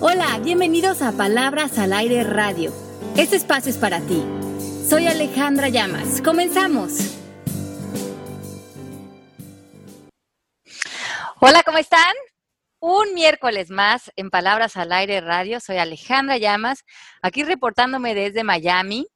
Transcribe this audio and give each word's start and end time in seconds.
Hola, 0.00 0.38
bienvenidos 0.38 1.02
a 1.02 1.10
Palabras 1.10 1.76
al 1.76 1.92
Aire 1.92 2.22
Radio. 2.22 2.72
Este 3.16 3.34
espacio 3.34 3.72
es 3.72 3.78
para 3.78 4.00
ti. 4.00 4.22
Soy 4.88 5.08
Alejandra 5.08 5.70
Llamas. 5.70 6.22
Comenzamos. 6.22 7.18
Hola, 11.40 11.64
¿cómo 11.64 11.78
están? 11.78 12.14
Un 12.78 13.12
miércoles 13.12 13.70
más 13.70 14.12
en 14.14 14.30
Palabras 14.30 14.76
al 14.76 14.92
Aire 14.92 15.20
Radio. 15.20 15.58
Soy 15.58 15.78
Alejandra 15.78 16.36
Llamas, 16.36 16.84
aquí 17.20 17.42
reportándome 17.42 18.14
desde 18.14 18.44
Miami. 18.44 19.08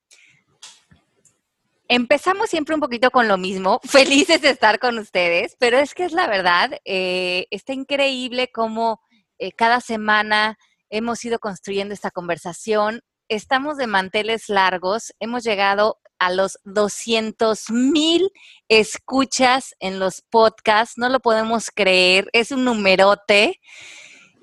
Empezamos 1.87 2.51
siempre 2.51 2.75
un 2.75 2.81
poquito 2.81 3.13
con 3.13 3.29
lo 3.29 3.39
mismo, 3.39 3.79
felices 3.85 4.43
de 4.43 4.51
estar 4.51 4.81
con 4.81 4.99
ustedes, 4.99 5.55
pero 5.61 5.79
es 5.79 5.95
que 5.95 6.07
es 6.07 6.13
la 6.13 6.27
verdad, 6.27 6.73
eh, 6.85 7.47
está 7.53 7.73
increíble 7.73 8.51
cómo 8.51 9.01
eh, 9.39 9.53
cada 9.53 9.81
semana 9.81 10.59
hemos 10.93 11.25
ido 11.25 11.41
construyendo 11.41 11.95
esta 11.95 12.11
conversación. 12.11 13.01
Estamos 13.29 13.79
de 13.79 13.87
manteles 13.87 14.49
largos, 14.49 15.13
hemos 15.19 15.43
llegado 15.43 15.99
a 16.19 16.31
los 16.31 16.59
200 16.65 17.71
mil 17.71 18.31
escuchas 18.69 19.75
en 19.81 19.99
los 19.99 20.23
podcasts, 20.31 20.99
no 20.99 21.09
lo 21.09 21.19
podemos 21.19 21.71
creer, 21.75 22.29
es 22.33 22.53
un 22.53 22.65
numerote. 22.65 23.59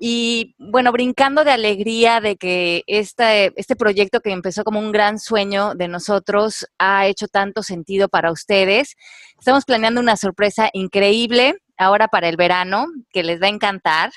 Y 0.00 0.56
bueno, 0.58 0.92
brincando 0.92 1.44
de 1.44 1.52
alegría 1.52 2.20
de 2.20 2.36
que 2.36 2.82
este, 2.86 3.52
este 3.56 3.76
proyecto 3.76 4.20
que 4.20 4.32
empezó 4.32 4.64
como 4.64 4.80
un 4.80 4.92
gran 4.92 5.18
sueño 5.18 5.74
de 5.74 5.88
nosotros 5.88 6.66
ha 6.78 7.06
hecho 7.06 7.28
tanto 7.28 7.62
sentido 7.62 8.08
para 8.08 8.32
ustedes. 8.32 8.96
Estamos 9.38 9.64
planeando 9.64 10.00
una 10.00 10.16
sorpresa 10.16 10.68
increíble 10.72 11.58
ahora 11.76 12.08
para 12.08 12.28
el 12.28 12.36
verano 12.36 12.86
que 13.12 13.22
les 13.22 13.40
va 13.40 13.46
a 13.46 13.50
encantar. 13.50 14.10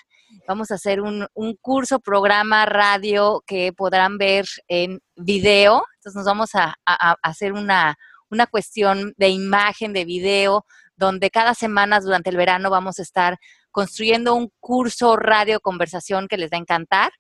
Vamos 0.48 0.72
a 0.72 0.76
hacer 0.76 1.02
un, 1.02 1.28
un 1.34 1.56
curso, 1.56 2.00
programa, 2.00 2.66
radio 2.66 3.44
que 3.46 3.72
podrán 3.72 4.18
ver 4.18 4.46
en 4.68 5.00
video. 5.16 5.84
Entonces 5.96 6.16
nos 6.16 6.26
vamos 6.26 6.56
a, 6.56 6.76
a 6.86 7.16
hacer 7.22 7.54
una, 7.54 7.96
una 8.30 8.48
cuestión 8.48 9.14
de 9.18 9.30
imagen, 9.30 9.94
de 9.94 10.06
video, 10.06 10.66
donde 10.96 11.30
cada 11.30 11.54
semana 11.54 12.00
durante 12.00 12.30
el 12.30 12.38
verano 12.38 12.70
vamos 12.70 13.00
a 13.00 13.04
estar 13.04 13.38
construyendo 13.72 14.36
un 14.36 14.52
curso 14.60 15.16
radio 15.16 15.60
conversación 15.60 16.28
que 16.28 16.38
les 16.38 16.52
va 16.52 16.58
a 16.58 16.62
encantar. 16.62 17.12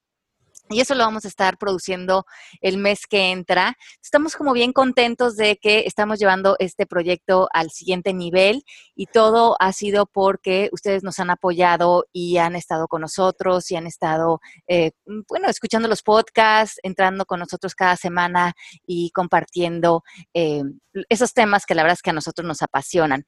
Y 0.69 0.79
eso 0.79 0.95
lo 0.95 1.03
vamos 1.03 1.25
a 1.25 1.27
estar 1.27 1.57
produciendo 1.57 2.25
el 2.61 2.77
mes 2.77 3.05
que 3.05 3.31
entra. 3.31 3.77
Estamos 4.01 4.35
como 4.35 4.53
bien 4.53 4.71
contentos 4.71 5.35
de 5.35 5.57
que 5.57 5.83
estamos 5.85 6.19
llevando 6.19 6.55
este 6.57 6.85
proyecto 6.85 7.49
al 7.53 7.69
siguiente 7.69 8.13
nivel 8.13 8.63
y 8.95 9.07
todo 9.07 9.57
ha 9.59 9.73
sido 9.73 10.05
porque 10.05 10.69
ustedes 10.71 11.03
nos 11.03 11.19
han 11.19 11.29
apoyado 11.29 12.05
y 12.13 12.37
han 12.37 12.55
estado 12.55 12.87
con 12.87 13.01
nosotros 13.01 13.69
y 13.71 13.75
han 13.75 13.87
estado, 13.87 14.39
eh, 14.67 14.91
bueno, 15.27 15.49
escuchando 15.49 15.87
los 15.87 16.01
podcasts, 16.01 16.79
entrando 16.81 17.25
con 17.25 17.39
nosotros 17.39 17.75
cada 17.75 17.97
semana 17.97 18.53
y 18.87 19.11
compartiendo 19.11 20.03
eh, 20.33 20.63
esos 21.09 21.33
temas 21.33 21.65
que 21.65 21.75
la 21.75 21.83
verdad 21.83 21.97
es 21.97 22.01
que 22.01 22.11
a 22.11 22.13
nosotros 22.13 22.47
nos 22.47 22.61
apasionan. 22.61 23.25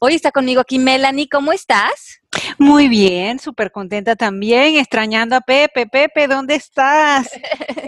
Hoy 0.00 0.14
está 0.14 0.32
conmigo 0.32 0.60
aquí 0.60 0.78
Melanie, 0.78 1.28
¿cómo 1.28 1.52
estás? 1.52 2.20
Muy 2.58 2.88
bien, 2.88 3.38
súper 3.38 3.70
contenta 3.70 4.16
también, 4.16 4.76
extrañando 4.76 5.36
a 5.36 5.40
Pepe. 5.40 5.86
Pepe, 5.86 6.26
¿dónde 6.26 6.54
estás? 6.54 7.30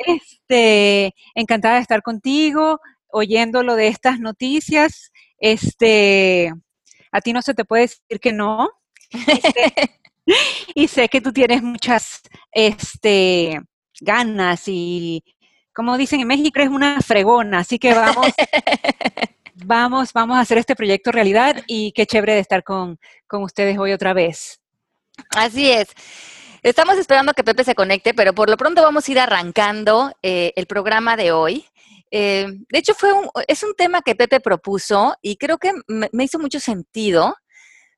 Este, 0.06 1.14
encantada 1.34 1.76
de 1.76 1.80
estar 1.80 2.02
contigo, 2.02 2.80
oyendo 3.08 3.62
lo 3.62 3.76
de 3.76 3.88
estas 3.88 4.20
noticias. 4.20 5.12
Este, 5.38 6.52
a 7.10 7.20
ti 7.20 7.32
no 7.32 7.42
se 7.42 7.54
te 7.54 7.64
puede 7.64 7.82
decir 7.82 8.20
que 8.20 8.32
no. 8.32 8.70
Este, 9.10 10.00
y 10.74 10.88
sé 10.88 11.08
que 11.08 11.20
tú 11.20 11.32
tienes 11.32 11.62
muchas 11.62 12.20
este, 12.50 13.60
ganas 14.00 14.64
y, 14.66 15.24
como 15.74 15.96
dicen 15.96 16.20
en 16.20 16.28
México, 16.28 16.58
eres 16.58 16.70
una 16.70 17.00
fregona, 17.00 17.60
así 17.60 17.78
que 17.78 17.94
vamos 17.94 18.26
vamos, 19.54 20.12
vamos 20.12 20.36
a 20.36 20.40
hacer 20.40 20.58
este 20.58 20.76
proyecto 20.76 21.12
realidad 21.12 21.62
y 21.66 21.92
qué 21.92 22.06
chévere 22.06 22.34
de 22.34 22.40
estar 22.40 22.62
con, 22.62 22.98
ustedes 23.30 23.78
hoy 23.78 23.92
otra 23.92 24.12
vez. 24.12 24.60
Así 25.30 25.70
es. 25.70 25.88
Estamos 26.62 26.96
esperando 26.96 27.34
que 27.34 27.42
Pepe 27.42 27.64
se 27.64 27.74
conecte, 27.74 28.14
pero 28.14 28.34
por 28.34 28.48
lo 28.48 28.56
pronto 28.56 28.82
vamos 28.82 29.08
a 29.08 29.12
ir 29.12 29.18
arrancando 29.18 30.12
eh, 30.22 30.52
el 30.54 30.66
programa 30.66 31.16
de 31.16 31.32
hoy. 31.32 31.66
Eh, 32.10 32.46
de 32.70 32.78
hecho, 32.78 32.94
fue 32.94 33.12
un, 33.12 33.28
es 33.48 33.62
un 33.62 33.74
tema 33.74 34.02
que 34.02 34.14
Pepe 34.14 34.38
propuso 34.38 35.16
y 35.22 35.36
creo 35.36 35.58
que 35.58 35.72
me, 35.88 36.08
me 36.12 36.24
hizo 36.24 36.38
mucho 36.38 36.60
sentido. 36.60 37.34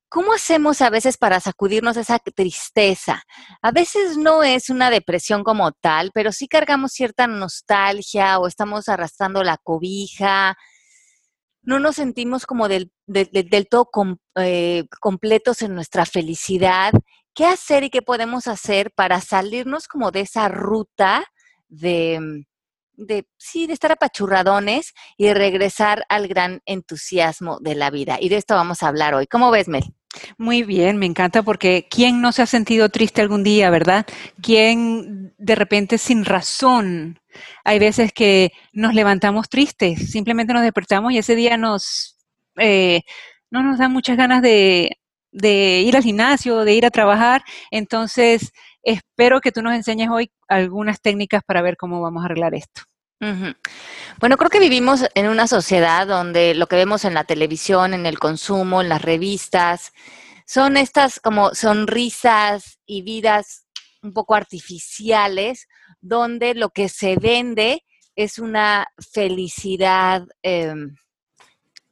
¿Cómo 0.09 0.33
hacemos 0.33 0.81
a 0.81 0.91
veces 0.91 1.17
para 1.17 1.41
sacudirnos 1.41 1.97
esa 1.97 2.21
tristeza? 2.21 3.25
A 3.61 3.73
veces 3.73 4.17
no 4.17 4.45
es 4.45 4.71
una 4.71 4.89
depresión 4.89 5.43
como 5.43 5.73
tal, 5.73 6.13
pero 6.15 6.31
sí 6.31 6.47
cargamos 6.47 6.93
cierta 6.93 7.27
nostalgia 7.27 8.39
o 8.39 8.47
estamos 8.47 8.89
arrastrando 8.89 9.43
la 9.43 9.59
cobija, 9.59 10.57
no 11.65 11.79
nos 11.79 11.97
sentimos 11.97 12.47
como 12.47 12.69
del, 12.69 12.93
todo 13.71 13.89
eh, 14.37 14.85
completos 15.01 15.63
en 15.63 15.75
nuestra 15.75 16.07
felicidad. 16.07 16.93
¿Qué 17.35 17.47
hacer 17.47 17.85
y 17.85 17.91
qué 17.91 18.03
podemos 18.03 18.47
hacer 18.47 18.93
para 18.93 19.21
salirnos 19.21 19.89
como 19.89 20.11
de 20.11 20.21
esa 20.21 20.49
ruta 20.49 21.25
de, 21.69 22.45
de, 22.93 23.27
sí, 23.39 23.67
de 23.67 23.73
estar 23.73 23.93
apachurradones 23.93 24.93
y 25.17 25.33
regresar 25.33 26.05
al 26.09 26.29
gran 26.29 26.61
entusiasmo 26.67 27.59
de 27.61 27.75
la 27.75 27.91
vida? 27.91 28.19
Y 28.21 28.29
de 28.29 28.37
esto 28.37 28.55
vamos 28.55 28.83
a 28.83 28.89
hablar 28.89 29.15
hoy. 29.15 29.27
¿Cómo 29.27 29.51
ves, 29.51 29.69
Mel? 29.69 29.95
Muy 30.39 30.63
bien, 30.63 30.97
me 30.99 31.07
encanta 31.07 31.43
porque 31.43 31.87
¿quién 31.91 32.21
no 32.21 32.33
se 32.33 32.43
ha 32.43 32.47
sentido 32.47 32.89
triste 32.89 33.21
algún 33.21 33.43
día, 33.43 33.71
verdad? 33.71 34.07
¿Quién 34.43 35.35
de 35.39 35.55
repente 35.55 35.99
sin 35.99 36.25
razón? 36.25 37.21
Hay 37.65 37.79
veces 37.79 38.13
que 38.13 38.53
nos 38.73 38.95
levantamos 38.95 39.49
tristes, 39.49 40.11
simplemente 40.11 40.53
nos 40.53 40.63
despertamos 40.63 41.13
y 41.13 41.19
ese 41.19 41.35
día 41.35 41.57
nos 41.57 42.17
eh, 42.57 43.03
no 43.51 43.63
nos 43.63 43.79
dan 43.79 43.93
muchas 43.93 44.17
ganas 44.17 44.43
de, 44.43 44.99
de 45.33 45.83
ir 45.83 45.97
al 45.97 46.03
gimnasio, 46.03 46.65
de 46.65 46.75
ir 46.75 46.87
a 46.87 46.91
trabajar. 46.91 47.43
Entonces, 47.71 48.53
espero 48.83 49.41
que 49.41 49.53
tú 49.53 49.63
nos 49.63 49.75
enseñes 49.75 50.09
hoy 50.11 50.31
algunas 50.49 51.01
técnicas 51.01 51.43
para 51.45 51.63
ver 51.63 51.77
cómo 51.77 52.01
vamos 52.01 52.23
a 52.23 52.27
arreglar 52.27 52.55
esto. 52.55 52.83
Bueno, 54.21 54.37
creo 54.37 54.51
que 54.51 54.61
vivimos 54.61 55.05
en 55.15 55.29
una 55.29 55.47
sociedad 55.47 56.07
donde 56.07 56.55
lo 56.55 56.67
que 56.67 56.77
vemos 56.77 57.05
en 57.05 57.15
la 57.15 57.25
televisión, 57.25 57.95
en 57.95 58.07
el 58.07 58.19
consumo, 58.19 58.81
en 58.81 58.89
las 58.89 59.03
revistas, 59.03 59.93
son 60.47 60.77
estas 60.77 61.21
como 61.21 61.55
sonrisas 61.55 62.79
y 62.87 63.03
vidas 63.03 63.67
un 64.03 64.13
poco 64.13 64.35
artificiales, 64.35 65.67
donde 66.01 66.55
lo 66.55 66.71
que 66.71 66.89
se 66.89 67.17
vende 67.17 67.83
es 68.15 68.39
una 68.39 68.87
felicidad 69.13 70.25
em, 70.43 70.95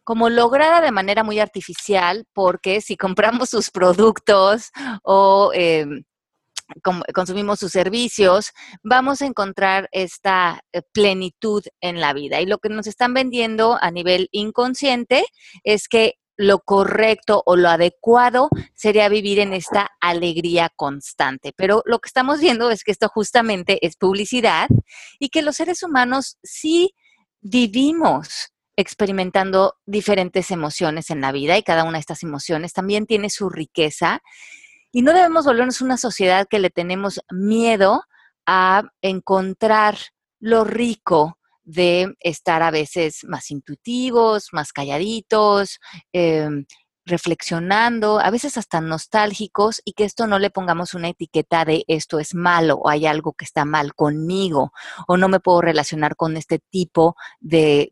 como 0.04 0.28
lograda 0.28 0.80
de 0.80 0.92
manera 0.92 1.24
muy 1.24 1.40
artificial, 1.40 2.26
porque 2.32 2.80
si 2.80 2.96
compramos 2.96 3.50
sus 3.50 3.70
productos 3.70 4.70
o 5.02 5.50
em, 5.54 6.04
consumimos 7.14 7.60
sus 7.60 7.72
servicios, 7.72 8.52
vamos 8.82 9.22
a 9.22 9.26
encontrar 9.26 9.88
esta 9.92 10.62
eh, 10.72 10.82
plenitud 10.92 11.64
en 11.80 12.00
la 12.00 12.12
vida. 12.12 12.40
Y 12.40 12.46
lo 12.46 12.58
que 12.58 12.68
nos 12.68 12.86
están 12.86 13.14
vendiendo 13.14 13.78
a 13.80 13.90
nivel 13.90 14.28
inconsciente 14.32 15.24
es 15.64 15.88
que 15.88 16.14
lo 16.36 16.60
correcto 16.60 17.42
o 17.46 17.56
lo 17.56 17.68
adecuado 17.68 18.48
sería 18.74 19.08
vivir 19.08 19.38
en 19.38 19.52
esta 19.52 19.90
alegría 20.00 20.70
constante. 20.74 21.52
Pero 21.56 21.82
lo 21.84 21.98
que 21.98 22.08
estamos 22.08 22.40
viendo 22.40 22.70
es 22.70 22.84
que 22.84 22.92
esto 22.92 23.08
justamente 23.08 23.84
es 23.86 23.96
publicidad 23.96 24.68
y 25.18 25.28
que 25.28 25.42
los 25.42 25.56
seres 25.56 25.82
humanos 25.82 26.38
sí 26.42 26.94
vivimos 27.40 28.52
experimentando 28.76 29.74
diferentes 29.84 30.50
emociones 30.50 31.10
en 31.10 31.20
la 31.20 31.32
vida 31.32 31.58
y 31.58 31.62
cada 31.62 31.84
una 31.84 31.98
de 31.98 32.00
estas 32.00 32.22
emociones 32.22 32.72
también 32.72 33.06
tiene 33.06 33.28
su 33.28 33.50
riqueza 33.50 34.22
y 34.92 35.02
no 35.02 35.12
debemos 35.12 35.46
volvernos 35.46 35.80
una 35.80 35.96
sociedad 35.96 36.46
que 36.48 36.58
le 36.58 36.70
tenemos 36.70 37.20
miedo 37.30 38.04
a 38.46 38.82
encontrar 39.00 39.96
lo 40.38 40.64
rico 40.64 41.38
de 41.64 42.14
estar 42.20 42.62
a 42.62 42.70
veces 42.70 43.24
más 43.24 43.50
intuitivos, 43.50 44.48
más 44.52 44.72
calladitos, 44.72 45.78
eh, 46.12 46.48
reflexionando, 47.04 48.20
a 48.20 48.30
veces 48.30 48.56
hasta 48.56 48.80
nostálgicos, 48.80 49.82
y 49.84 49.92
que 49.92 50.04
esto 50.04 50.26
no 50.26 50.38
le 50.38 50.50
pongamos 50.50 50.94
una 50.94 51.08
etiqueta 51.08 51.64
de 51.64 51.84
esto 51.88 52.18
es 52.18 52.34
malo 52.34 52.76
o 52.76 52.88
hay 52.88 53.06
algo 53.06 53.32
que 53.32 53.44
está 53.44 53.64
mal 53.64 53.94
conmigo 53.94 54.72
o 55.08 55.16
no 55.16 55.28
me 55.28 55.40
puedo 55.40 55.60
relacionar 55.60 56.16
con 56.16 56.36
este 56.36 56.58
tipo 56.70 57.16
de, 57.40 57.90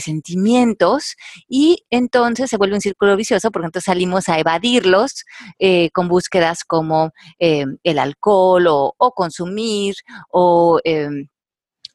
sentimientos 0.00 1.16
y 1.48 1.84
entonces 1.90 2.48
se 2.50 2.56
vuelve 2.56 2.76
un 2.76 2.80
círculo 2.80 3.16
vicioso 3.16 3.50
porque 3.50 3.66
entonces 3.66 3.86
salimos 3.86 4.28
a 4.28 4.38
evadirlos 4.38 5.24
eh, 5.58 5.90
con 5.90 6.08
búsquedas 6.08 6.64
como 6.64 7.12
eh, 7.38 7.64
el 7.82 7.98
alcohol 7.98 8.66
o, 8.68 8.94
o 8.96 9.12
consumir 9.12 9.96
o 10.30 10.80
em, 10.84 11.28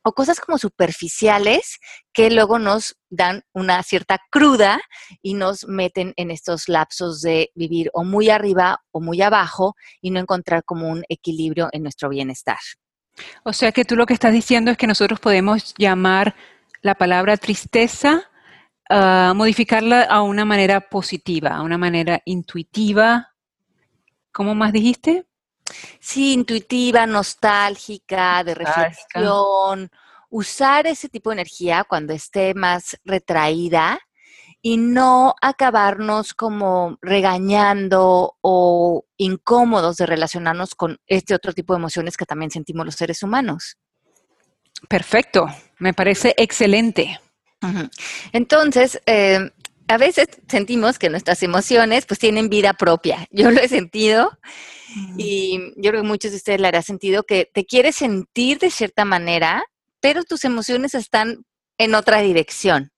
o 0.04 0.14
cosas 0.14 0.40
como 0.40 0.58
superficiales 0.58 1.80
que 2.14 2.30
luego 2.30 2.60
nos 2.60 2.96
dan 3.10 3.44
una 3.54 3.82
cierta 3.84 4.20
cruda 4.30 4.82
y 5.22 5.34
nos 5.34 5.68
meten 5.68 6.14
en 6.18 6.30
estos 6.30 6.68
lapsos 6.68 7.22
de 7.22 7.52
vivir 7.56 7.90
o 7.94 8.04
muy 8.04 8.30
arriba 8.30 8.80
o 8.92 9.02
muy 9.02 9.22
abajo 9.22 9.76
y 10.02 10.12
no 10.12 10.20
encontrar 10.20 10.64
como 10.64 10.90
un 10.90 11.04
equilibrio 11.10 11.70
en 11.72 11.84
nuestro 11.84 12.10
bienestar. 12.10 12.60
O 13.44 13.54
sea 13.54 13.72
que 13.72 13.86
tú 13.86 13.96
lo 13.96 14.06
que 14.06 14.14
estás 14.14 14.34
diciendo 14.34 14.72
es 14.72 14.78
que 14.78 14.88
nosotros 14.88 15.20
podemos 15.20 15.74
llamar 15.78 16.36
la 16.82 16.96
palabra 16.96 17.38
tristeza, 17.38 18.30
uh, 18.90 19.34
modificarla 19.34 20.04
a 20.04 20.22
una 20.22 20.46
manera 20.46 20.90
positiva, 20.90 21.52
a 21.52 21.62
una 21.62 21.78
manera 21.78 22.22
intuitiva. 22.26 23.30
¿Cómo 24.32 24.56
más 24.56 24.74
dijiste? 24.74 25.26
Sí, 26.00 26.34
intuitiva, 26.34 27.06
nostálgica, 27.06 28.44
de 28.44 28.56
reflexión. 28.56 29.90
Usar 30.30 30.88
ese 30.88 31.10
tipo 31.10 31.30
de 31.30 31.36
energía 31.36 31.84
cuando 31.84 32.14
esté 32.14 32.54
más 32.54 32.98
retraída 33.04 34.00
y 34.62 34.78
no 34.78 35.36
acabarnos 35.42 36.34
como 36.34 36.98
regañando 37.02 38.38
o 38.42 39.06
incómodos 39.18 39.98
de 39.98 40.06
relacionarnos 40.06 40.74
con 40.74 41.00
este 41.06 41.36
otro 41.36 41.54
tipo 41.54 41.74
de 41.74 41.80
emociones 41.80 42.18
que 42.18 42.26
también 42.26 42.50
sentimos 42.50 42.86
los 42.86 42.96
seres 42.96 43.22
humanos. 43.24 43.78
Perfecto, 44.88 45.48
me 45.80 45.94
parece 45.94 46.34
excelente. 46.38 47.20
Entonces, 48.32 49.02
eh, 49.06 49.52
a 49.94 49.98
veces 49.98 50.28
sentimos 50.48 50.98
que 50.98 51.10
nuestras 51.10 51.44
emociones 51.44 52.08
pues 52.08 52.20
tienen 52.20 52.50
vida 52.50 52.74
propia. 52.74 53.28
Yo 53.32 53.52
lo 53.52 53.60
he 53.60 53.68
sentido 53.68 54.32
y 55.18 55.74
yo 55.76 55.90
creo 55.90 56.02
que 56.04 56.08
muchos 56.08 56.32
de 56.32 56.38
ustedes 56.38 56.62
le 56.62 56.68
hará 56.68 56.84
sentido 56.84 57.24
que 57.24 57.50
te 57.52 57.66
quieres 57.66 57.96
sentir 57.96 58.60
de 58.60 58.70
cierta 58.70 59.06
manera, 59.06 59.64
pero 60.00 60.24
tus 60.24 60.46
emociones 60.46 60.94
están 60.94 61.46
en 61.80 61.96
otra 61.96 62.22
dirección. 62.22 62.92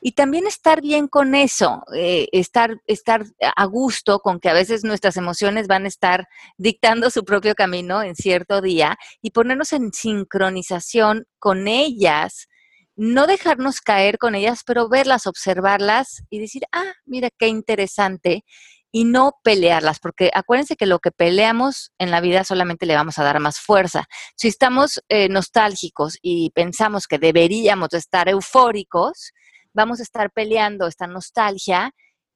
Y 0.00 0.12
también 0.12 0.46
estar 0.46 0.82
bien 0.82 1.08
con 1.08 1.34
eso, 1.34 1.82
eh, 1.94 2.28
estar, 2.32 2.76
estar 2.86 3.24
a 3.56 3.64
gusto 3.64 4.20
con 4.20 4.40
que 4.40 4.48
a 4.48 4.54
veces 4.54 4.84
nuestras 4.84 5.16
emociones 5.16 5.66
van 5.68 5.86
a 5.86 5.88
estar 5.88 6.28
dictando 6.58 7.10
su 7.10 7.24
propio 7.24 7.54
camino 7.54 8.02
en 8.02 8.14
cierto 8.14 8.60
día 8.60 8.98
y 9.20 9.30
ponernos 9.30 9.72
en 9.72 9.92
sincronización 9.92 11.26
con 11.38 11.66
ellas, 11.66 12.48
no 12.96 13.26
dejarnos 13.26 13.80
caer 13.80 14.18
con 14.18 14.34
ellas, 14.34 14.62
pero 14.66 14.88
verlas, 14.88 15.26
observarlas 15.26 16.22
y 16.30 16.38
decir, 16.38 16.62
ah, 16.72 16.92
mira 17.04 17.30
qué 17.38 17.48
interesante 17.48 18.44
y 18.92 19.04
no 19.04 19.32
pelearlas, 19.42 19.98
porque 19.98 20.30
acuérdense 20.34 20.76
que 20.76 20.84
lo 20.84 20.98
que 20.98 21.10
peleamos 21.10 21.92
en 21.98 22.10
la 22.10 22.20
vida 22.20 22.44
solamente 22.44 22.84
le 22.84 22.94
vamos 22.94 23.18
a 23.18 23.24
dar 23.24 23.40
más 23.40 23.58
fuerza. 23.58 24.04
Si 24.36 24.48
estamos 24.48 25.00
eh, 25.08 25.30
nostálgicos 25.30 26.18
y 26.20 26.50
pensamos 26.50 27.06
que 27.06 27.18
deberíamos 27.18 27.94
estar 27.94 28.28
eufóricos, 28.28 29.32
vamos 29.72 30.00
a 30.00 30.02
estar 30.02 30.30
peleando 30.30 30.86
esta 30.86 31.06
nostalgia 31.06 31.94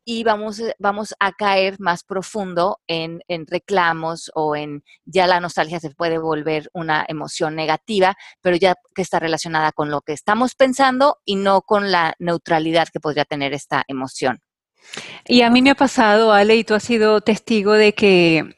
y 0.09 0.23
vamos, 0.23 0.61
eh, 0.61 0.75
vamos 0.79 1.15
a 1.19 1.33
caer 1.33 1.77
más 1.81 2.05
profundo 2.05 2.79
en, 2.87 3.21
en, 3.27 3.45
reclamos 3.47 4.31
o 4.35 4.55
en 4.55 4.85
ya 5.05 5.27
la 5.27 5.41
nostalgia 5.41 5.81
se 5.81 5.91
puede 5.91 6.19
volver 6.19 6.71
una 6.73 7.05
emoción 7.09 7.57
negativa, 7.57 8.17
pero 8.41 8.57
ya 8.57 8.77
que 8.95 9.03
está 9.03 9.19
relacionada 9.19 9.73
con 9.73 9.91
lo 9.91 10.01
que 10.01 10.13
estamos 10.13 10.55
pensando 10.55 11.19
y 11.25 11.35
no 11.35 11.61
con 11.63 11.91
la 11.91 12.15
neutralidad 12.21 12.89
que 12.89 13.01
podría 13.01 13.25
tener 13.25 13.53
esta 13.53 13.85
emoción. 13.89 14.41
Y 15.27 15.43
a 15.43 15.51
mí 15.51 15.61
me 15.61 15.71
ha 15.71 15.75
pasado, 15.75 16.33
Ale, 16.33 16.55
y 16.55 16.63
tú 16.63 16.75
has 16.75 16.85
sido 16.85 17.21
testigo 17.21 17.73
de 17.73 17.93
que 17.93 18.57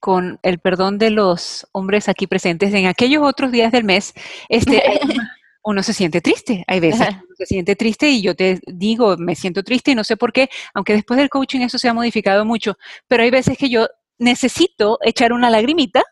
con 0.00 0.38
el 0.42 0.58
perdón 0.58 0.98
de 0.98 1.10
los 1.10 1.66
hombres 1.72 2.10
aquí 2.10 2.26
presentes, 2.26 2.74
en 2.74 2.86
aquellos 2.86 3.22
otros 3.22 3.52
días 3.52 3.72
del 3.72 3.84
mes, 3.84 4.12
este, 4.50 4.82
uno 5.62 5.82
se 5.82 5.92
siente 5.92 6.20
triste. 6.20 6.64
Hay 6.66 6.80
veces 6.80 7.08
que 7.08 7.14
uno 7.14 7.34
se 7.36 7.46
siente 7.46 7.76
triste 7.76 8.08
y 8.08 8.22
yo 8.22 8.34
te 8.34 8.60
digo, 8.66 9.16
me 9.16 9.34
siento 9.34 9.62
triste 9.62 9.90
y 9.90 9.94
no 9.94 10.04
sé 10.04 10.16
por 10.16 10.32
qué, 10.32 10.48
aunque 10.74 10.94
después 10.94 11.18
del 11.18 11.28
coaching 11.28 11.60
eso 11.60 11.78
se 11.78 11.88
ha 11.88 11.94
modificado 11.94 12.44
mucho, 12.44 12.76
pero 13.08 13.22
hay 13.22 13.30
veces 13.30 13.58
que 13.58 13.68
yo 13.68 13.88
necesito 14.18 14.98
echar 15.02 15.32
una 15.32 15.50
lagrimita. 15.50 16.02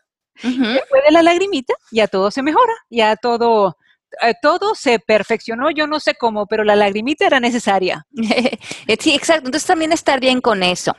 Después 0.41 1.03
de 1.05 1.11
la 1.11 1.21
lagrimita 1.21 1.73
ya 1.91 2.07
todo 2.07 2.31
se 2.31 2.41
mejora, 2.41 2.71
ya 2.89 3.17
todo, 3.17 3.75
eh, 4.21 4.33
todo 4.41 4.73
se 4.73 4.99
perfeccionó, 4.99 5.69
yo 5.69 5.85
no 5.85 5.99
sé 5.99 6.15
cómo, 6.15 6.47
pero 6.47 6.63
la 6.63 6.77
lagrimita 6.77 7.25
era 7.25 7.41
necesaria. 7.41 8.05
sí, 8.99 9.13
exacto. 9.13 9.47
Entonces 9.47 9.67
también 9.67 9.91
estar 9.91 10.21
bien 10.21 10.39
con 10.39 10.63
eso. 10.63 10.95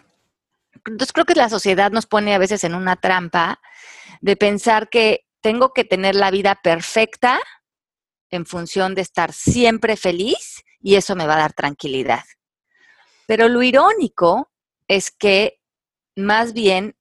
Entonces 0.74 1.12
creo 1.12 1.24
que 1.24 1.34
la 1.34 1.48
sociedad 1.48 1.90
nos 1.90 2.06
pone 2.06 2.34
a 2.34 2.38
veces 2.38 2.64
en 2.64 2.74
una 2.74 2.96
trampa 2.96 3.60
de 4.20 4.36
pensar 4.36 4.90
que 4.90 5.24
tengo 5.40 5.72
que 5.72 5.84
tener 5.84 6.14
la 6.14 6.30
vida 6.30 6.58
perfecta 6.62 7.40
en 8.30 8.46
función 8.46 8.94
de 8.94 9.02
estar 9.02 9.32
siempre 9.32 9.96
feliz 9.96 10.62
y 10.80 10.96
eso 10.96 11.16
me 11.16 11.26
va 11.26 11.34
a 11.34 11.40
dar 11.40 11.52
tranquilidad. 11.52 12.24
Pero 13.26 13.48
lo 13.48 13.62
irónico 13.62 14.50
es 14.88 15.10
que 15.10 15.60
más 16.16 16.52
bien 16.52 16.96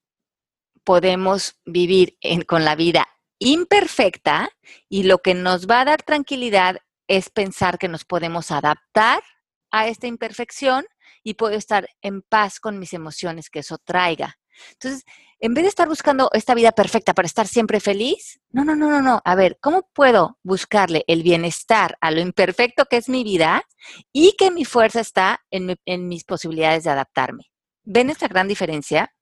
podemos 0.83 1.59
vivir 1.65 2.17
con 2.47 2.65
la 2.65 2.75
vida 2.75 3.07
imperfecta 3.39 4.49
y 4.89 5.03
lo 5.03 5.19
que 5.19 5.33
nos 5.33 5.67
va 5.67 5.81
a 5.81 5.85
dar 5.85 6.03
tranquilidad 6.03 6.77
es 7.07 7.29
pensar 7.29 7.79
que 7.79 7.87
nos 7.87 8.05
podemos 8.05 8.51
adaptar 8.51 9.23
a 9.71 9.87
esta 9.87 10.07
imperfección 10.07 10.85
y 11.23 11.35
puedo 11.35 11.55
estar 11.55 11.89
en 12.01 12.21
paz 12.21 12.59
con 12.59 12.79
mis 12.79 12.93
emociones 12.93 13.49
que 13.49 13.59
eso 13.59 13.77
traiga. 13.77 14.37
Entonces, 14.73 15.03
en 15.41 15.53
vez 15.53 15.63
de 15.63 15.69
estar 15.69 15.87
buscando 15.87 16.29
esta 16.33 16.53
vida 16.53 16.71
perfecta 16.71 17.13
para 17.13 17.25
estar 17.25 17.47
siempre 17.47 17.79
feliz, 17.79 18.41
no, 18.51 18.65
no, 18.65 18.75
no, 18.75 18.89
no, 18.89 19.01
no. 19.01 19.21
A 19.23 19.35
ver, 19.35 19.57
¿cómo 19.61 19.87
puedo 19.93 20.37
buscarle 20.43 21.03
el 21.07 21.23
bienestar 21.23 21.97
a 22.01 22.11
lo 22.11 22.19
imperfecto 22.19 22.85
que 22.85 22.97
es 22.97 23.07
mi 23.07 23.23
vida 23.23 23.63
y 24.11 24.35
que 24.37 24.51
mi 24.51 24.65
fuerza 24.65 24.99
está 24.99 25.41
en, 25.49 25.77
mis 26.07 26.23
posibilidades 26.25 26.83
de 26.83 26.89
adaptarme? 26.89 27.45
¿Ven 27.85 28.09
esta 28.09 28.27
gran 28.27 28.47
diferencia? 28.47 29.13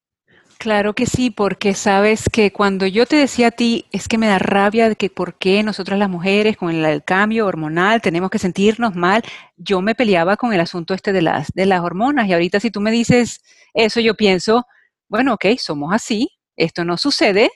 Claro 0.58 0.92
que 0.92 1.06
sí, 1.06 1.30
porque 1.30 1.74
sabes 1.74 2.24
que 2.32 2.52
cuando 2.52 2.84
yo 2.84 3.06
te 3.06 3.14
decía 3.14 3.48
a 3.48 3.50
ti, 3.52 3.86
es 3.92 4.08
que 4.08 4.18
me 4.18 4.26
da 4.26 4.40
rabia 4.40 4.88
de 4.88 4.96
que 4.96 5.08
por 5.08 5.38
qué 5.38 5.62
nosotras 5.62 6.00
las 6.00 6.10
mujeres 6.10 6.56
con 6.56 6.74
el, 6.74 7.04
cambio 7.04 7.46
hormonal 7.46 8.02
tenemos 8.02 8.28
que 8.28 8.40
sentirnos 8.40 8.96
mal, 8.96 9.22
yo 9.56 9.80
me 9.82 9.94
peleaba 9.94 10.36
con 10.36 10.52
el 10.52 10.58
asunto 10.58 10.94
este 10.94 11.12
de 11.12 11.22
las, 11.22 11.52
de 11.54 11.64
las 11.64 11.80
hormonas 11.80 12.26
y 12.26 12.32
ahorita 12.32 12.58
si 12.58 12.72
tú 12.72 12.80
me 12.80 12.90
dices 12.90 13.40
eso, 13.72 14.00
yo 14.00 14.16
pienso, 14.16 14.66
bueno, 15.08 15.34
ok, 15.34 15.46
somos 15.58 15.92
así, 15.92 16.28
esto 16.56 16.84
no 16.84 16.96
sucede, 16.96 17.50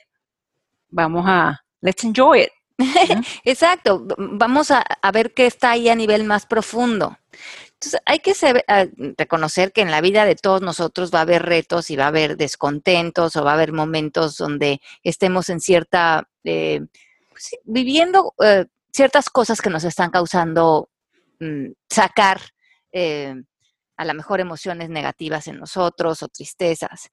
vamos 0.88 1.24
a, 1.26 1.64
let's 1.80 2.04
enjoy 2.04 2.42
it. 2.42 2.50
Exacto, 3.44 4.06
vamos 4.16 4.70
a, 4.70 4.84
ver 5.12 5.34
qué 5.34 5.46
está 5.46 5.72
ahí 5.72 5.88
a 5.88 5.94
nivel 5.94 6.24
más 6.24 6.46
profundo. 6.46 7.18
Entonces, 7.74 8.00
hay 8.06 8.20
que 8.20 8.32
ah, 8.68 8.86
reconocer 9.18 9.72
que 9.72 9.82
en 9.82 9.90
la 9.90 10.00
vida 10.00 10.24
de 10.24 10.36
todos 10.36 10.62
nosotros 10.62 11.12
va 11.12 11.18
a 11.18 11.22
haber 11.22 11.42
retos 11.42 11.90
y 11.90 11.96
va 11.96 12.04
a 12.04 12.08
haber 12.08 12.36
descontentos 12.36 13.36
o 13.36 13.44
va 13.44 13.52
a 13.52 13.54
haber 13.54 13.72
momentos 13.72 14.36
donde 14.36 14.80
estemos 15.02 15.48
en 15.48 15.60
cierta, 15.60 16.28
eh, 16.44 16.80
pues 17.30 17.50
viviendo 17.64 18.34
eh, 18.42 18.66
ciertas 18.92 19.30
cosas 19.30 19.60
que 19.60 19.70
nos 19.70 19.84
están 19.84 20.10
causando 20.10 20.88
mm, 21.40 21.72
sacar 21.90 22.40
eh, 22.92 23.34
a 24.02 24.04
lo 24.04 24.14
mejor 24.14 24.40
emociones 24.40 24.90
negativas 24.90 25.46
en 25.48 25.58
nosotros 25.58 26.22
o 26.22 26.28
tristezas. 26.28 27.10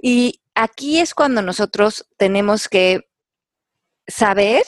Y 0.00 0.40
aquí 0.54 1.00
es 1.00 1.14
cuando 1.14 1.42
nosotros 1.42 2.08
tenemos 2.16 2.68
que 2.68 3.10
saber 4.06 4.62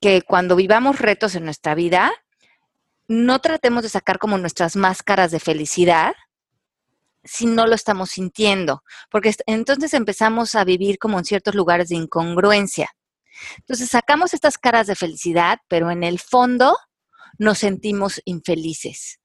que 0.00 0.22
cuando 0.22 0.56
vivamos 0.56 0.98
retos 0.98 1.34
en 1.34 1.44
nuestra 1.44 1.74
vida, 1.74 2.12
no 3.06 3.40
tratemos 3.40 3.82
de 3.82 3.88
sacar 3.88 4.18
como 4.18 4.38
nuestras 4.38 4.74
máscaras 4.74 5.30
de 5.30 5.40
felicidad 5.40 6.14
si 7.24 7.46
no 7.46 7.68
lo 7.68 7.76
estamos 7.76 8.10
sintiendo, 8.10 8.82
porque 9.08 9.32
entonces 9.46 9.94
empezamos 9.94 10.56
a 10.56 10.64
vivir 10.64 10.98
como 10.98 11.18
en 11.18 11.24
ciertos 11.24 11.54
lugares 11.54 11.88
de 11.88 11.94
incongruencia. 11.94 12.90
Entonces 13.58 13.90
sacamos 13.90 14.34
estas 14.34 14.58
caras 14.58 14.88
de 14.88 14.96
felicidad, 14.96 15.58
pero 15.68 15.90
en 15.92 16.02
el 16.02 16.18
fondo 16.18 16.76
nos 17.38 17.58
sentimos 17.58 18.20
infelices. 18.24 19.21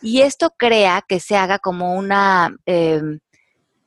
Y 0.00 0.22
esto 0.22 0.50
crea 0.56 1.02
que 1.06 1.20
se 1.20 1.36
haga 1.36 1.58
como 1.58 1.94
una 1.94 2.54
em, 2.66 3.20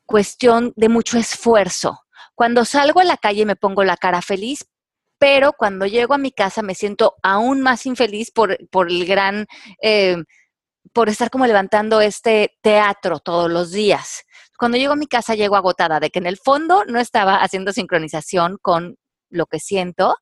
cuestión 0.05 0.73
de 0.75 0.89
mucho 0.89 1.17
esfuerzo. 1.17 1.99
Cuando 2.35 2.65
salgo 2.65 2.99
a 2.99 3.03
la 3.03 3.17
calle 3.17 3.45
me 3.45 3.55
pongo 3.55 3.83
la 3.83 3.97
cara 3.97 4.21
feliz, 4.21 4.65
pero 5.17 5.53
cuando 5.53 5.85
llego 5.85 6.13
a 6.13 6.17
mi 6.17 6.31
casa 6.31 6.61
me 6.61 6.75
siento 6.75 7.15
aún 7.21 7.61
más 7.61 7.85
infeliz 7.85 8.31
por, 8.31 8.57
el 8.89 9.05
gran, 9.05 9.45
em, 9.81 10.25
por 10.93 11.09
estar 11.09 11.29
como 11.29 11.45
levantando 11.45 12.01
este 12.01 12.57
teatro 12.61 13.19
todos 13.19 13.51
los 13.51 13.71
días. 13.71 14.23
Cuando 14.57 14.77
llego 14.77 14.93
a 14.93 14.97
mi 14.97 15.07
casa 15.07 15.35
llego 15.35 15.55
agotada 15.55 15.99
de 15.99 16.09
que 16.09 16.19
en 16.19 16.25
el 16.25 16.37
fondo 16.37 16.85
no 16.85 16.99
estaba 16.99 17.37
haciendo 17.37 17.71
sincronización 17.71 18.57
con 18.61 18.97
lo 19.29 19.45
que 19.45 19.59
siento 19.59 20.15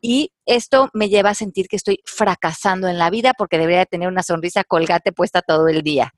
y 0.00 0.32
esto 0.46 0.88
me 0.92 1.08
lleva 1.08 1.30
a 1.30 1.34
sentir 1.34 1.68
que 1.68 1.76
estoy 1.76 2.00
fracasando 2.04 2.88
en 2.88 2.98
la 2.98 3.10
vida 3.10 3.32
porque 3.36 3.58
debería 3.58 3.86
tener 3.86 4.08
una 4.08 4.22
sonrisa 4.22 4.64
colgate 4.64 5.12
puesta 5.12 5.42
todo 5.42 5.68
el 5.68 5.82
día. 5.82 6.14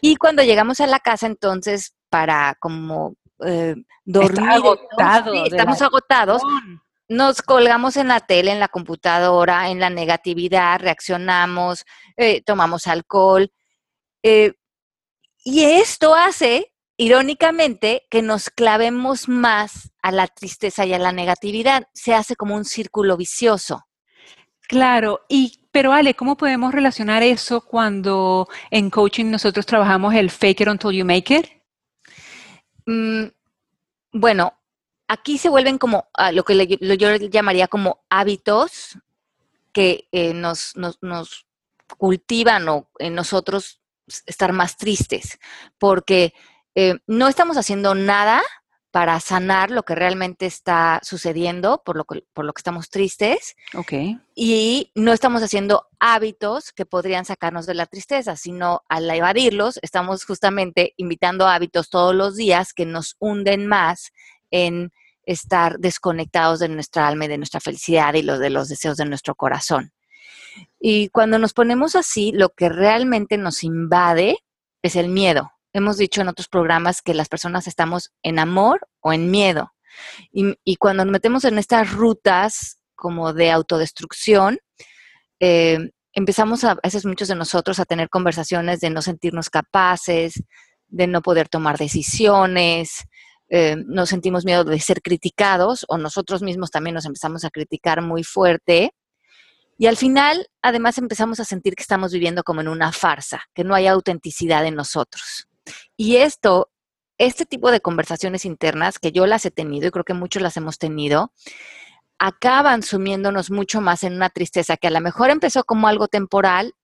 Y 0.00 0.16
cuando 0.16 0.42
llegamos 0.42 0.80
a 0.80 0.86
la 0.86 1.00
casa, 1.00 1.26
entonces, 1.26 1.94
para 2.10 2.56
como 2.60 3.14
eh, 3.44 3.74
dormir, 4.04 4.62
estamos 5.46 5.82
agotados, 5.82 6.42
nos 7.08 7.42
colgamos 7.42 7.96
en 7.96 8.08
la 8.08 8.20
tele, 8.20 8.52
en 8.52 8.60
la 8.60 8.68
computadora, 8.68 9.70
en 9.70 9.80
la 9.80 9.90
negatividad, 9.90 10.80
reaccionamos, 10.80 11.84
eh, 12.16 12.42
tomamos 12.42 12.86
alcohol. 12.86 13.50
Eh, 14.22 14.52
y 15.44 15.64
esto 15.64 16.14
hace 16.14 16.72
irónicamente, 16.98 18.06
que 18.10 18.20
nos 18.20 18.50
clavemos 18.50 19.28
más 19.28 19.90
a 20.02 20.12
la 20.12 20.26
tristeza 20.26 20.84
y 20.84 20.92
a 20.92 20.98
la 20.98 21.12
negatividad. 21.12 21.88
Se 21.94 22.14
hace 22.14 22.36
como 22.36 22.54
un 22.54 22.66
círculo 22.66 23.16
vicioso. 23.16 23.86
Claro, 24.68 25.22
y 25.28 25.60
pero 25.70 25.92
Ale, 25.92 26.14
¿cómo 26.14 26.36
podemos 26.36 26.72
relacionar 26.74 27.22
eso 27.22 27.60
cuando 27.60 28.48
en 28.70 28.90
coaching 28.90 29.26
nosotros 29.26 29.64
trabajamos 29.64 30.14
el 30.14 30.30
fake 30.30 30.62
it 30.62 30.68
until 30.68 30.90
you 30.90 31.04
make 31.04 31.34
it? 31.34 31.46
Mm, 32.84 33.28
bueno, 34.12 34.58
aquí 35.06 35.38
se 35.38 35.48
vuelven 35.48 35.78
como 35.78 36.08
lo 36.32 36.44
que 36.44 36.78
yo 36.96 37.16
llamaría 37.16 37.68
como 37.68 38.04
hábitos 38.10 38.98
que 39.72 40.08
eh, 40.12 40.34
nos, 40.34 40.76
nos, 40.76 40.98
nos, 41.02 41.46
cultivan 41.96 42.68
o 42.68 42.90
en 42.98 43.14
nosotros 43.14 43.80
estar 44.26 44.52
más 44.52 44.76
tristes, 44.76 45.38
porque 45.78 46.34
eh, 46.80 47.00
no 47.08 47.26
estamos 47.26 47.56
haciendo 47.56 47.96
nada 47.96 48.40
para 48.92 49.18
sanar 49.18 49.72
lo 49.72 49.82
que 49.82 49.96
realmente 49.96 50.46
está 50.46 51.00
sucediendo, 51.02 51.82
por 51.84 51.96
lo 51.96 52.04
que, 52.04 52.22
por 52.32 52.44
lo 52.44 52.52
que 52.52 52.60
estamos 52.60 52.88
tristes. 52.88 53.56
Ok. 53.74 53.92
Y 54.36 54.92
no 54.94 55.12
estamos 55.12 55.42
haciendo 55.42 55.88
hábitos 55.98 56.70
que 56.70 56.86
podrían 56.86 57.24
sacarnos 57.24 57.66
de 57.66 57.74
la 57.74 57.86
tristeza, 57.86 58.36
sino 58.36 58.82
al 58.88 59.10
evadirlos, 59.10 59.80
estamos 59.82 60.24
justamente 60.24 60.94
invitando 60.98 61.48
hábitos 61.48 61.90
todos 61.90 62.14
los 62.14 62.36
días 62.36 62.72
que 62.72 62.86
nos 62.86 63.16
hunden 63.18 63.66
más 63.66 64.12
en 64.52 64.92
estar 65.26 65.80
desconectados 65.80 66.60
de 66.60 66.68
nuestra 66.68 67.08
alma 67.08 67.24
y 67.24 67.28
de 67.28 67.38
nuestra 67.38 67.58
felicidad 67.58 68.14
y 68.14 68.22
los 68.22 68.38
de 68.38 68.50
los 68.50 68.68
deseos 68.68 68.98
de 68.98 69.04
nuestro 69.04 69.34
corazón. 69.34 69.92
Y 70.78 71.08
cuando 71.08 71.40
nos 71.40 71.54
ponemos 71.54 71.96
así, 71.96 72.30
lo 72.30 72.50
que 72.50 72.68
realmente 72.68 73.36
nos 73.36 73.64
invade 73.64 74.38
es 74.80 74.94
el 74.94 75.08
miedo. 75.08 75.50
Hemos 75.72 75.96
dicho 75.96 76.20
en 76.20 76.28
otros 76.28 76.48
programas 76.48 77.02
que 77.02 77.14
las 77.14 77.28
personas 77.28 77.66
estamos 77.66 78.12
en 78.22 78.38
amor 78.38 78.88
o 79.00 79.12
en 79.12 79.30
miedo. 79.30 79.72
Y, 80.32 80.76
cuando 80.76 81.04
nos 81.04 81.12
metemos 81.12 81.44
en 81.44 81.58
estas 81.58 81.92
rutas 81.92 82.78
como 82.94 83.32
de 83.32 83.50
autodestrucción, 83.50 84.58
eh, 85.40 85.90
empezamos 86.12 86.64
a, 86.64 86.76
veces 86.82 87.04
muchos 87.04 87.28
de 87.28 87.34
nosotros 87.34 87.78
a 87.80 87.84
tener 87.84 88.08
conversaciones 88.08 88.80
de 88.80 88.90
no 88.90 89.02
sentirnos 89.02 89.50
capaces, 89.50 90.42
de 90.86 91.06
no 91.06 91.20
poder 91.20 91.48
tomar 91.48 91.78
decisiones, 91.78 93.04
eh, 93.50 93.76
nos 93.86 94.10
sentimos 94.10 94.44
miedo 94.44 94.64
de 94.64 94.78
ser 94.78 95.00
criticados 95.00 95.86
o 95.88 95.96
nosotros 95.96 96.42
mismos 96.42 96.70
también 96.70 96.94
nos 96.94 97.06
empezamos 97.06 97.44
a 97.44 97.50
criticar 97.50 98.02
muy 98.02 98.22
fuerte. 98.22 98.92
Y 99.78 99.86
al 99.86 99.96
final, 99.96 100.48
además, 100.60 100.98
empezamos 100.98 101.38
a 101.40 101.44
sentir 101.44 101.74
que 101.74 101.82
estamos 101.82 102.12
viviendo 102.12 102.42
como 102.42 102.60
en 102.60 102.68
una 102.68 102.92
farsa, 102.92 103.44
que 103.54 103.64
no 103.64 103.74
hay 103.74 103.86
autenticidad 103.86 104.66
en 104.66 104.74
nosotros. 104.74 105.48
Y 105.96 106.16
esto, 106.16 106.70
este 107.18 107.46
tipo 107.46 107.70
de 107.70 107.80
conversaciones 107.80 108.44
internas, 108.44 108.98
que 108.98 109.12
yo 109.12 109.26
las 109.26 109.44
he 109.46 109.50
tenido 109.50 109.88
y 109.88 109.90
creo 109.90 110.04
que 110.04 110.14
muchos 110.14 110.42
las 110.42 110.56
hemos 110.56 110.78
tenido, 110.78 111.32
acaban 112.18 112.82
sumiéndonos 112.82 113.50
mucho 113.50 113.80
más 113.80 114.02
en 114.02 114.14
una 114.14 114.30
tristeza 114.30 114.76
que 114.76 114.88
a 114.88 114.90
lo 114.90 115.00
mejor 115.00 115.30
empezó 115.30 115.64
como 115.64 115.88
algo 115.88 116.08
temporal, 116.08 116.74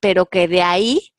pero 0.00 0.26
que 0.26 0.48
de 0.48 0.62
ahí 0.62 1.12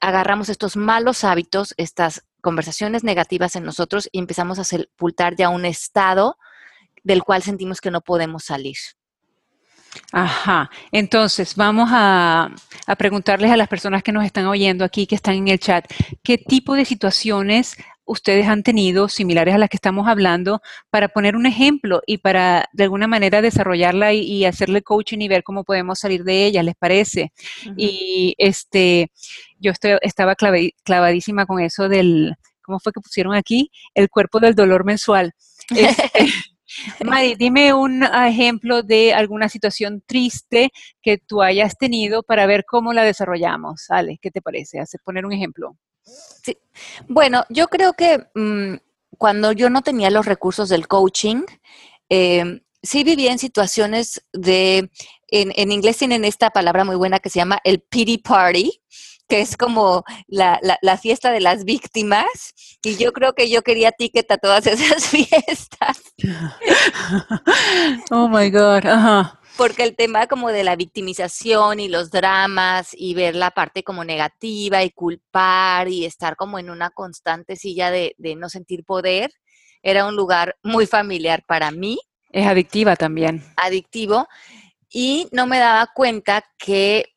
agarramos 0.00 0.48
estos 0.48 0.76
malos 0.76 1.24
hábitos, 1.24 1.74
estas 1.76 2.24
conversaciones 2.40 3.04
negativas 3.04 3.56
en 3.56 3.64
nosotros 3.64 4.08
y 4.12 4.18
empezamos 4.18 4.58
a 4.58 4.64
sepultar 4.64 5.36
ya 5.36 5.48
un 5.48 5.64
estado 5.64 6.36
del 7.02 7.22
cual 7.22 7.42
sentimos 7.42 7.80
que 7.80 7.90
no 7.90 8.00
podemos 8.00 8.44
salir. 8.44 8.76
Ajá, 10.12 10.70
entonces 10.92 11.54
vamos 11.56 11.88
a, 11.92 12.50
a, 12.86 12.96
preguntarles 12.96 13.50
a 13.50 13.56
las 13.56 13.68
personas 13.68 14.02
que 14.02 14.12
nos 14.12 14.24
están 14.24 14.46
oyendo 14.46 14.84
aquí, 14.84 15.06
que 15.06 15.14
están 15.14 15.34
en 15.34 15.48
el 15.48 15.58
chat, 15.58 15.84
¿qué 16.22 16.38
tipo 16.38 16.74
de 16.74 16.84
situaciones 16.84 17.76
ustedes 18.06 18.46
han 18.46 18.62
tenido 18.62 19.08
similares 19.08 19.54
a 19.54 19.58
las 19.58 19.68
que 19.68 19.76
estamos 19.76 20.06
hablando 20.08 20.60
para 20.90 21.08
poner 21.08 21.36
un 21.36 21.46
ejemplo 21.46 22.02
y 22.06 22.18
para 22.18 22.68
de 22.72 22.84
alguna 22.84 23.06
manera 23.06 23.42
desarrollarla 23.42 24.12
y, 24.12 24.44
hacerle 24.44 24.82
coaching 24.82 25.18
y 25.20 25.28
ver 25.28 25.42
cómo 25.42 25.64
podemos 25.64 25.98
salir 25.98 26.24
de 26.24 26.44
ella, 26.46 26.62
¿les 26.62 26.74
parece? 26.74 27.32
Y 27.76 28.34
este, 28.38 29.10
yo 29.58 29.72
estoy, 29.72 29.92
estaba 30.02 30.34
clavadísima 30.34 31.46
con 31.46 31.60
eso 31.60 31.88
del, 31.88 32.34
¿cómo 32.62 32.78
fue 32.78 32.92
que 32.92 33.00
pusieron 33.00 33.34
aquí? 33.34 33.70
El 33.94 34.10
cuerpo 34.10 34.40
del 34.40 34.54
dolor 34.54 34.84
mensual. 34.84 35.32
Este, 35.74 36.26
Mari, 37.04 37.34
dime 37.36 37.72
un 37.72 38.02
ejemplo 38.02 38.82
de 38.82 39.14
alguna 39.14 39.48
situación 39.48 40.02
triste 40.06 40.70
que 41.02 41.18
tú 41.18 41.42
hayas 41.42 41.76
tenido 41.76 42.22
para 42.22 42.46
ver 42.46 42.64
cómo 42.64 42.92
la 42.92 43.04
desarrollamos. 43.04 43.90
Ale, 43.90 44.18
¿qué 44.20 44.30
te 44.30 44.42
parece? 44.42 44.80
Hacer 44.80 45.00
poner 45.04 45.26
un 45.26 45.32
ejemplo. 45.32 45.76
Sí. 46.02 46.58
Bueno, 47.08 47.44
yo 47.48 47.68
creo 47.68 47.94
que 47.94 48.26
mm, 48.34 48.76
cuando 49.18 49.52
yo 49.52 49.70
no 49.70 49.82
tenía 49.82 50.10
los 50.10 50.26
recursos 50.26 50.68
del 50.68 50.86
coaching, 50.86 51.42
em, 52.08 52.60
sí 52.82 53.04
vivía 53.04 53.32
en 53.32 53.38
situaciones 53.38 54.22
de, 54.32 54.90
en, 55.28 55.52
en, 55.56 55.72
inglés 55.72 55.96
tienen 55.96 56.24
esta 56.24 56.50
palabra 56.50 56.84
muy 56.84 56.96
buena 56.96 57.20
que 57.20 57.30
se 57.30 57.38
llama 57.38 57.58
el 57.64 57.80
pity 57.80 58.18
party, 58.18 58.82
que 59.28 59.40
es 59.40 59.56
como 59.56 60.04
la, 60.26 60.60
la, 60.60 60.98
fiesta 60.98 61.30
de 61.30 61.40
las 61.40 61.64
víctimas, 61.64 62.54
y 62.82 62.96
yo 62.96 63.12
creo 63.12 63.32
que 63.32 63.48
yo 63.48 63.62
quería 63.62 63.92
ticket 63.92 64.30
a 64.30 64.38
todas 64.38 64.66
esas 64.66 65.06
fiestas. 65.06 66.02
oh 68.10 68.28
my 68.28 68.50
God, 68.50 68.86
ajá 68.86 69.40
porque 69.56 69.84
el 69.84 69.94
tema 69.94 70.26
como 70.26 70.50
de 70.50 70.64
la 70.64 70.76
victimización 70.76 71.80
y 71.80 71.88
los 71.88 72.10
dramas 72.10 72.90
y 72.92 73.14
ver 73.14 73.34
la 73.34 73.50
parte 73.50 73.82
como 73.82 74.04
negativa 74.04 74.82
y 74.82 74.90
culpar 74.90 75.88
y 75.88 76.04
estar 76.04 76.36
como 76.36 76.58
en 76.58 76.70
una 76.70 76.90
constante 76.90 77.56
silla 77.56 77.90
de, 77.90 78.14
no 78.36 78.48
sentir 78.48 78.84
poder, 78.84 79.30
era 79.82 80.06
un 80.06 80.16
lugar 80.16 80.56
muy 80.62 80.86
familiar 80.86 81.44
para 81.46 81.70
mí. 81.70 81.98
Es 82.30 82.46
adictiva 82.46 82.96
también. 82.96 83.44
Adictivo. 83.56 84.26
Y 84.90 85.28
no 85.32 85.46
me 85.46 85.58
daba 85.58 85.88
cuenta 85.94 86.44
que 86.58 87.13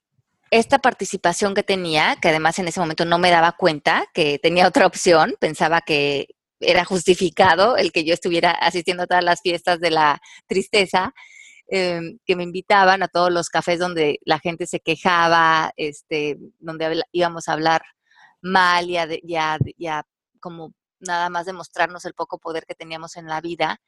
esta 0.51 0.79
participación 0.79 1.53
que 1.53 1.63
tenía, 1.63 2.17
que 2.21 2.29
además 2.29 2.59
en 2.59 2.67
ese 2.67 2.79
momento 2.79 3.05
no 3.05 3.19
me 3.19 3.31
daba 3.31 3.53
cuenta 3.53 4.05
que 4.13 4.39
tenía 4.39 4.67
otra 4.67 4.87
opción, 4.87 5.35
pensaba 5.39 5.81
que 5.81 6.27
era 6.59 6.85
justificado 6.85 7.77
el 7.77 7.91
que 7.91 8.03
yo 8.03 8.13
estuviera 8.13 8.51
asistiendo 8.51 9.03
a 9.03 9.07
todas 9.07 9.23
las 9.23 9.41
fiestas 9.41 9.79
de 9.79 9.91
la 9.91 10.19
tristeza, 10.47 11.13
Em, 11.69 12.17
que 12.25 12.37
me 12.37 12.43
invitaban 12.43 13.03
a 13.03 13.09
todos 13.09 13.29
los 13.29 13.49
cafés 13.49 13.77
donde 13.77 14.19
la 14.23 14.39
gente 14.39 14.65
se 14.67 14.79
quejaba, 14.79 15.73
este, 15.75 16.37
donde 16.59 17.03
íbamos 17.11 17.49
a 17.49 17.53
hablar 17.53 17.81
mal 18.41 18.89
y 18.89 18.95
a, 19.35 20.03
como 20.39 20.73
nada 20.99 21.29
más 21.29 21.45
demostrarnos 21.45 22.05
el 22.05 22.13
poco 22.13 22.39
poder 22.39 22.65
que 22.65 22.73
teníamos 22.73 23.17
en 23.17 23.27
la 23.27 23.41
vida. 23.41 23.81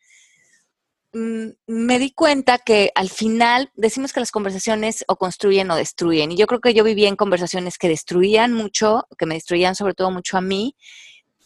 Mm, 1.12 1.50
me 1.66 1.98
di 1.98 2.12
cuenta 2.12 2.60
que 2.60 2.92
al 2.94 3.10
final 3.10 3.72
decimos 3.76 4.14
que 4.14 4.20
las 4.20 4.32
conversaciones 4.32 5.04
o 5.08 5.16
construyen 5.16 5.72
o 5.72 5.76
destruyen. 5.76 6.32
Y 6.32 6.38
yo 6.38 6.46
creo 6.46 6.62
que 6.62 6.74
yo 6.74 6.84
vivía 6.84 7.08
en 7.08 7.16
conversaciones 7.16 7.78
que 7.78 7.90
destruían 7.90 8.54
mucho, 8.54 9.08
que 9.18 9.26
me 9.26 9.34
destruían 9.36 9.76
sobre 9.76 9.96
todo 9.96 10.12
mucho 10.12 10.38
a 10.38 10.42
mí, 10.42 10.76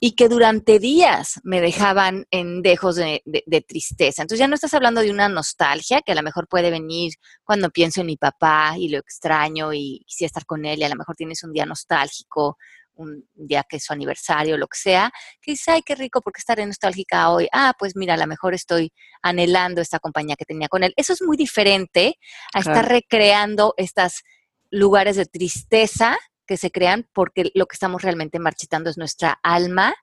y 0.06 0.16
que 0.16 0.28
durante 0.28 0.80
días 0.80 1.40
me 1.44 1.62
dejaban 1.62 2.26
en 2.30 2.62
dejos 2.62 2.98
de, 2.98 3.24
tristeza. 3.66 4.22
Entonces 4.22 4.40
ya 4.40 4.50
no 4.50 4.56
estás 4.56 4.74
hablando 4.74 5.00
de 5.00 5.10
una 5.12 5.30
nostalgia 5.30 6.02
que 6.02 6.12
a 6.12 6.16
lo 6.16 6.24
mejor 6.24 6.50
puede 6.50 6.72
venir 6.72 7.14
cuando 7.46 7.70
pienso 7.70 8.02
en 8.02 8.08
mi 8.08 8.18
papá 8.18 8.76
y 8.78 8.90
lo 8.90 8.98
extraño 8.98 9.72
y 9.72 10.04
quisiera 10.06 10.28
estar 10.28 10.46
con 10.46 10.66
él 10.66 10.80
y 10.80 10.84
a 10.84 10.90
lo 10.90 10.98
mejor 10.98 11.16
tienes 11.16 11.42
un 11.46 11.54
día 11.54 11.66
nostálgico, 11.66 12.58
un 12.96 13.28
día 13.34 13.64
que 13.68 13.78
es 13.78 13.86
su 13.86 13.94
aniversario, 13.94 14.58
lo 14.58 14.68
que 14.68 14.78
sea, 14.78 15.12
que 15.42 15.52
dices, 15.52 15.68
ay, 15.70 15.82
qué 15.82 15.96
rico 15.96 16.22
porque 16.22 16.40
estaré 16.40 16.66
nostálgica 16.66 17.30
hoy. 17.30 17.48
Ah, 17.52 17.74
pues 17.78 17.96
mira, 17.96 18.14
a 18.14 18.18
lo 18.18 18.28
mejor 18.28 18.54
estoy 18.54 18.92
anhelando 19.22 19.82
esta 19.82 20.00
compañía 20.00 20.36
que 20.36 20.46
tenía 20.46 20.68
con 20.68 20.84
él. 20.84 20.94
Eso 20.96 21.14
es 21.14 21.22
muy 21.22 21.38
diferente 21.38 22.20
a 22.54 22.60
estar 22.60 22.88
recreando 22.88 23.74
estos 23.78 24.24
lugares 24.70 25.16
de 25.16 25.26
tristeza 25.26 26.18
que 26.46 26.58
se 26.58 26.72
crean 26.72 27.08
porque 27.14 27.52
lo 27.54 27.66
que 27.68 27.76
estamos 27.76 28.02
realmente 28.02 28.40
marchitando 28.40 28.90
es 28.90 28.98
nuestra 28.98 29.40
alma 29.44 29.96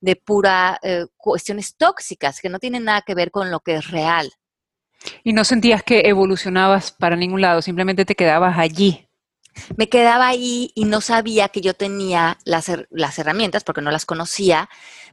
de 0.00 0.16
pura 0.16 0.78
eh, 0.82 1.06
cuestiones 1.16 1.76
tóxicas 1.76 2.40
que 2.40 2.48
no 2.48 2.58
tienen 2.58 2.84
nada 2.84 3.02
que 3.02 3.14
ver 3.14 3.30
con 3.30 3.50
lo 3.50 3.60
que 3.60 3.76
es 3.76 3.90
real. 3.90 4.30
Y 5.24 5.32
no 5.32 5.44
sentías 5.44 5.82
que 5.82 6.02
evolucionabas 6.04 6.92
para 6.92 7.16
ningún 7.16 7.40
lado, 7.40 7.62
simplemente 7.62 8.04
te 8.04 8.14
quedabas 8.14 8.58
allí. 8.58 9.07
Me 9.76 9.88
quedaba 9.88 10.28
ahí 10.28 10.72
y 10.74 10.84
no 10.84 11.00
sabía 11.00 11.48
que 11.48 11.60
yo 11.60 11.74
tenía 11.74 12.38
las, 12.44 12.70
las 12.90 13.18
herramientas, 13.18 13.64
porque 13.64 13.80
no 13.80 13.90
las 13.90 14.06
conocía, 14.06 14.68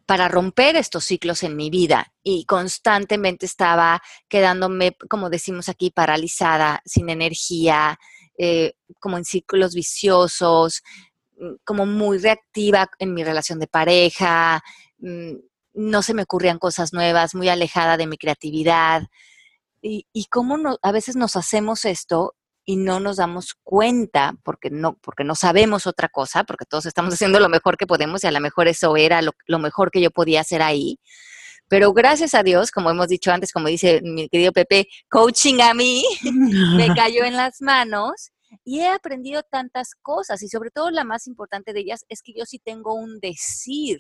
para 0.06 0.28
romper 0.28 0.76
estos 0.76 1.06
ciclos 1.06 1.44
en 1.44 1.56
mi 1.56 1.70
vida. 1.70 2.14
Y 2.24 2.46
constantemente 2.46 3.46
estaba 3.46 4.02
quedándome, 4.28 4.96
como 5.10 5.30
decimos 5.30 5.70
aquí, 5.70 5.92
paralizada, 5.92 6.82
sin 6.86 7.10
energía, 7.10 8.00
eh, 8.38 8.74
como 9.00 9.18
en 9.18 9.26
círculos 9.26 9.74
viciosos, 9.74 10.84
mm, 11.40 11.56
como 11.64 11.86
muy 11.86 12.18
reactiva 12.18 12.90
en 13.00 13.14
mi 13.14 13.24
relación 13.24 13.60
de 13.60 13.68
pareja, 13.68 14.64
mm, 15.00 15.34
no 15.74 16.02
se 16.02 16.14
me 16.14 16.24
ocurrían 16.24 16.60
cosas 16.60 16.94
nuevas, 16.94 17.36
muy 17.36 17.50
alejada 17.50 17.98
de 17.98 18.08
mi 18.08 18.18
creatividad. 18.18 19.04
Y, 19.82 20.08
y 20.14 20.26
cómo 20.26 20.58
a 20.82 20.92
veces 20.92 21.16
nos 21.16 21.36
hacemos 21.36 21.86
esto 21.86 22.36
y 22.66 22.78
no 22.78 23.00
nos 23.00 23.18
damos 23.18 23.54
cuenta 23.64 24.34
porque 24.44 24.70
no, 24.70 24.98
porque 24.98 25.24
no 25.24 25.36
sabemos 25.36 25.88
otra 25.88 26.10
cosa, 26.10 26.44
porque 26.44 26.66
todos 26.66 26.86
estamos 26.86 27.14
haciendo 27.14 27.40
lo 27.40 27.50
mejor 27.50 27.78
que 27.78 27.88
podemos 27.88 28.24
y 28.24 28.28
a 28.28 28.32
lo 28.32 28.40
mejor 28.40 28.68
eso 28.68 28.98
era 28.98 29.22
lo, 29.22 29.32
lo 29.46 29.60
mejor 29.60 29.92
que 29.92 30.02
yo 30.02 30.12
podía 30.12 30.42
hacer 30.42 30.62
ahí. 30.62 31.00
Pero 31.68 31.94
gracias 31.94 32.34
a 32.36 32.44
Dios, 32.44 32.72
como 32.72 32.90
hemos 32.92 33.08
dicho 33.08 33.32
antes, 33.32 33.52
como 33.52 33.68
dice 33.68 34.02
mi 34.04 34.30
querido 34.30 34.52
Pepe, 34.52 34.88
coaching 35.10 35.62
a 35.62 35.74
mí, 35.74 36.04
me 36.76 36.88
cayó 36.96 37.24
en 37.24 37.36
las 37.36 37.62
manos 37.62 38.32
y 38.64 38.80
he 38.82 38.88
aprendido 38.88 39.44
tantas 39.44 39.96
cosas 40.02 40.42
y 40.42 40.50
sobre 40.50 40.72
todo 40.72 40.90
la 40.92 41.04
más 41.04 41.28
importante 41.28 41.74
de 41.74 41.82
ellas 41.82 42.06
es 42.10 42.22
que 42.22 42.34
yo 42.36 42.46
sí 42.46 42.60
tengo 42.60 42.94
un 42.94 43.20
decir 43.20 44.00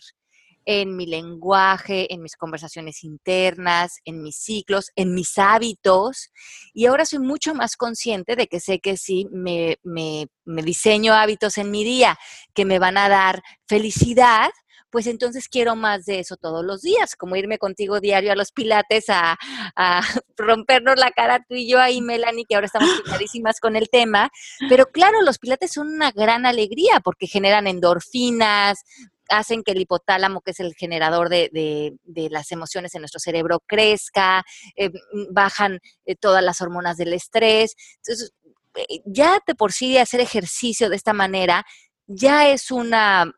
en 0.65 0.95
mi 0.95 1.05
lenguaje, 1.05 2.13
en 2.13 2.22
mis 2.22 2.36
conversaciones 2.36 3.03
internas, 3.03 4.00
en 4.03 4.22
mis 4.22 4.38
ciclos, 4.38 4.91
en 4.95 5.13
mis 5.13 5.38
hábitos. 5.38 6.31
Y 6.74 6.88
ahora 6.88 7.05
soy 7.05 7.19
mucho 7.19 7.53
más 7.53 7.77
consciente 7.77 8.36
de 8.36 8.48
que 8.48 8.60
sé 8.60 8.79
que 8.79 8.98
si 8.98 9.25
me, 9.31 9.77
me, 9.84 10.27
me 10.43 10.63
diseño 10.63 11.13
hábitos 11.13 11.57
en 11.57 11.72
mi 11.72 11.84
día 11.84 12.17
que 12.53 12.65
me 12.65 12.79
van 12.79 12.98
a 12.98 13.10
dar 13.10 13.41
felicidad, 13.67 14.50
pues 14.95 15.07
entonces 15.07 15.50
quiero 15.50 15.75
más 15.75 16.05
de 16.05 16.19
eso 16.19 16.38
todos 16.38 16.63
los 16.63 16.81
días, 16.81 17.17
como 17.17 17.36
irme 17.36 17.57
contigo 17.57 18.00
diario 18.00 18.31
a 18.31 18.36
los 18.38 18.53
pilates 18.53 19.07
a, 19.10 19.38
rompernos 20.38 20.95
la 20.98 21.12
cara 21.12 21.43
tú 21.50 21.55
y 21.55 21.69
yo 21.69 21.81
ahí, 21.81 22.00
Melanie, 22.00 22.45
que 22.48 22.55
ahora 22.55 22.67
estamos 22.67 22.89
clarísimas 23.03 23.60
con 23.60 23.75
el 23.75 23.89
tema. 23.89 24.29
Pero 24.69 24.86
claro, 24.86 25.22
los 25.22 25.38
pilates 25.38 25.74
son 25.74 25.89
una 25.89 26.12
gran 26.12 26.45
alegría 26.45 27.01
porque 27.03 27.27
generan 27.27 27.67
endorfinas, 27.67 28.86
hacen 29.29 29.63
que 29.63 29.72
el 29.72 29.82
hipotálamo, 29.82 30.41
que 30.41 30.51
es 30.51 30.60
el 30.60 30.74
generador 30.75 31.29
de, 31.29 31.98
las 32.29 32.51
emociones 32.51 32.96
en 32.96 33.01
nuestro 33.01 33.20
cerebro, 33.20 33.62
crezca, 33.65 34.44
eh, 34.75 34.91
bajan 35.32 35.79
eh, 36.05 36.15
todas 36.15 36.44
las 36.44 36.62
hormonas 36.62 36.98
del 36.98 37.13
estrés. 37.13 37.75
Entonces, 37.98 38.34
eh, 38.75 39.01
ya 39.05 39.39
de 39.46 39.55
por 39.55 39.72
sí 39.72 39.98
hacer 39.98 40.20
ejercicio 40.20 40.89
de 40.89 40.96
esta 40.96 41.13
manera 41.13 41.65
ya 42.08 42.50
es 42.50 42.70
una, 42.70 43.34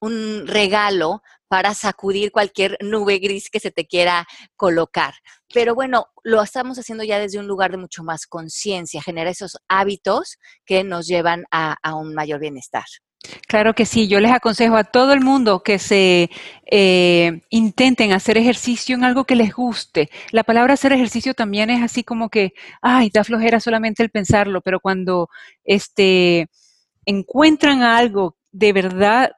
un 0.00 0.46
regalo 0.48 1.22
para 1.46 1.74
sacudir 1.74 2.32
cualquier 2.32 2.76
nube 2.80 3.18
gris 3.20 3.50
que 3.50 3.60
se 3.60 3.70
te 3.70 3.86
quiera 3.86 4.26
colocar. 4.56 5.14
Pero 5.54 5.76
bueno, 5.76 6.08
lo 6.24 6.42
estamos 6.42 6.76
haciendo 6.76 7.04
ya 7.04 7.20
desde 7.20 7.38
un 7.38 7.46
lugar 7.46 7.70
de 7.70 7.76
mucho 7.76 8.02
más 8.02 8.26
conciencia, 8.26 9.00
genera 9.00 9.30
esos 9.30 9.58
hábitos 9.68 10.38
que 10.64 10.82
nos 10.82 11.06
llevan 11.06 11.44
a 11.52 11.94
un 11.94 12.14
mayor 12.14 12.40
bienestar. 12.40 12.86
Claro 13.48 13.74
que 13.74 13.86
sí, 13.86 14.08
yo 14.08 14.20
les 14.20 14.32
aconsejo 14.32 14.76
a 14.76 14.84
todo 14.84 15.12
el 15.12 15.20
mundo 15.20 15.62
que 15.62 15.78
se 15.78 16.30
eh, 16.70 17.40
intenten 17.50 18.12
hacer 18.12 18.38
ejercicio 18.38 18.94
en 18.94 19.04
algo 19.04 19.24
que 19.24 19.36
les 19.36 19.52
guste. 19.54 20.10
La 20.32 20.44
palabra 20.44 20.74
hacer 20.74 20.92
ejercicio 20.92 21.34
también 21.34 21.70
es 21.70 21.82
así 21.82 22.04
como 22.04 22.28
que, 22.28 22.52
ay, 22.82 23.10
da 23.12 23.24
flojera 23.24 23.60
solamente 23.60 24.02
el 24.02 24.10
pensarlo, 24.10 24.60
pero 24.60 24.80
cuando 24.80 25.28
este, 25.64 26.48
encuentran 27.04 27.82
algo 27.82 28.36
de 28.52 28.72
verdad, 28.72 29.32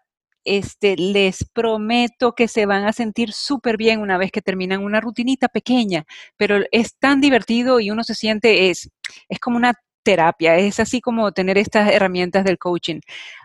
este, 0.45 0.97
les 0.97 1.45
prometo 1.53 2.33
que 2.35 2.49
se 2.49 2.67
van 2.67 2.85
a 2.87 2.93
sentir 2.93 3.33
súper 3.33 3.77
bien 3.77 4.01
una 4.01 4.19
vez 4.19 4.31
que 4.33 4.43
terminan 4.43 4.83
una 4.83 5.01
rutinita 5.01 5.49
pequeña, 5.49 6.05
pero 6.37 6.61
es 6.73 6.97
tan 6.99 7.21
divertido 7.21 7.81
y 7.81 7.91
uno 7.91 8.05
se 8.05 8.15
siente, 8.15 8.71
es, 8.71 8.91
es 9.29 9.39
como 9.41 9.57
una 9.57 9.75
terapia, 10.09 10.57
es 10.57 10.81
así 10.81 11.03
como 11.03 11.33
tener 11.33 11.59
estas 11.59 11.93
herramientas 11.93 12.43
del 12.43 12.57
coaching. 12.57 13.01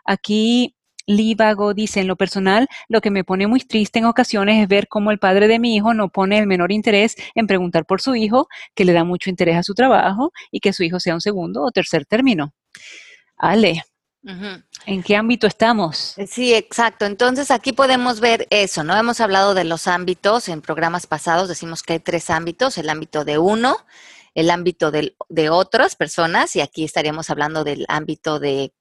Aquí 0.06 0.78
Lívago 1.06 1.74
dice, 1.74 2.00
en 2.00 2.08
lo 2.08 2.16
personal, 2.16 2.70
lo 2.88 3.02
que 3.02 3.12
me 3.12 3.26
pone 3.26 3.48
muy 3.48 3.60
triste 3.60 4.00
en 4.00 4.06
ocasiones 4.06 4.64
es 4.64 4.70
ver 4.70 4.88
cómo 4.88 5.12
el 5.12 5.20
padre 5.20 5.50
de 5.50 5.60
mi 5.60 5.76
hijo 5.76 5.94
no 5.94 6.08
pone 6.08 6.40
el 6.40 6.48
menor 6.48 6.72
interés 6.72 7.18
en 7.36 7.48
preguntar 7.48 7.86
por 7.86 8.00
su 8.00 8.16
hijo, 8.16 8.48
que 8.76 8.86
le 8.86 8.94
da 8.94 9.04
mucho 9.04 9.30
interés 9.30 9.58
a 9.58 9.64
su 9.64 9.74
trabajo 9.74 10.32
y 10.52 10.62
que 10.62 10.72
su 10.72 10.84
hijo 10.84 11.02
sea 11.02 11.16
un 11.16 11.20
segundo 11.20 11.64
o 11.64 11.72
tercer 11.72 12.06
término. 12.06 12.54
Ale, 13.36 13.84
¿en 14.86 15.04
qué 15.04 15.18
ámbito 15.18 15.48
estamos? 15.48 16.16
Sí, 16.30 16.54
exacto. 16.54 17.06
Entonces 17.06 17.52
aquí 17.52 17.74
podemos 17.74 18.22
ver 18.22 18.48
eso, 18.52 18.86
¿no? 18.86 18.96
Hemos 18.96 19.20
hablado 19.20 19.54
de 19.54 19.66
los 19.66 19.86
ámbitos 19.88 20.48
en 20.48 20.62
programas 20.62 21.08
pasados, 21.08 21.50
decimos 21.50 21.84
que 21.84 21.92
hay 21.92 22.00
tres 22.00 22.30
ámbitos, 22.30 22.78
el 22.78 22.88
ámbito 22.88 23.26
de 23.26 23.38
uno, 23.38 23.76
el 24.36 24.50
ámbito 24.50 24.92
de 24.92 25.50
otras 25.50 25.96
personas, 25.96 26.56
y 26.56 26.62
aquí 26.62 26.84
estaríamos 26.84 27.30
hablando 27.30 27.64
del 27.64 27.86
ámbito 27.88 28.40
de, 28.40 28.74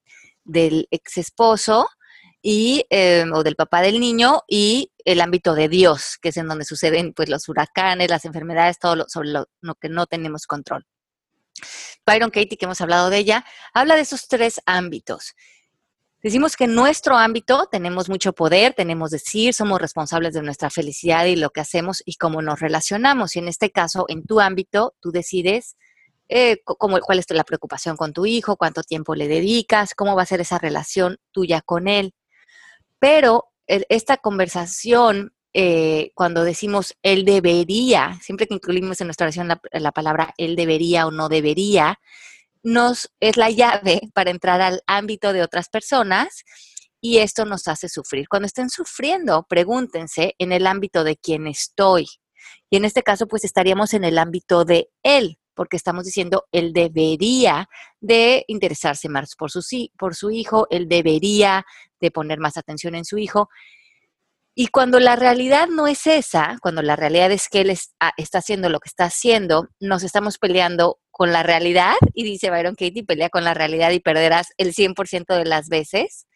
del 0.45 0.89
ex 0.91 1.19
esposo 1.19 1.89
y, 2.43 2.85
em, 2.91 3.33
o 3.33 3.43
del 3.43 3.57
papá 3.57 3.83
del 3.83 4.01
niño, 4.01 4.43
y 4.49 4.93
el 5.05 5.21
ámbito 5.21 5.55
de 5.55 5.69
Dios, 5.69 6.19
que 6.21 6.31
es 6.31 6.37
en 6.37 6.49
donde 6.49 6.65
suceden 6.65 7.13
pues, 7.13 7.29
los 7.29 7.49
huracanes, 7.49 8.11
las 8.11 8.25
enfermedades, 8.25 8.79
todo 8.79 8.97
lo, 8.97 9.09
sobre 9.09 9.31
lo 9.31 9.75
que 9.77 9.89
no 9.89 10.07
tenemos 10.07 10.47
control. 10.47 10.87
Byron 12.05 12.31
Katie, 12.31 12.57
que 12.59 12.65
hemos 12.65 12.81
hablado 12.81 13.11
de 13.11 13.19
ella, 13.19 13.45
habla 13.73 13.95
de 13.95 14.03
esos 14.03 14.27
tres 14.27 14.61
ámbitos. 14.67 15.35
Decimos 16.23 16.57
que 16.57 16.65
en 16.65 16.75
nuestro 16.75 17.17
ámbito 17.17 17.69
tenemos 17.71 18.09
mucho 18.09 18.33
poder, 18.33 18.75
tenemos 18.75 19.11
decir, 19.11 19.55
somos 19.55 19.81
responsables 19.81 20.33
de 20.35 20.43
nuestra 20.43 20.71
felicidad 20.71 21.25
y 21.25 21.35
lo 21.35 21.51
que 21.51 21.61
hacemos 21.61 22.01
y 22.07 22.15
cómo 22.15 22.43
nos 22.43 22.61
relacionamos. 22.61 23.35
Y 23.35 23.41
en 23.41 23.49
este 23.49 23.73
caso, 23.73 24.05
en 24.09 24.25
tu 24.25 24.39
ámbito, 24.39 24.95
tú 25.01 25.11
decides 25.11 25.77
eh, 26.29 26.63
cuál 26.65 27.19
es 27.19 27.27
la 27.31 27.43
preocupación 27.43 27.97
con 27.97 28.13
tu 28.13 28.25
hijo, 28.25 28.57
cuánto 28.57 28.85
tiempo 28.85 29.17
le 29.17 29.27
dedicas, 29.27 29.95
cómo 29.95 30.15
va 30.15 30.23
a 30.23 30.27
ser 30.27 30.41
esa 30.41 30.59
relación 30.59 31.19
tuya 31.33 31.61
con 31.61 31.89
él. 31.89 32.15
Pero 33.01 33.49
esta 33.67 34.17
conversación, 34.17 35.35
eh, 35.53 36.13
cuando 36.15 36.45
decimos 36.45 36.95
él 37.03 37.25
debería, 37.25 38.17
siempre 38.23 38.47
que 38.47 38.55
incluimos 38.55 39.01
en 39.01 39.09
nuestra 39.09 39.25
oración 39.25 39.49
la 39.49 39.93
palabra 39.93 40.35
él 40.37 40.55
debería 40.55 41.07
o 41.09 41.11
no 41.11 41.29
debería, 41.29 41.99
nos 42.63 43.11
es 43.21 43.37
la 43.37 43.51
llave 43.51 44.01
para 44.15 44.31
entrar 44.31 44.61
al 44.61 44.83
ámbito 44.87 45.33
de 45.33 45.43
otras 45.43 45.69
personas 45.69 46.45
y 47.01 47.19
esto 47.19 47.45
nos 47.45 47.67
hace 47.67 47.89
sufrir. 47.89 48.29
Cuando 48.29 48.47
estén 48.47 48.71
sufriendo, 48.71 49.45
pregúntense 49.49 50.35
en 50.39 50.53
el 50.53 50.67
ámbito 50.67 51.03
de 51.03 51.17
quién 51.17 51.49
estoy. 51.49 52.07
Y 52.71 52.77
en 52.77 52.85
este 52.85 53.03
caso, 53.03 53.27
pues 53.27 53.45
estaríamos 53.45 53.93
en 53.93 54.05
el 54.05 54.19
ámbito 54.19 54.65
de 54.65 54.89
él, 55.03 55.39
porque 55.55 55.77
estamos 55.77 56.05
diciendo, 56.05 56.47
él 56.53 56.73
debería 56.73 57.69
de 58.01 58.45
interesarse 58.47 59.09
más 59.09 59.35
por 59.37 59.51
su, 59.51 59.63
por 59.99 60.15
su 60.15 60.31
hijo, 60.31 60.69
él 60.71 60.89
debería 60.89 61.65
de 62.01 62.11
poner 62.11 62.39
más 62.39 62.57
atención 62.57 62.95
en 62.95 63.05
su 63.05 63.19
hijo. 63.19 63.49
Y 64.55 64.69
cuando 64.69 65.01
la 65.01 65.17
realidad 65.17 65.67
no 65.69 65.87
es 65.87 66.07
esa, 66.07 66.57
cuando 66.63 66.83
la 66.83 66.95
realidad 66.95 67.33
es 67.33 67.49
que 67.49 67.63
él 67.63 67.77
ah, 68.01 68.13
está 68.17 68.39
haciendo 68.39 68.69
lo 68.69 68.81
que 68.81 68.89
está 68.89 69.07
haciendo, 69.07 69.69
nos 69.81 70.05
estamos 70.05 70.39
peleando 70.39 70.99
con 71.13 71.31
la 71.31 71.45
realidad 71.45 71.95
y 72.15 72.25
dice 72.25 72.51
Byron 72.51 72.75
Katie, 72.75 73.05
pelea 73.05 73.29
con 73.29 73.45
la 73.45 73.55
realidad 73.55 73.93
y 73.93 74.01
perderás 74.01 74.53
el 74.57 74.75
100% 74.75 75.37
de 75.37 75.45
las 75.45 75.69
veces. 75.69 76.27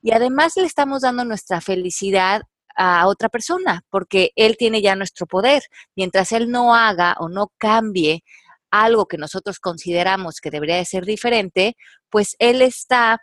Y 0.00 0.10
además 0.10 0.54
le 0.56 0.64
estamos 0.64 1.02
dando 1.02 1.24
nuestra 1.24 1.60
felicidad 1.60 2.42
a 2.74 3.06
otra 3.06 3.28
persona, 3.28 3.84
porque 3.90 4.32
él 4.34 4.56
tiene 4.56 4.82
ya 4.82 4.96
nuestro 4.96 5.26
poder. 5.26 5.62
Mientras 5.94 6.32
él 6.32 6.50
no 6.50 6.74
haga 6.74 7.14
o 7.20 7.28
no 7.28 7.52
cambie 7.58 8.24
algo 8.70 9.06
que 9.06 9.18
nosotros 9.18 9.60
consideramos 9.60 10.40
que 10.40 10.50
debería 10.50 10.76
de 10.76 10.86
ser 10.86 11.04
diferente, 11.04 11.76
pues 12.08 12.34
él 12.38 12.62
está 12.62 13.20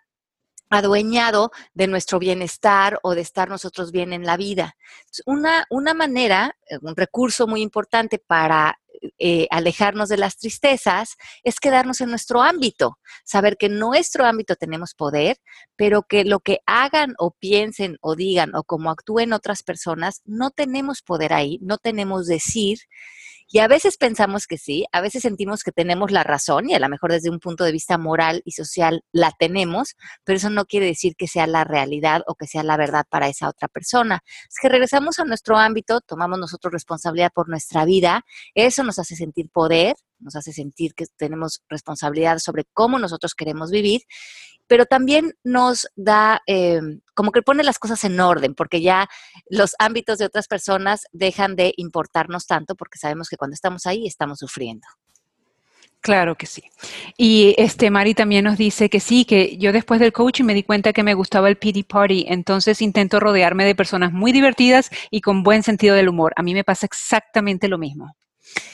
adueñado 0.69 1.49
de 1.73 1.87
nuestro 1.87 2.19
bienestar 2.19 2.99
o 3.01 3.15
de 3.15 3.21
estar 3.21 3.49
nosotros 3.49 3.91
bien 3.91 4.13
en 4.13 4.23
la 4.23 4.37
vida. 4.37 4.75
Una, 5.25 5.65
una 5.71 5.95
manera, 5.95 6.55
eh, 6.69 6.77
un 6.81 6.95
recurso 6.95 7.47
muy 7.47 7.61
importante 7.61 8.19
para 8.19 8.79
eh, 9.17 9.47
alejarnos 9.51 10.09
de 10.09 10.17
las 10.17 10.37
tristezas 10.37 11.15
es 11.43 11.59
quedarnos 11.59 12.01
en 12.01 12.09
nuestro 12.09 12.41
ámbito, 12.41 12.97
saber 13.23 13.57
que 13.57 13.67
en 13.67 13.79
nuestro 13.79 14.25
ámbito 14.25 14.55
tenemos 14.55 14.93
poder, 14.93 15.37
pero 15.75 16.03
que 16.03 16.25
lo 16.25 16.39
que 16.39 16.59
hagan 16.65 17.15
o 17.17 17.31
piensen 17.31 17.97
o 18.01 18.15
digan 18.15 18.55
o 18.55 18.63
como 18.63 18.91
actúen 18.91 19.33
otras 19.33 19.63
personas, 19.63 20.21
no 20.25 20.51
tenemos 20.51 21.01
poder 21.01 21.33
ahí, 21.33 21.59
no 21.61 21.77
tenemos 21.77 22.27
decir 22.27 22.79
y 23.51 23.59
a 23.59 23.67
veces 23.67 23.97
pensamos 23.97 24.45
que 24.45 24.59
sí, 24.59 24.85
a 24.91 25.01
veces 25.01 25.23
sentimos 25.23 25.63
que 25.63 25.71
tenemos 25.71 26.11
la 26.11 26.23
razón 26.23 26.69
y 26.69 26.75
a 26.75 26.79
lo 26.79 26.87
mejor 26.87 27.11
desde 27.11 27.31
un 27.31 27.39
punto 27.39 27.63
de 27.63 27.71
vista 27.71 27.97
moral 27.97 28.43
y 28.45 28.51
social 28.51 29.03
la 29.11 29.31
tenemos, 29.37 29.95
pero 30.23 30.37
eso 30.37 30.51
no 30.51 30.65
quiere 30.65 30.85
decir 30.85 31.15
que 31.15 31.27
sea 31.27 31.47
la 31.47 31.63
realidad 31.63 32.21
o 32.27 32.35
que 32.35 32.45
sea 32.45 32.61
la 32.63 32.77
verdad 32.77 33.05
para 33.09 33.27
esa 33.27 33.49
otra 33.49 33.67
persona. 33.67 34.21
Es 34.47 34.55
que 34.61 34.69
regresamos 34.69 35.17
a 35.17 35.25
nuestro 35.25 35.57
ámbito, 35.57 35.99
tomamos 36.01 36.37
nosotros 36.39 36.71
responsabilidad 36.71 37.31
por 37.33 37.49
nuestra 37.49 37.85
vida, 37.85 38.23
eso 38.53 38.83
nos 38.83 38.99
hace 38.99 39.15
sentir 39.15 39.49
poder, 39.49 39.95
nos 40.19 40.35
hace 40.35 40.53
sentir 40.53 40.93
que 40.93 41.05
tenemos 41.17 41.61
responsabilidad 41.69 42.39
sobre 42.39 42.65
cómo 42.73 42.99
nosotros 42.99 43.33
queremos 43.35 43.71
vivir 43.71 44.01
pero 44.69 44.85
también 44.85 45.33
nos 45.43 45.87
da, 45.95 46.41
em, 46.45 47.01
como 47.15 47.31
que 47.31 47.41
pone 47.41 47.63
las 47.63 47.79
cosas 47.79 48.03
en 48.03 48.19
orden, 48.19 48.53
porque 48.53 48.81
ya 48.81 49.09
los 49.49 49.73
ámbitos 49.79 50.19
de 50.19 50.25
otras 50.25 50.47
personas 50.47 51.07
dejan 51.11 51.55
de 51.55 51.73
importarnos 51.75 52.45
tanto, 52.45 52.75
porque 52.75 52.99
sabemos 52.99 53.29
que 53.29 53.35
cuando 53.35 53.55
estamos 53.55 53.87
ahí 53.87 54.05
estamos 54.05 54.37
sufriendo. 54.37 54.87
Claro 56.01 56.35
que 56.35 56.45
sí. 56.45 56.63
Y 57.17 57.55
este 57.57 57.89
Mari 57.89 58.13
también 58.13 58.45
nos 58.45 58.59
dice 58.59 58.91
que 58.91 58.99
sí, 58.99 59.25
que 59.25 59.57
yo 59.57 59.73
después 59.73 59.99
del 59.99 60.13
coaching 60.13 60.45
me 60.45 60.53
di 60.53 60.61
cuenta 60.61 60.93
que 60.93 61.03
me 61.03 61.15
gustaba 61.15 61.49
el 61.49 61.57
PD 61.57 61.83
party, 61.83 62.25
entonces 62.29 62.81
intento 62.83 63.19
rodearme 63.19 63.65
de 63.65 63.73
personas 63.73 64.13
muy 64.13 64.31
divertidas 64.31 64.91
y 65.09 65.21
con 65.21 65.41
buen 65.41 65.63
sentido 65.63 65.95
del 65.95 66.09
humor. 66.09 66.31
A 66.35 66.43
mí 66.43 66.53
me 66.53 66.63
pasa 66.63 66.85
exactamente 66.85 67.67
lo 67.67 67.79
mismo. 67.79 68.15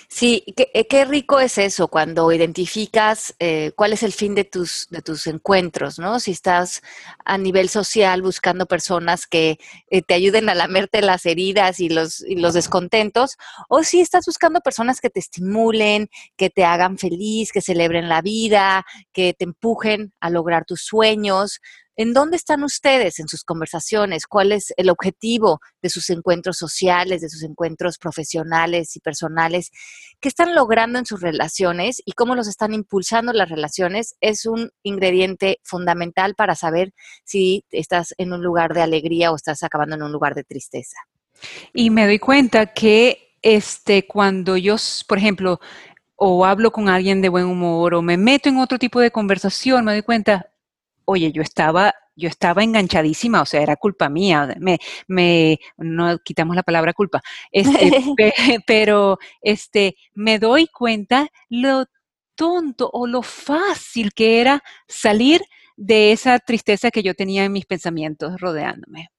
Sí, 0.08 0.46
qué, 0.56 0.70
eh, 0.74 0.88
qué, 0.88 1.04
rico 1.04 1.40
es 1.40 1.58
eso 1.58 1.88
cuando 1.90 2.32
identificas 2.32 3.36
eh, 3.40 3.72
cuál 3.76 3.92
es 3.92 4.04
el 4.04 4.14
fin 4.14 4.34
de 4.36 4.46
tus, 4.46 4.88
de 4.90 5.02
tus 5.02 5.28
encuentros, 5.28 6.00
¿no? 6.00 6.20
Si 6.20 6.32
estás 6.32 6.82
a 7.26 7.38
nivel 7.38 7.70
social 7.70 8.22
buscando 8.22 8.66
personas 8.66 9.28
que 9.28 9.58
eh, 9.90 10.02
te 10.02 10.14
ayuden 10.14 10.48
a 10.48 10.56
lamerte 10.56 11.02
las 11.02 11.26
heridas 11.26 11.80
y 11.80 11.90
los, 11.90 12.22
y 12.22 12.36
los 12.36 12.54
descontentos, 12.54 13.38
o 13.68 13.84
si 13.84 14.00
estás 14.00 14.26
buscando 14.26 14.62
personas 14.62 15.02
que 15.02 15.10
te 15.10 15.20
estimulen, 15.20 16.08
que 16.38 16.50
te 16.50 16.64
hagan 16.64 16.98
feliz, 16.98 17.52
que 17.52 17.62
celebren 17.62 18.08
la 18.08 18.22
vida, 18.22 18.86
que 19.12 19.34
te 19.34 19.44
empujen 19.44 20.14
a 20.20 20.30
lograr 20.30 20.66
tus 20.66 20.82
sueños. 20.82 21.60
¿En 21.98 22.14
dónde 22.14 22.36
están 22.36 22.64
ustedes 22.64 23.20
en 23.20 23.28
sus 23.28 23.44
conversaciones? 23.44 24.28
¿Cuál 24.28 24.52
es 24.52 24.74
el 24.76 24.90
objetivo 24.90 25.60
de 25.82 25.90
sus 25.90 26.10
encuentros 26.10 26.58
sociales, 26.58 27.22
de 27.22 27.30
sus 27.30 27.44
encuentros 27.44 27.98
profesionales 27.98 28.96
y 28.96 29.00
personales? 29.00 29.72
¿Qué 30.20 30.28
están 30.28 30.56
logrando 30.56 31.00
en 31.00 31.06
sus 31.06 31.22
relaciones 31.22 32.02
y 32.06 32.12
cómo 32.12 32.36
los 32.36 32.48
están 32.48 32.74
impulsando 32.74 33.32
las 33.32 33.50
relaciones? 33.50 34.16
Es 34.20 34.46
un 34.46 34.72
ingrediente 34.84 35.60
fundamental 35.64 36.36
para 36.36 36.56
saber 36.56 36.94
si 37.24 37.64
estás 37.72 38.14
en 38.18 38.34
un 38.34 38.44
lugar 38.44 38.74
de 38.74 38.82
alegría 38.82 39.32
o 39.32 39.36
estás 39.36 39.64
acabando 39.64 39.96
en 39.96 40.04
un 40.04 40.12
lugar 40.12 40.36
de 40.36 40.44
tristeza. 40.44 40.98
Y 41.74 41.90
me 41.90 42.06
doy 42.06 42.20
cuenta 42.20 42.68
que 42.68 43.38
este, 43.42 44.08
cuando 44.08 44.58
yo, 44.58 44.76
por 45.08 45.18
ejemplo, 45.18 45.60
o 46.16 46.46
hablo 46.46 46.72
con 46.72 46.90
alguien 46.90 47.22
de 47.22 47.30
buen 47.30 47.46
humor 47.46 47.94
o 47.94 48.02
me 48.02 48.18
meto 48.18 48.50
en 48.50 48.58
otro 48.58 48.80
tipo 48.80 49.00
de 49.00 49.12
conversación, 49.12 49.86
me 49.86 49.94
doy 49.94 50.02
cuenta, 50.02 50.50
oye, 51.06 51.32
yo 51.32 51.41
estaba, 51.41 51.94
yo 52.15 52.28
estaba 52.28 52.63
enganchadísima, 52.63 53.41
o 53.41 53.46
sea, 53.46 53.62
era 53.62 53.76
culpa 53.76 54.10
mía, 54.10 54.56
me, 54.60 54.80
me, 55.08 55.60
no 55.78 56.18
quitamos 56.20 56.56
la 56.56 56.63
palabra 56.63 56.94
culpa, 56.94 57.22
este, 57.52 57.91
pero, 58.68 59.18
este, 59.41 59.96
me 60.13 60.39
doy 60.39 60.68
cuenta 60.68 61.28
lo 61.50 61.86
tonto 62.36 62.89
o 62.91 63.08
lo 63.08 63.22
fácil 63.22 64.13
que 64.13 64.41
era 64.41 64.62
salir 64.88 65.41
de 65.78 66.13
esa 66.13 66.39
tristeza 66.39 66.89
que 66.89 67.04
yo 67.04 67.13
tenía 67.15 67.44
en 67.44 67.52
mis 67.52 67.65
pensamientos 67.65 68.39
rodeándome. 68.39 69.10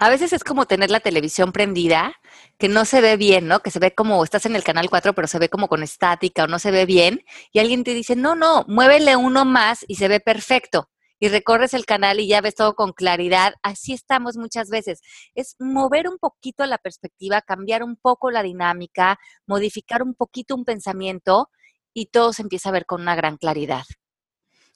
A 0.00 0.08
veces 0.08 0.32
es 0.32 0.42
como 0.42 0.66
tener 0.66 0.90
la 0.90 1.00
televisión 1.00 1.52
prendida, 1.52 2.14
que 2.58 2.68
no 2.68 2.84
se 2.84 3.00
ve 3.00 3.16
bien, 3.16 3.46
¿no? 3.46 3.60
Que 3.60 3.70
se 3.70 3.78
ve 3.78 3.94
como, 3.94 4.24
estás 4.24 4.46
en 4.46 4.56
el 4.56 4.64
canal 4.64 4.88
4, 4.88 5.14
pero 5.14 5.28
se 5.28 5.38
ve 5.38 5.48
como 5.48 5.68
con 5.68 5.82
estática 5.82 6.44
o 6.44 6.46
no 6.46 6.58
se 6.58 6.70
ve 6.70 6.86
bien, 6.86 7.24
y 7.52 7.58
alguien 7.58 7.84
te 7.84 7.94
dice, 7.94 8.16
no, 8.16 8.34
no, 8.34 8.64
muévele 8.68 9.16
uno 9.16 9.44
más 9.44 9.84
y 9.86 9.96
se 9.96 10.08
ve 10.08 10.20
perfecto 10.20 10.88
y 11.22 11.28
recorres 11.28 11.72
el 11.72 11.86
canal 11.86 12.18
y 12.18 12.26
ya 12.26 12.40
ves 12.40 12.56
todo 12.56 12.74
con 12.74 12.92
claridad. 12.92 13.54
Así 13.62 13.92
estamos 13.92 14.36
muchas 14.36 14.70
veces. 14.70 15.02
Es 15.36 15.54
mover 15.60 16.08
un 16.08 16.18
poquito 16.18 16.66
la 16.66 16.78
perspectiva, 16.78 17.40
cambiar 17.40 17.84
un 17.84 17.94
poco 17.94 18.32
la 18.32 18.42
dinámica, 18.42 19.20
modificar 19.46 20.02
un 20.02 20.14
poquito 20.14 20.56
un 20.56 20.64
pensamiento 20.64 21.48
y 21.94 22.06
todo 22.06 22.32
se 22.32 22.42
empieza 22.42 22.70
a 22.70 22.72
ver 22.72 22.86
con 22.86 23.02
una 23.02 23.14
gran 23.14 23.36
claridad. 23.36 23.84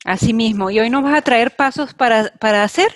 Así 0.04 0.32
mismo. 0.32 0.70
¿Y 0.70 0.78
hoy 0.78 0.88
nos 0.88 1.02
vas 1.02 1.16
a 1.16 1.22
traer 1.22 1.56
pasos 1.56 1.94
para, 1.94 2.32
para 2.38 2.62
hacer? 2.62 2.94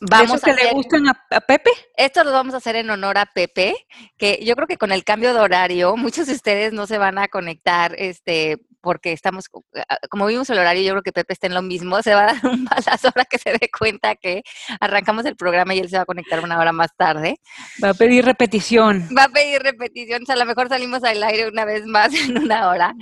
Vamos 0.00 0.42
que 0.42 0.52
le 0.54 0.72
gustan 0.72 1.06
a, 1.06 1.40
Pepe? 1.40 1.70
Esto 1.96 2.24
lo 2.24 2.32
vamos 2.32 2.54
a 2.54 2.56
hacer 2.56 2.74
en 2.74 2.90
honor 2.90 3.16
a 3.18 3.26
Pepe, 3.26 3.86
que 4.16 4.40
yo 4.44 4.56
creo 4.56 4.66
que 4.66 4.76
con 4.76 4.90
el 4.90 5.04
cambio 5.04 5.34
de 5.34 5.40
horario 5.40 5.96
muchos 5.96 6.26
de 6.26 6.32
ustedes 6.32 6.72
no 6.72 6.88
se 6.88 6.98
van 6.98 7.18
a 7.18 7.28
conectar 7.28 7.94
este 7.96 8.58
porque 8.80 9.12
estamos, 9.12 9.46
ah, 9.88 9.98
como 10.10 10.26
vimos 10.26 10.48
el 10.50 10.58
horario, 10.58 10.82
yo 10.82 10.92
creo 10.92 11.02
que 11.02 11.12
Pepe 11.12 11.32
está 11.32 11.46
en 11.46 11.54
lo 11.54 11.62
mismo, 11.62 12.02
se 12.02 12.14
va 12.14 12.22
a 12.22 12.34
dar 12.34 12.46
un 12.46 12.64
balazo 12.64 13.08
ahora 13.08 13.24
que 13.24 13.38
se 13.38 13.52
dé 13.52 13.70
cuenta 13.76 14.16
que 14.16 14.42
arrancamos 14.80 15.24
el 15.26 15.36
programa 15.36 15.74
y 15.74 15.80
él 15.80 15.88
se 15.88 15.96
va 15.96 16.02
a 16.02 16.06
conectar 16.06 16.42
una 16.42 16.58
hora 16.58 16.72
más 16.72 16.94
tarde. 16.96 17.40
Va 17.82 17.90
a 17.90 17.94
pedir 17.94 18.24
repetición. 18.24 19.08
Va 19.16 19.24
a 19.24 19.28
pedir 19.28 19.62
repetición, 19.62 20.22
o 20.22 20.26
sea, 20.26 20.34
a 20.34 20.38
lo 20.38 20.46
mejor 20.46 20.68
salimos 20.68 21.04
al 21.04 21.22
aire 21.22 21.48
una 21.48 21.64
vez 21.64 21.86
más 21.86 22.12
en 22.14 22.38
una 22.38 22.68
hora. 22.68 22.94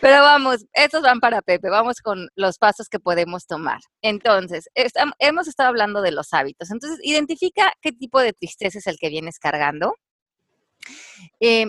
Pero 0.00 0.22
vamos, 0.22 0.66
estos 0.72 1.02
van 1.02 1.20
para 1.20 1.42
Pepe, 1.42 1.68
vamos 1.70 2.00
con 2.00 2.28
los 2.34 2.58
pasos 2.58 2.88
que 2.88 2.98
podemos 2.98 3.46
tomar. 3.46 3.80
Entonces, 4.02 4.68
hemos 5.18 5.48
estado 5.48 5.68
hablando 5.68 6.02
de 6.02 6.12
los 6.12 6.32
hábitos, 6.32 6.70
entonces 6.70 6.98
identifica 7.02 7.72
qué 7.80 7.92
tipo 7.92 8.20
de 8.20 8.32
tristeza 8.32 8.78
es 8.78 8.86
el 8.86 8.98
que 8.98 9.08
vienes 9.08 9.38
cargando. 9.38 9.94
Eh, 11.40 11.66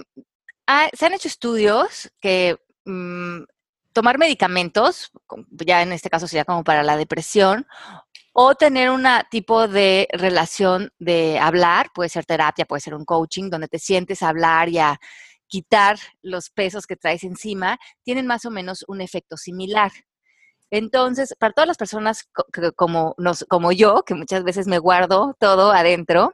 se 0.93 1.05
han 1.05 1.13
hecho 1.13 1.27
estudios 1.27 2.11
que 2.19 2.57
Mm, 2.87 3.43
tomar 3.91 4.17
medicamentos, 4.17 5.11
ya 5.49 5.81
en 5.81 5.91
este 5.91 6.09
caso 6.09 6.25
sería 6.27 6.45
como 6.45 6.63
para 6.63 6.83
la 6.83 6.95
depresión, 6.95 7.67
o 8.31 8.55
tener 8.55 8.91
un 8.91 9.05
tipo 9.29 9.67
de 9.67 10.07
relación 10.13 10.91
de 10.99 11.37
hablar, 11.37 11.89
puede 11.93 12.09
ser 12.09 12.25
terapia, 12.25 12.65
puede 12.65 12.79
ser 12.81 12.93
un 12.93 13.03
coaching, 13.03 13.49
donde 13.49 13.67
te 13.67 13.79
sientes 13.79 14.23
a 14.23 14.29
hablar 14.29 14.69
y 14.69 14.77
a 14.77 14.99
quitar 15.47 15.97
los 16.21 16.49
pesos 16.49 16.87
que 16.87 16.95
traes 16.95 17.23
encima, 17.23 17.77
tienen 18.03 18.27
más 18.27 18.45
o 18.45 18.51
menos 18.51 18.85
un 18.87 19.01
efecto 19.01 19.35
similar. 19.35 19.91
Entonces, 20.69 21.33
para 21.39 21.53
todas 21.53 21.67
las 21.67 21.77
personas 21.77 22.27
como, 22.75 23.15
nos, 23.17 23.45
como 23.47 23.71
yo, 23.71 24.03
que 24.05 24.15
muchas 24.15 24.43
veces 24.43 24.67
me 24.67 24.79
guardo 24.79 25.35
todo 25.39 25.71
adentro, 25.71 26.33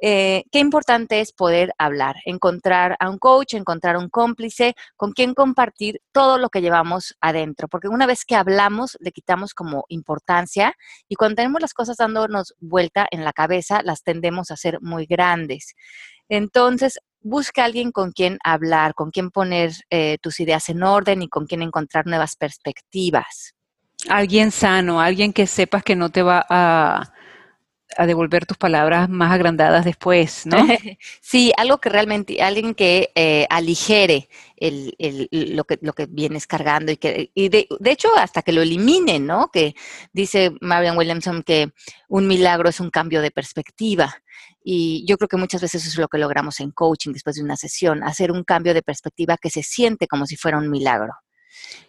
eh, 0.00 0.44
qué 0.50 0.60
importante 0.60 1.20
es 1.20 1.32
poder 1.32 1.72
hablar, 1.76 2.16
encontrar 2.24 2.96
a 2.98 3.10
un 3.10 3.18
coach, 3.18 3.54
encontrar 3.54 3.98
un 3.98 4.08
cómplice 4.08 4.74
con 4.96 5.12
quien 5.12 5.34
compartir 5.34 6.00
todo 6.12 6.38
lo 6.38 6.48
que 6.48 6.62
llevamos 6.62 7.14
adentro, 7.20 7.68
porque 7.68 7.88
una 7.88 8.06
vez 8.06 8.24
que 8.24 8.36
hablamos 8.36 8.96
le 9.00 9.12
quitamos 9.12 9.52
como 9.52 9.84
importancia 9.88 10.74
y 11.08 11.16
cuando 11.16 11.36
tenemos 11.36 11.60
las 11.60 11.74
cosas 11.74 11.98
dándonos 11.98 12.54
vuelta 12.60 13.06
en 13.10 13.22
la 13.22 13.32
cabeza, 13.34 13.82
las 13.82 14.02
tendemos 14.02 14.50
a 14.50 14.56
ser 14.56 14.78
muy 14.80 15.04
grandes. 15.04 15.74
Entonces, 16.30 16.98
busca 17.20 17.62
a 17.62 17.64
alguien 17.66 17.92
con 17.92 18.12
quien 18.12 18.38
hablar, 18.44 18.94
con 18.94 19.10
quien 19.10 19.30
poner 19.30 19.72
eh, 19.90 20.18
tus 20.22 20.40
ideas 20.40 20.68
en 20.68 20.82
orden 20.82 21.22
y 21.22 21.28
con 21.28 21.46
quien 21.46 21.62
encontrar 21.62 22.06
nuevas 22.06 22.36
perspectivas. 22.36 23.54
Alguien 24.08 24.50
sano, 24.50 25.00
alguien 25.00 25.32
que 25.32 25.46
sepas 25.46 25.82
que 25.82 25.96
no 25.96 26.10
te 26.10 26.22
va 26.22 26.44
a, 26.48 27.10
devolver 28.06 28.44
tus 28.44 28.56
palabras 28.56 29.08
más 29.08 29.32
agrandadas 29.32 29.84
después, 29.84 30.46
¿no? 30.46 30.56
sí, 31.20 31.52
algo 31.56 31.78
que 31.78 31.88
realmente, 31.88 32.42
alguien 32.42 32.74
que 32.74 33.12
eh, 33.14 33.46
aligere 33.48 34.28
el, 34.56 34.96
el, 34.98 35.28
lo, 35.54 35.62
que, 35.62 35.78
lo 35.80 35.92
que 35.92 36.06
vienes 36.06 36.48
cargando 36.48 36.90
y 36.90 36.96
que, 36.96 37.30
y 37.34 37.48
de, 37.50 37.68
de, 37.78 37.90
hecho, 37.92 38.08
hasta 38.16 38.42
que 38.42 38.52
lo 38.52 38.62
elimine, 38.62 39.20
¿no? 39.20 39.48
Que 39.52 39.76
dice 40.12 40.52
Marian 40.60 40.98
Williamson 40.98 41.44
que 41.44 41.70
un 42.08 42.26
milagro 42.26 42.68
es 42.68 42.80
un 42.80 42.90
cambio 42.90 43.22
de 43.22 43.30
perspectiva. 43.30 44.12
Y 44.64 45.04
yo 45.06 45.18
creo 45.18 45.28
que 45.28 45.36
muchas 45.36 45.60
veces 45.60 45.82
eso 45.82 45.90
es 45.90 45.98
lo 45.98 46.08
que 46.08 46.18
logramos 46.18 46.58
en 46.60 46.70
coaching 46.72 47.12
después 47.12 47.36
de 47.36 47.42
una 47.42 47.56
sesión, 47.56 48.02
hacer 48.02 48.32
un 48.32 48.44
cambio 48.44 48.74
de 48.74 48.82
perspectiva 48.82 49.36
que 49.36 49.50
se 49.50 49.62
siente 49.62 50.08
como 50.08 50.26
si 50.26 50.36
fuera 50.36 50.58
un 50.58 50.70
milagro. 50.70 51.12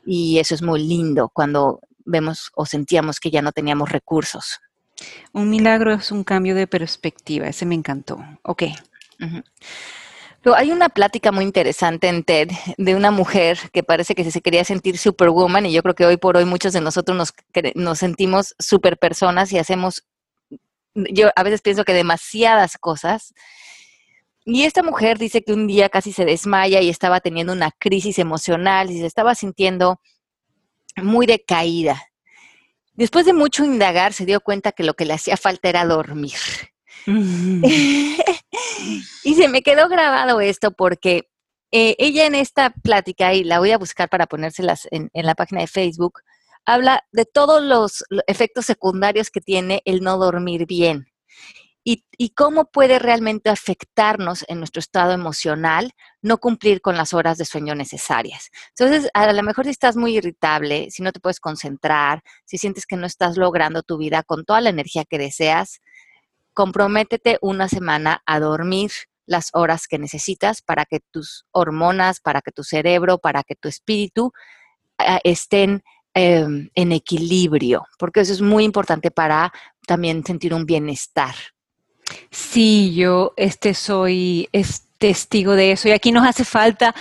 Y 0.05 0.39
eso 0.39 0.53
es 0.55 0.61
muy 0.61 0.83
lindo 0.83 1.29
cuando 1.33 1.79
vemos 2.05 2.51
o 2.55 2.65
sentíamos 2.65 3.19
que 3.19 3.31
ya 3.31 3.41
no 3.41 3.51
teníamos 3.51 3.91
recursos. 3.91 4.59
Un 5.33 5.49
milagro 5.49 5.93
es 5.93 6.11
un 6.11 6.23
cambio 6.23 6.55
de 6.55 6.67
perspectiva, 6.67 7.47
ese 7.47 7.65
me 7.65 7.75
encantó. 7.75 8.19
Ok. 8.43 8.63
Pero 10.41 10.55
hay 10.55 10.71
una 10.71 10.89
plática 10.89 11.31
muy 11.31 11.43
interesante 11.43 12.07
en 12.07 12.23
TED 12.23 12.49
de 12.77 12.95
una 12.95 13.11
mujer 13.11 13.57
que 13.73 13.83
parece 13.83 14.13
que 14.13 14.29
se 14.29 14.41
quería 14.41 14.63
sentir 14.63 14.97
superwoman 14.97 15.65
y 15.65 15.73
yo 15.73 15.81
creo 15.81 15.95
que 15.95 16.05
hoy 16.05 16.17
por 16.17 16.37
hoy 16.37 16.45
muchos 16.45 16.71
de 16.73 16.81
nosotros 16.81 17.17
nos, 17.17 17.33
nos 17.73 17.99
sentimos 17.99 18.55
super 18.59 18.97
personas 18.97 19.51
y 19.51 19.57
hacemos, 19.57 20.05
yo 20.93 21.29
a 21.35 21.43
veces 21.43 21.61
pienso 21.61 21.83
que 21.83 21.93
demasiadas 21.93 22.77
cosas. 22.77 23.33
Y 24.45 24.65
esta 24.65 24.83
mujer 24.83 25.17
dice 25.17 25.41
que 25.41 25.51
un 25.51 25.65
día 25.65 25.89
casi 25.89 26.13
se 26.13 26.25
desmaya 26.25 26.79
y 26.79 26.89
estaba 26.89 27.19
teniendo 27.21 27.51
una 27.51 27.71
crisis 27.71 28.19
emocional 28.19 28.91
y 28.91 28.99
se 28.99 29.07
estaba 29.07 29.33
sintiendo 29.33 29.99
muy 30.97 31.25
decaída. 31.25 32.01
Después 32.93 33.25
de 33.25 33.33
mucho 33.33 33.65
indagar, 33.65 34.13
se 34.13 34.25
dio 34.25 34.39
cuenta 34.41 34.71
que 34.71 34.83
lo 34.83 34.93
que 34.93 35.05
le 35.05 35.13
hacía 35.13 35.37
falta 35.37 35.69
era 35.69 35.85
dormir. 35.85 36.37
y 37.05 38.15
se 39.35 39.47
me 39.47 39.61
quedó 39.61 39.89
grabado 39.89 40.41
esto 40.41 40.71
porque 40.71 41.29
eh, 41.71 41.95
ella 41.99 42.25
en 42.25 42.35
esta 42.35 42.69
plática, 42.69 43.33
y 43.33 43.43
la 43.43 43.59
voy 43.59 43.71
a 43.71 43.77
buscar 43.77 44.09
para 44.09 44.27
ponérselas 44.27 44.87
en, 44.91 45.09
en 45.13 45.25
la 45.25 45.35
página 45.35 45.61
de 45.61 45.67
Facebook, 45.67 46.21
habla 46.65 47.03
de 47.11 47.25
todos 47.25 47.61
los 47.61 48.03
efectos 48.27 48.65
secundarios 48.65 49.29
que 49.29 49.41
tiene 49.41 49.81
el 49.85 50.01
no 50.01 50.17
dormir 50.17 50.65
bien 50.65 51.07
y, 51.87 52.29
cómo 52.29 52.65
puede 52.65 52.97
realmente 52.97 53.51
afectarnos 53.51 54.43
en 54.47 54.57
nuestro 54.57 54.79
estado 54.79 55.11
emocional 55.13 55.93
no 56.23 56.39
cumplir 56.39 56.81
con 56.81 56.97
las 56.97 57.13
horas 57.13 57.37
de 57.37 57.45
sueño 57.45 57.75
necesarias. 57.75 58.49
Entonces, 58.69 59.09
a 59.13 59.31
lo 59.31 59.43
mejor 59.43 59.65
si 59.65 59.71
estás 59.71 59.95
muy 59.95 60.17
irritable, 60.17 60.89
si 60.89 61.03
no 61.03 61.11
te 61.11 61.19
puedes 61.19 61.39
concentrar, 61.39 62.23
si 62.43 62.57
sientes 62.57 62.87
que 62.87 62.97
no 62.97 63.05
estás 63.05 63.37
logrando 63.37 63.83
tu 63.83 63.97
vida 63.99 64.23
con 64.23 64.45
toda 64.45 64.61
la 64.61 64.71
energía 64.71 65.05
que 65.05 65.19
deseas, 65.19 65.79
comprométete 66.53 67.37
una 67.41 67.69
semana 67.69 68.23
a 68.25 68.39
dormir 68.39 68.91
las 69.27 69.51
horas 69.53 69.87
que 69.87 69.99
necesitas 69.99 70.63
para 70.63 70.85
que 70.85 71.01
tus 71.11 71.45
hormonas, 71.51 72.19
para 72.19 72.41
que 72.41 72.51
tu 72.51 72.63
cerebro, 72.63 73.19
para 73.19 73.43
que 73.43 73.55
tu 73.55 73.67
espíritu 73.67 74.33
ah, 74.97 75.19
estén 75.23 75.83
em, 76.15 76.69
en 76.73 76.91
equilibrio, 76.91 77.85
porque 77.99 78.21
eso 78.21 78.33
es 78.33 78.41
muy 78.41 78.63
importante 78.63 79.11
para 79.11 79.53
también 79.85 80.25
sentir 80.25 80.53
un 80.53 80.65
bienestar. 80.65 81.35
Sí, 82.29 82.93
yo 82.95 83.33
este 83.37 83.73
soy 83.73 84.49
es 84.51 84.83
testigo 84.97 85.53
de 85.53 85.71
eso 85.71 85.87
y 85.87 85.91
aquí 85.91 86.11
nos 86.11 86.27
hace 86.27 86.45
falta 86.45 86.95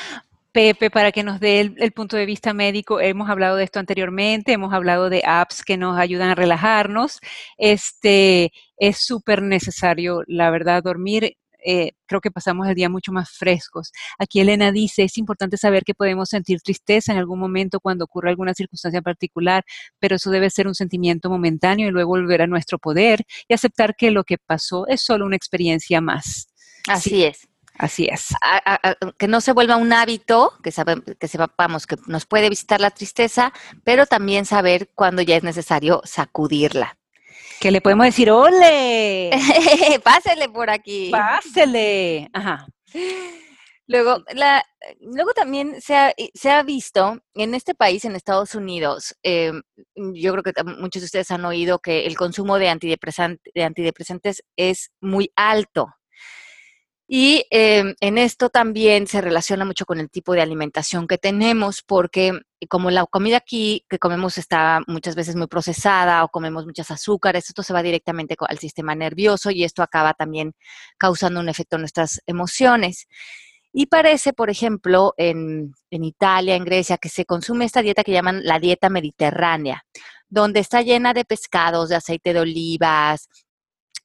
Pepe 0.54 0.88
para 0.88 1.10
que 1.10 1.24
nos 1.24 1.40
dé 1.40 1.58
el, 1.58 1.92
punto 1.92 2.16
de 2.16 2.26
vista 2.26 2.54
médico. 2.54 3.00
Hemos 3.00 3.28
hablado 3.28 3.56
de 3.56 3.64
esto 3.64 3.80
anteriormente, 3.80 4.52
hemos 4.52 4.72
hablado 4.72 5.10
de 5.10 5.22
apps 5.26 5.64
que 5.64 5.76
nos 5.76 5.98
ayudan 5.98 6.30
a 6.30 6.36
relajarnos. 6.36 7.18
Este 7.58 8.52
es 8.76 8.98
súper 9.04 9.42
necesario, 9.42 10.22
la 10.28 10.50
verdad, 10.50 10.80
dormir. 10.84 11.36
Eh, 11.64 11.92
creo 12.06 12.20
que 12.20 12.30
pasamos 12.30 12.68
el 12.68 12.74
día 12.74 12.88
mucho 12.88 13.10
más 13.12 13.30
frescos. 13.30 13.90
Aquí 14.18 14.40
Elena 14.40 14.70
dice, 14.70 15.04
es 15.04 15.18
importante 15.18 15.56
saber 15.56 15.84
que 15.84 15.94
podemos 15.94 16.28
sentir 16.28 16.60
tristeza 16.60 17.12
en 17.12 17.18
algún 17.18 17.38
momento 17.38 17.80
cuando 17.80 18.04
ocurre 18.04 18.30
alguna 18.30 18.54
circunstancia 18.54 19.02
particular, 19.02 19.64
pero 19.98 20.16
eso 20.16 20.30
debe 20.30 20.50
ser 20.50 20.66
un 20.66 20.74
sentimiento 20.74 21.30
momentáneo 21.30 21.88
y 21.88 21.90
luego 21.90 22.10
volver 22.10 22.42
a 22.42 22.46
nuestro 22.46 22.78
poder 22.78 23.24
y 23.48 23.54
aceptar 23.54 23.96
que 23.96 24.10
lo 24.10 24.24
que 24.24 24.38
pasó 24.38 24.86
es 24.86 25.00
solo 25.00 25.26
una 25.26 25.36
experiencia 25.36 26.00
más. 26.00 26.48
Así 26.86 27.24
es. 27.24 27.48
Así 27.76 28.06
es. 28.06 28.28
que 29.18 29.26
no 29.26 29.40
se 29.40 29.52
vuelva 29.52 29.76
un 29.76 29.92
hábito, 29.92 30.52
que, 30.62 30.72
que 31.18 31.28
sepamos 31.28 31.86
que 31.86 31.96
nos 32.06 32.24
puede 32.24 32.48
visitar 32.48 32.80
la 32.80 32.90
tristeza, 32.90 33.52
pero 33.82 34.06
también 34.06 34.44
saber 34.44 34.90
cuándo 34.94 35.22
ya 35.22 35.36
es 35.36 35.42
necesario 35.42 36.00
sacudirla. 36.04 36.96
Que 37.60 37.70
le 37.70 37.80
podemos 37.80 38.06
decir, 38.06 38.30
¡ole! 38.30 39.30
Pásele 40.04 40.48
por 40.48 40.70
aquí. 40.70 41.10
Pásele. 41.10 42.28
Ajá. 42.32 42.66
Luego, 43.86 44.22
la, 44.34 44.64
luego 45.00 45.34
también 45.34 45.80
se 45.80 45.94
ha, 45.94 46.14
se 46.32 46.50
ha, 46.50 46.62
visto 46.62 47.18
en 47.34 47.54
este 47.54 47.74
país, 47.74 48.04
en 48.04 48.16
Estados 48.16 48.54
Unidos, 48.54 49.14
eh, 49.22 49.52
yo 49.94 50.32
creo 50.32 50.42
que 50.42 50.64
muchos 50.64 51.02
de 51.02 51.06
ustedes 51.06 51.30
han 51.30 51.44
oído 51.44 51.80
que 51.80 52.06
el 52.06 52.16
consumo 52.16 52.58
de, 52.58 52.66
de 53.54 53.64
antidepresantes 53.64 54.42
es 54.56 54.90
muy 55.02 55.30
alto. 55.36 55.88
Y 57.06 57.44
em, 57.50 57.94
en 58.00 58.16
esto 58.16 58.48
también 58.48 59.06
se 59.06 59.20
relaciona 59.20 59.66
mucho 59.66 59.84
con 59.84 60.00
el 60.00 60.08
tipo 60.10 60.32
de 60.32 60.40
alimentación 60.40 61.06
que 61.06 61.18
tenemos, 61.18 61.82
porque 61.82 62.32
como 62.68 62.90
la 62.90 63.04
comida 63.04 63.36
aquí 63.38 63.84
que 63.90 63.98
comemos 63.98 64.38
está 64.38 64.80
muchas 64.86 65.14
veces 65.14 65.36
muy 65.36 65.46
procesada 65.46 66.24
o 66.24 66.28
comemos 66.28 66.64
muchas 66.64 66.90
azúcares, 66.90 67.48
esto 67.48 67.62
se 67.62 67.74
va 67.74 67.82
directamente 67.82 68.36
al 68.48 68.58
sistema 68.58 68.94
nervioso 68.94 69.50
y 69.50 69.64
esto 69.64 69.82
acaba 69.82 70.14
también 70.14 70.54
causando 70.96 71.40
un 71.40 71.50
efecto 71.50 71.76
en 71.76 71.82
nuestras 71.82 72.22
emociones. 72.26 73.06
Y 73.70 73.86
parece, 73.86 74.32
por 74.32 74.50
ejemplo, 74.50 75.14
en 75.18 75.74
Italia, 75.90 76.54
en 76.54 76.64
Grecia, 76.64 76.96
que 76.96 77.08
se 77.08 77.24
consume 77.26 77.64
esta 77.64 77.82
dieta 77.82 78.04
que 78.04 78.12
llaman 78.12 78.44
la 78.44 78.60
dieta 78.60 78.88
mediterránea, 78.88 79.84
donde 80.28 80.60
está 80.60 80.80
llena 80.82 81.12
de 81.12 81.24
pescados, 81.24 81.88
de 81.88 81.96
aceite 81.96 82.32
de 82.32 82.40
olivas, 82.40 83.28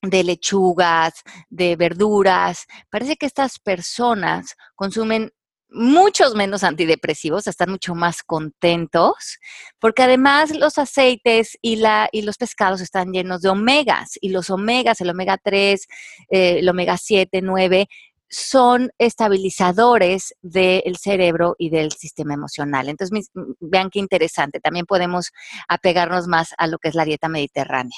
de 0.02 0.24
lechugas, 0.24 1.24
de 1.50 1.76
verduras. 1.76 2.66
Parece 2.90 3.16
que 3.18 3.26
estas 3.26 3.60
personas 3.60 4.56
consumen 4.76 5.32
muchos 5.72 6.36
menos 6.36 6.64
antidepresivos, 6.64 7.48
están 7.48 7.70
mucho 7.70 7.94
más 7.96 8.24
contentos, 8.24 9.38
porque 9.80 10.04
además 10.04 10.56
los 10.56 10.78
aceites 10.78 11.58
y, 11.62 11.76
la, 11.78 12.10
y 12.12 12.24
los 12.24 12.38
pescados 12.38 12.82
están 12.82 13.12
llenos 13.12 13.42
de 13.42 13.50
omegas, 13.50 14.18
y 14.20 14.30
los 14.30 14.50
omegas, 14.50 15.00
el 15.02 15.12
omega 15.12 15.38
3, 15.38 15.88
eh, 16.30 16.60
el 16.60 16.70
omega 16.70 16.98
7, 16.98 17.42
9, 17.42 17.88
son 18.32 18.92
estabilizadores 19.00 20.36
del 20.42 20.98
cerebro 20.98 21.56
y 21.58 21.70
del 21.70 21.92
sistema 21.92 22.36
emocional. 22.36 22.90
Entonces, 22.90 23.30
vean 23.60 23.90
qué 23.90 24.00
interesante, 24.00 24.60
también 24.60 24.86
podemos 24.86 25.32
apegarnos 25.68 26.28
más 26.28 26.54
a 26.58 26.68
lo 26.68 26.78
que 26.78 26.90
es 26.90 26.96
la 26.96 27.06
dieta 27.06 27.28
mediterránea. 27.28 27.98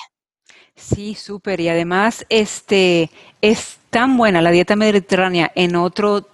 Sí, 0.75 1.15
súper. 1.15 1.60
Y 1.60 1.69
además, 1.69 2.25
este, 2.30 3.10
es 3.41 3.80
tan 3.89 4.17
buena 4.17 4.41
la 4.41 4.51
dieta 4.51 4.75
mediterránea 4.75 5.51
en 5.56 5.75
otro, 5.75 6.27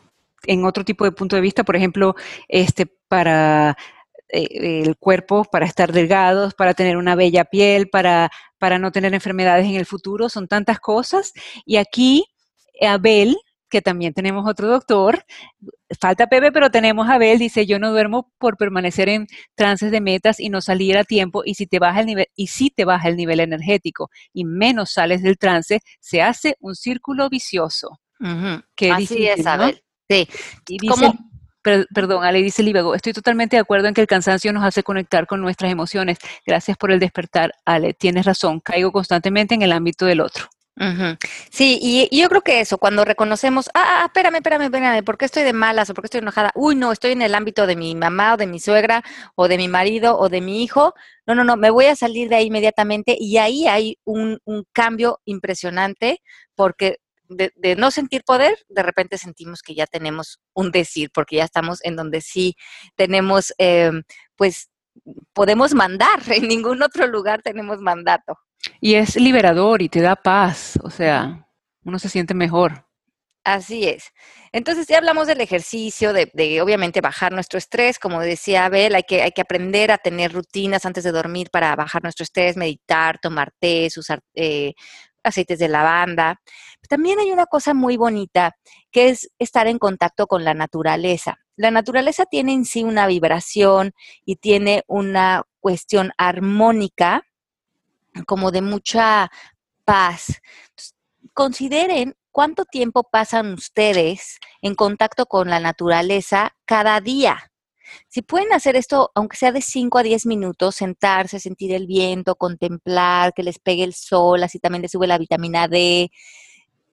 en 0.43 0.65
otro 0.65 0.85
tipo 0.85 1.05
de 1.05 1.11
punto 1.11 1.35
de 1.35 1.41
vista, 1.41 1.63
por 1.63 1.75
ejemplo, 1.75 2.15
este, 2.47 2.85
para 2.85 3.77
eh, 4.29 4.83
el 4.85 4.97
cuerpo, 4.97 5.43
para 5.45 5.65
estar 5.65 5.91
delgados, 5.91 6.53
para 6.53 6.73
tener 6.73 6.97
una 6.97 7.15
bella 7.15 7.45
piel, 7.45 7.89
para, 7.89 8.29
para 8.59 8.79
no 8.79 8.91
tener 8.91 9.13
enfermedades 9.13 9.65
en 9.65 9.75
el 9.75 9.85
futuro, 9.85 10.29
son 10.29 10.47
tantas 10.47 10.79
cosas. 10.79 11.33
Y 11.65 11.77
aquí, 11.77 12.25
Abel, 12.81 13.37
que 13.69 13.81
también 13.81 14.13
tenemos 14.13 14.47
otro 14.47 14.67
doctor. 14.67 15.25
Falta 15.99 16.27
Pepe, 16.27 16.51
pero 16.51 16.69
tenemos 16.69 17.07
a 17.07 17.13
Abel, 17.13 17.39
dice, 17.39 17.65
yo 17.65 17.79
no 17.79 17.91
duermo 17.91 18.31
por 18.37 18.57
permanecer 18.57 19.09
en 19.09 19.27
trances 19.55 19.91
de 19.91 20.01
metas 20.01 20.39
y 20.39 20.49
no 20.49 20.61
salir 20.61 20.97
a 20.97 21.03
tiempo, 21.03 21.43
y 21.45 21.53
si 21.53 21.65
te 21.65 21.79
baja 21.79 22.01
el 22.01 22.05
nivel, 22.05 22.27
y 22.35 22.47
si 22.47 22.69
te 22.69 22.83
baja 22.85 23.07
el 23.07 23.15
nivel 23.15 23.39
energético 23.39 24.09
y 24.33 24.43
menos 24.45 24.91
sales 24.91 25.21
del 25.21 25.37
trance, 25.37 25.79
se 25.99 26.21
hace 26.21 26.57
un 26.59 26.75
círculo 26.75 27.29
vicioso. 27.29 27.99
Así 28.19 29.27
es, 29.27 29.45
Abel. 29.45 29.81
Sí. 30.09 30.27
Y 30.67 30.77
dice, 30.79 31.13
perdón, 31.93 32.23
Ale 32.23 32.41
dice 32.41 32.63
Líbago, 32.63 32.95
estoy 32.95 33.13
totalmente 33.13 33.55
de 33.55 33.61
acuerdo 33.61 33.87
en 33.87 33.93
que 33.93 34.01
el 34.01 34.07
cansancio 34.07 34.51
nos 34.53 34.63
hace 34.63 34.83
conectar 34.83 35.27
con 35.27 35.41
nuestras 35.41 35.71
emociones. 35.71 36.17
Gracias 36.45 36.77
por 36.77 36.91
el 36.91 36.99
despertar, 36.99 37.53
Ale. 37.65 37.93
Tienes 37.93 38.25
razón, 38.25 38.59
caigo 38.59 38.91
constantemente 38.91 39.55
en 39.55 39.61
el 39.61 39.71
ámbito 39.71 40.05
del 40.05 40.21
otro. 40.21 40.47
Sí, 41.49 41.79
y, 41.81 42.21
yo 42.21 42.29
creo 42.29 42.41
que 42.41 42.59
eso, 42.59 42.77
cuando 42.77 43.03
reconocemos, 43.03 43.69
ah, 43.73 44.01
ah, 44.01 44.05
espérame, 44.05 44.35
espérame, 44.35 44.63
espérame, 44.63 45.03
¿por 45.03 45.17
qué 45.17 45.25
estoy 45.25 45.43
de 45.43 45.53
malas 45.53 45.89
o 45.89 45.93
por 45.93 46.03
qué 46.03 46.07
estoy 46.07 46.19
enojada? 46.19 46.51
Uy, 46.55 46.75
no, 46.75 46.91
estoy 46.91 47.13
en 47.13 47.23
el 47.23 47.33
ámbito 47.33 47.65
de 47.65 47.75
mi 47.75 47.95
mamá 47.95 48.35
o 48.35 48.37
de 48.37 48.45
mi 48.45 48.59
suegra 48.59 49.03
o 49.35 49.47
de 49.47 49.57
mi 49.57 49.67
marido 49.67 50.17
o 50.17 50.29
de 50.29 50.41
mi 50.41 50.63
hijo. 50.63 50.93
No, 51.25 51.33
no, 51.33 51.43
no, 51.43 51.57
me 51.57 51.71
voy 51.71 51.85
a 51.85 51.95
salir 51.95 52.29
de 52.29 52.35
ahí 52.35 52.47
inmediatamente 52.47 53.17
y 53.19 53.37
ahí 53.37 53.67
hay 53.67 53.97
un, 54.05 54.39
cambio 54.71 55.19
impresionante 55.25 56.21
porque 56.55 56.97
de, 57.29 57.51
no 57.75 57.91
sentir 57.91 58.23
poder, 58.23 58.57
de 58.69 58.83
repente 58.83 59.17
sentimos 59.17 59.61
que 59.61 59.73
ya 59.75 59.87
tenemos 59.87 60.39
un 60.53 60.71
decir, 60.71 61.09
porque 61.13 61.37
ya 61.37 61.43
estamos 61.45 61.83
en 61.83 61.95
donde 61.95 62.21
sí 62.21 62.55
tenemos, 62.95 63.53
em, 63.57 64.03
pues, 64.35 64.69
podemos 65.33 65.73
mandar, 65.73 66.19
en 66.27 66.47
ningún 66.47 66.81
otro 66.83 67.07
lugar 67.07 67.41
tenemos 67.41 67.79
mandato. 67.79 68.37
Y 68.81 68.95
es 68.95 69.15
liberador 69.15 69.81
y 69.81 69.89
te 69.89 70.01
da 70.01 70.15
paz, 70.15 70.79
o 70.83 70.89
sea, 70.89 71.47
uno 71.83 71.99
se 71.99 72.09
siente 72.09 72.33
mejor. 72.33 72.87
Así 73.43 73.87
es. 73.87 74.11
Entonces 74.51 74.87
ya 74.87 74.97
hablamos 74.97 75.25
del 75.25 75.39
ejercicio, 75.39 76.11
de, 76.11 76.61
obviamente 76.61 76.99
bajar 76.99 77.31
nuestro 77.31 77.57
estrés, 77.57 77.97
como 77.97 78.19
decía 78.19 78.65
Abel, 78.65 78.93
hay 78.93 79.03
que, 79.03 79.21
hay 79.21 79.31
que 79.31 79.41
aprender 79.41 79.89
a 79.89 79.97
tener 79.97 80.33
rutinas 80.33 80.85
antes 80.85 81.05
de 81.05 81.13
dormir 81.13 81.49
para 81.49 81.73
bajar 81.77 82.03
nuestro 82.03 82.23
estrés, 82.23 82.57
meditar, 82.57 83.19
tomar 83.19 83.53
té, 83.57 83.87
usar 83.95 84.19
eh, 84.35 84.73
aceites 85.23 85.59
de 85.59 85.69
lavanda. 85.69 86.41
También 86.89 87.19
hay 87.19 87.31
una 87.31 87.45
cosa 87.45 87.73
muy 87.73 87.95
bonita 87.95 88.51
que 88.91 89.09
es 89.09 89.29
estar 89.39 89.67
en 89.67 89.79
contacto 89.79 90.27
con 90.27 90.43
la 90.43 90.53
naturaleza. 90.53 91.37
La 91.57 91.71
naturaleza 91.71 92.25
tiene 92.25 92.53
en 92.53 92.65
sí 92.65 92.83
una 92.83 93.07
vibración 93.07 93.93
y 94.23 94.35
tiene 94.35 94.83
una 94.87 95.43
cuestión 95.59 96.11
armónica 96.17 97.23
como 98.27 98.51
de 98.51 98.61
mucha 98.61 99.29
paz. 99.83 100.39
consideren 101.33 102.15
cuánto 102.31 102.65
tiempo 102.65 103.03
pasan 103.03 103.53
ustedes 103.53 104.39
en 104.61 104.75
contacto 104.75 105.25
con 105.25 105.49
la 105.49 105.59
naturaleza 105.59 106.55
cada 106.65 107.01
día. 107.01 107.51
Si 108.07 108.21
pueden 108.21 108.53
hacer 108.53 108.75
esto, 108.75 109.11
aunque 109.15 109.37
sea 109.37 109.51
de 109.51 109.61
5 109.61 109.97
a 109.97 110.03
10 110.03 110.25
minutos, 110.27 110.75
sentarse, 110.75 111.39
sentir 111.39 111.73
el 111.73 111.87
viento, 111.87 112.35
contemplar, 112.35 113.33
que 113.33 113.43
les 113.43 113.59
pegue 113.59 113.83
el 113.83 113.93
sol, 113.93 114.43
así 114.43 114.59
también 114.59 114.83
les 114.83 114.91
sube 114.91 115.07
la 115.07 115.17
vitamina 115.17 115.67
D, 115.67 116.11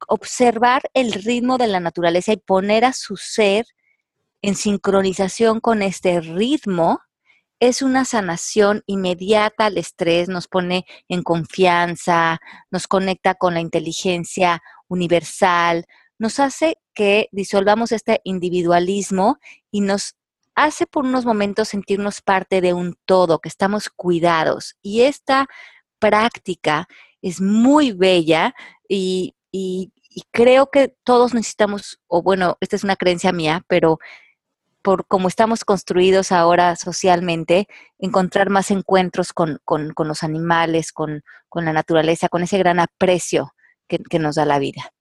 observar 0.08 0.82
el 0.94 1.12
ritmo 1.12 1.58
de 1.58 1.68
la 1.68 1.80
naturaleza 1.80 2.32
y 2.32 2.38
poner 2.38 2.84
a 2.84 2.92
su 2.92 3.16
ser 3.16 3.66
en 4.44 4.56
sincronización 4.56 5.58
con 5.58 5.80
este 5.80 6.20
ritmo, 6.20 7.00
es 7.60 7.80
una 7.80 8.04
sanación 8.04 8.82
inmediata 8.84 9.64
al 9.64 9.78
estrés, 9.78 10.28
nos 10.28 10.48
pone 10.48 10.84
en 11.08 11.22
confianza, 11.22 12.40
nos 12.70 12.86
conecta 12.86 13.36
con 13.36 13.54
la 13.54 13.60
inteligencia 13.60 14.62
universal, 14.86 15.86
nos 16.18 16.40
hace 16.40 16.76
que 16.92 17.30
disolvamos 17.32 17.90
este 17.90 18.20
individualismo 18.22 19.38
y 19.70 19.80
nos 19.80 20.14
hace 20.54 20.86
por 20.86 21.06
unos 21.06 21.24
momentos 21.24 21.68
sentirnos 21.68 22.20
parte 22.20 22.60
de 22.60 22.74
un 22.74 22.98
todo, 23.06 23.38
que 23.38 23.48
estamos 23.48 23.88
cuidados. 23.88 24.76
Y 24.82 25.02
esta 25.02 25.46
práctica 25.98 26.86
es 27.22 27.40
muy 27.40 27.92
bella 27.92 28.54
y, 28.90 29.34
y 29.50 29.90
creo 30.32 30.70
que 30.70 30.94
todos 31.02 31.32
necesitamos, 31.32 31.98
o 32.08 32.22
bueno, 32.22 32.58
esta 32.60 32.76
es 32.76 32.84
una 32.84 32.96
creencia 32.96 33.32
mía, 33.32 33.64
pero 33.68 33.98
por 34.84 35.06
cómo 35.06 35.28
estamos 35.28 35.64
construidos 35.64 36.30
ahora 36.30 36.76
socialmente, 36.76 37.68
encontrar 37.98 38.50
más 38.50 38.70
encuentros 38.70 39.32
con, 39.32 39.58
los 39.66 40.22
animales, 40.22 40.92
con, 40.92 41.22
la 41.54 41.72
naturaleza, 41.72 42.28
con 42.28 42.42
ese 42.42 42.58
gran 42.58 42.78
aprecio 42.78 43.54
que, 43.88 44.18
nos 44.18 44.34
da 44.34 44.44
la 44.44 44.58
vida. 44.58 44.92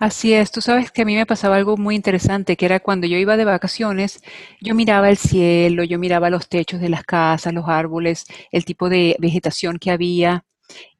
Así 0.00 0.34
es, 0.34 0.50
tú 0.50 0.60
sabes 0.60 0.90
que 0.90 1.02
a 1.02 1.04
mí 1.04 1.14
me 1.14 1.26
pasaba 1.26 1.54
algo 1.54 1.76
muy 1.76 1.94
interesante, 1.94 2.56
que 2.56 2.66
era 2.66 2.80
cuando 2.80 3.06
yo 3.06 3.16
iba 3.16 3.36
de 3.36 3.44
vacaciones, 3.44 4.20
yo 4.60 4.74
miraba 4.74 5.08
el 5.08 5.16
cielo, 5.16 5.84
yo 5.84 6.00
miraba 6.00 6.28
los 6.28 6.48
techos 6.48 6.80
de 6.80 6.88
las 6.88 7.04
casas, 7.04 7.54
los 7.54 7.68
árboles, 7.68 8.24
el 8.50 8.64
tipo 8.64 8.88
de 8.88 9.14
vegetación 9.20 9.78
que 9.78 9.92
había, 9.92 10.44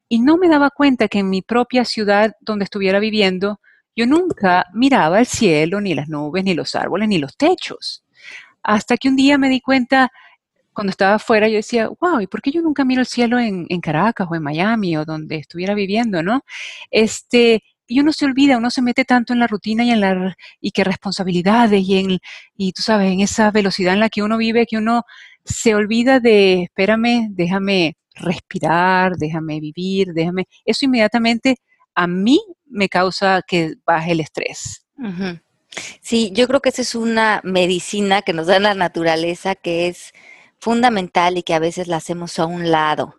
y 0.07 0.21
no 0.21 0.37
me 0.37 0.47
daba 0.47 0.69
cuenta 0.69 1.09
que 1.09 1.19
en 1.19 1.29
mi 1.29 1.41
propia 1.41 1.83
ciudad 1.83 2.33
donde 2.39 2.63
estuviera 2.63 2.99
viviendo, 2.99 3.59
yo 3.93 4.07
nunca 4.07 4.67
miraba 4.73 5.19
el 5.19 5.25
cielo, 5.25 5.81
ni 5.81 5.93
las 5.93 6.07
nubes, 6.07 6.45
ni 6.45 6.53
los 6.53 6.75
árboles, 6.75 7.09
ni 7.09 7.17
los 7.17 7.35
techos 7.35 8.04
hasta 8.65 8.97
que 8.97 9.09
un 9.09 9.15
día 9.15 9.37
me 9.37 9.49
di 9.49 9.61
cuenta, 9.61 10.11
cuando 10.73 10.91
estaba 10.91 11.15
afuera, 11.15 11.47
yo 11.47 11.55
decía, 11.55 11.87
wow, 12.01 12.19
¿y 12.19 12.27
por 12.27 12.41
qué 12.41 12.51
yo 12.51 12.61
nunca 12.61 12.83
miro 12.83 13.01
el 13.01 13.07
cielo 13.07 13.39
en, 13.39 13.67
Caracas 13.81 14.27
o 14.29 14.35
en 14.35 14.43
Miami 14.43 14.97
o 14.97 15.05
donde 15.05 15.37
estuviera 15.37 15.75
viviendo, 15.75 16.23
no? 16.23 16.41
Este, 16.89 17.63
y 17.87 17.99
uno 17.99 18.11
se 18.11 18.25
olvida, 18.25 18.57
uno 18.57 18.71
se 18.71 18.81
mete 18.81 19.05
tanto 19.05 19.33
en 19.33 19.39
la 19.39 19.47
rutina 19.47 19.83
y 19.85 19.91
en 19.91 20.01
la 20.01 20.35
y 20.59 20.71
que 20.71 20.83
responsabilidades 20.83 21.83
y 21.83 21.99
en 21.99 22.19
y 22.57 22.71
tú 22.73 22.81
sabes, 22.81 23.11
en 23.11 23.21
esa 23.21 23.51
velocidad 23.51 23.93
en 23.93 23.99
la 23.99 24.09
que 24.09 24.23
uno 24.23 24.37
vive 24.37 24.65
que 24.65 24.77
uno 24.77 25.03
se 25.45 25.75
olvida 25.75 26.19
de 26.19 26.63
espérame, 26.63 27.27
déjame 27.31 27.97
respirar, 28.15 29.13
déjame 29.17 29.59
vivir, 29.59 30.13
déjame 30.13 30.45
eso 30.65 30.85
inmediatamente 30.85 31.57
a 31.93 32.07
mí 32.07 32.39
me 32.65 32.89
causa 32.89 33.41
que 33.47 33.75
baje 33.85 34.13
el 34.13 34.21
estrés. 34.21 34.85
Sí, 36.01 36.31
yo 36.33 36.47
creo 36.47 36.61
que 36.61 36.69
esa 36.69 36.81
es 36.81 36.95
una 36.95 37.41
medicina 37.43 38.21
que 38.21 38.33
nos 38.33 38.47
da 38.47 38.59
la 38.59 38.73
naturaleza 38.73 39.55
que 39.55 39.87
es 39.87 40.13
fundamental 40.59 41.37
y 41.37 41.43
que 41.43 41.53
a 41.53 41.59
veces 41.59 41.87
la 41.87 41.97
hacemos 41.97 42.39
a 42.39 42.45
un 42.45 42.71
lado. 42.71 43.15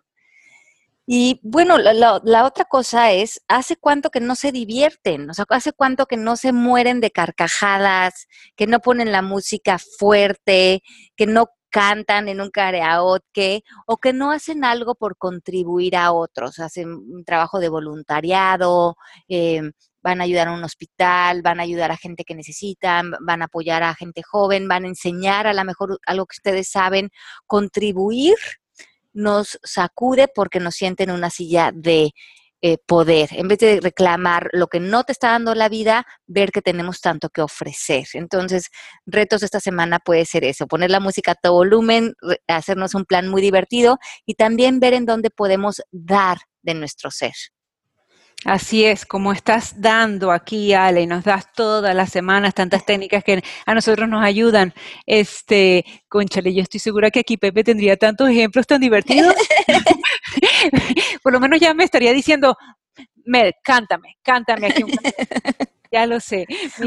Y 1.09 1.39
bueno, 1.41 1.77
la, 1.77 2.45
otra 2.45 2.65
cosa 2.65 3.13
es, 3.13 3.41
¿hace 3.47 3.77
cuánto 3.77 4.09
que 4.09 4.19
no 4.19 4.35
se 4.35 4.51
divierten? 4.51 5.29
O 5.29 5.33
sea, 5.33 5.45
¿hace 5.49 5.71
cuánto 5.71 6.05
que 6.05 6.17
no 6.17 6.35
se 6.35 6.51
mueren 6.51 6.99
de 6.99 7.11
carcajadas, 7.11 8.27
que 8.57 8.67
no 8.67 8.81
ponen 8.81 9.13
la 9.13 9.21
música 9.21 9.77
fuerte, 9.79 10.83
que 11.15 11.25
no 11.25 11.47
cantan 11.69 12.27
en 12.27 12.41
un 12.41 12.49
karaoke 12.49 13.63
o 13.85 13.97
que 13.97 14.11
no 14.11 14.31
hacen 14.31 14.65
algo 14.65 14.95
por 14.95 15.17
contribuir 15.17 15.95
a 15.95 16.11
otros? 16.11 16.59
Hacen 16.59 16.89
un 16.91 17.23
trabajo 17.23 17.61
de 17.61 17.69
voluntariado, 17.69 18.97
eh, 19.29 19.61
van 20.07 20.21
a 20.21 20.23
ayudar 20.23 20.47
a 20.47 20.53
un 20.53 20.63
hospital, 20.63 21.41
van 21.41 21.59
a 21.59 21.63
ayudar 21.63 21.91
a 21.91 21.97
gente 21.97 22.23
que 22.23 22.33
necesitan, 22.33 23.11
van 23.19 23.41
a 23.41 23.45
apoyar 23.45 23.83
a 23.83 23.93
gente 23.93 24.23
joven, 24.23 24.69
van 24.69 24.85
a 24.85 24.87
enseñar 24.87 25.47
a 25.47 25.53
lo 25.53 25.65
mejor 25.65 25.99
algo 26.05 26.25
que 26.25 26.35
ustedes 26.35 26.69
saben, 26.69 27.09
contribuir 27.45 28.37
nos 29.11 29.59
sacude 29.63 30.29
porque 30.33 30.61
nos 30.61 30.75
siente 30.75 31.03
en 31.03 31.11
una 31.11 31.29
silla 31.29 31.71
de 31.73 32.11
eh, 32.61 32.77
poder. 32.77 33.31
En 33.33 33.49
vez 33.49 33.59
de 33.59 33.81
reclamar 33.81 34.49
lo 34.53 34.67
que 34.67 34.79
no 34.79 35.03
te 35.03 35.11
está 35.11 35.31
dando 35.31 35.53
la 35.55 35.67
vida, 35.67 36.07
ver 36.25 36.51
que 36.51 36.61
tenemos 36.61 37.01
tanto 37.01 37.29
que 37.29 37.41
ofrecer. 37.41 38.07
Entonces, 38.13 38.69
retos 39.05 39.43
esta 39.43 39.59
semana 39.59 39.99
puede 39.99 40.23
ser 40.23 40.45
eso, 40.45 40.67
poner 40.67 40.89
la 40.89 41.01
música 41.01 41.31
a 41.31 41.35
todo 41.35 41.53
volumen, 41.53 42.13
hacernos 42.47 42.95
un 42.95 43.03
plan 43.03 43.27
muy 43.27 43.41
divertido 43.41 43.97
y 44.25 44.35
también 44.35 44.79
ver 44.79 44.93
en 44.93 45.05
dónde 45.05 45.31
podemos 45.31 45.81
dar 45.91 46.37
de 46.61 46.75
nuestro 46.75 47.11
ser. 47.11 47.33
Así 48.45 48.85
es, 48.85 49.05
como 49.05 49.33
estás 49.33 49.81
dando 49.81 50.31
aquí, 50.31 50.73
Ale, 50.73 51.01
y 51.01 51.07
nos 51.07 51.23
das 51.23 51.51
todas 51.53 51.95
las 51.95 52.11
semanas 52.11 52.53
tantas 52.53 52.85
técnicas 52.85 53.23
que 53.23 53.43
a 53.65 53.73
nosotros 53.73 54.07
nos 54.07 54.23
ayudan. 54.23 54.73
Este, 55.05 55.83
conchale, 56.07 56.53
yo 56.53 56.61
estoy 56.61 56.79
segura 56.79 57.09
que 57.09 57.21
aquí 57.21 57.37
Pepe 57.37 57.63
tendría 57.63 57.97
tantos 57.97 58.29
ejemplos 58.29 58.67
tan 58.67 58.79
divertidos. 58.79 59.35
Por 61.23 61.33
lo 61.33 61.39
menos 61.39 61.59
ya 61.59 61.73
me 61.73 61.83
estaría 61.83 62.13
diciendo, 62.13 62.55
Mel, 63.25 63.53
cántame, 63.63 64.17
cántame 64.21 64.67
aquí 64.67 64.83
un 64.83 64.91
Ya 65.91 66.05
lo 66.05 66.19
sé. 66.19 66.45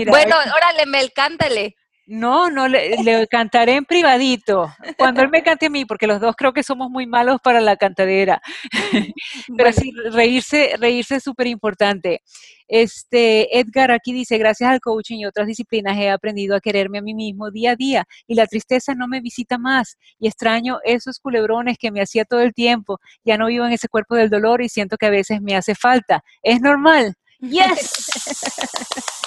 bueno, 0.09 0.37
órale, 0.57 0.87
Mel, 0.87 1.13
cántale. 1.13 1.75
No, 2.13 2.51
no, 2.51 2.67
le, 2.67 3.29
cantaré 3.29 3.77
en 3.77 3.85
privadito, 3.85 4.75
cuando 4.99 5.23
él 5.23 5.29
me 5.31 5.45
cante 5.45 5.67
a 5.67 5.71
mí, 5.71 5.85
porque 5.85 6.09
los 6.09 6.21
dos 6.21 6.35
creo 6.37 6.53
que 6.53 6.65
somos 6.65 6.91
muy 6.91 7.07
malos 7.07 7.39
para 7.41 7.61
la 7.61 7.77
cantadera. 7.77 8.43
Pero 9.57 9.73
sí, 9.73 9.93
reírse, 10.11 10.75
reírse 10.77 11.15
es 11.15 11.23
súper 11.23 11.47
importante. 11.47 12.23
Este, 12.67 13.61
Edgar 13.61 13.93
aquí 13.93 14.13
dice, 14.13 14.39
gracias 14.39 14.69
al 14.71 14.81
coaching 14.81 15.19
y 15.19 15.27
otras 15.27 15.47
disciplinas 15.47 15.97
he 15.99 16.11
aprendido 16.11 16.57
a 16.57 16.61
quererme 16.61 16.99
a 16.99 17.03
mí 17.03 17.15
mismo 17.15 17.53
día 17.53 17.73
a 17.73 17.77
día 17.77 18.05
y 18.27 18.35
la 18.35 18.49
tristeza 18.49 18.97
no 18.97 19.07
me 19.07 19.21
visita 19.21 19.57
más 19.57 19.97
y 20.19 20.27
extraño 20.27 20.81
esos 20.83 21.21
culebrones 21.21 21.79
que 21.79 21.93
me 21.93 22.03
hacía 22.03 22.25
todo 22.25 22.41
el 22.41 22.55
tiempo. 22.55 22.99
Ya 23.25 23.39
no 23.39 23.47
vivo 23.47 23.67
en 23.67 23.73
ese 23.73 23.87
cuerpo 23.87 24.17
del 24.17 24.31
dolor 24.31 24.63
y 24.63 24.69
siento 24.69 24.97
que 24.97 25.07
a 25.07 25.11
veces 25.11 25.41
me 25.41 25.55
hace 25.55 25.77
falta. 25.77 26.25
Es 26.43 26.61
normal. 26.61 27.15
Yes. 27.43 28.11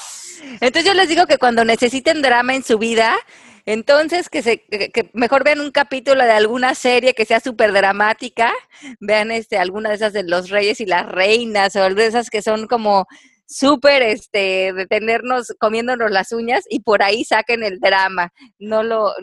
Entonces 0.61 0.85
yo 0.85 0.93
les 0.93 1.09
digo 1.09 1.25
que 1.25 1.37
cuando 1.37 1.65
necesiten 1.65 2.21
drama 2.21 2.55
en 2.55 2.63
su 2.63 2.77
vida, 2.77 3.15
entonces 3.65 4.29
que, 4.29 4.41
se, 4.41 4.59
que, 4.59 5.09
mejor 5.13 5.43
vean 5.43 5.61
un 5.61 5.71
capítulo 5.71 6.23
de 6.23 6.31
alguna 6.31 6.75
serie 6.75 7.13
que 7.13 7.25
sea 7.25 7.39
súper 7.39 7.71
dramática, 7.71 8.51
vean 8.99 9.31
este, 9.31 9.57
alguna 9.57 9.89
de 9.89 9.95
esas 9.95 10.13
de 10.13 10.23
los 10.23 10.49
reyes 10.49 10.81
y 10.81 10.85
las 10.85 11.07
reinas 11.07 11.75
o 11.75 11.89
de 11.89 12.05
esas 12.05 12.29
que 12.29 12.41
son 12.41 12.67
como 12.67 13.07
súper 13.53 14.01
este, 14.01 14.73
de 14.73 14.85
tenernos 14.87 15.53
comiéndonos 15.59 16.11
las 16.11 16.31
uñas 16.31 16.63
y 16.69 16.79
por 16.81 17.03
ahí 17.03 17.23
saquen 17.23 17.63
el 17.63 17.79
drama, 17.79 18.31
no 18.59 18.83
lo, 18.83 19.13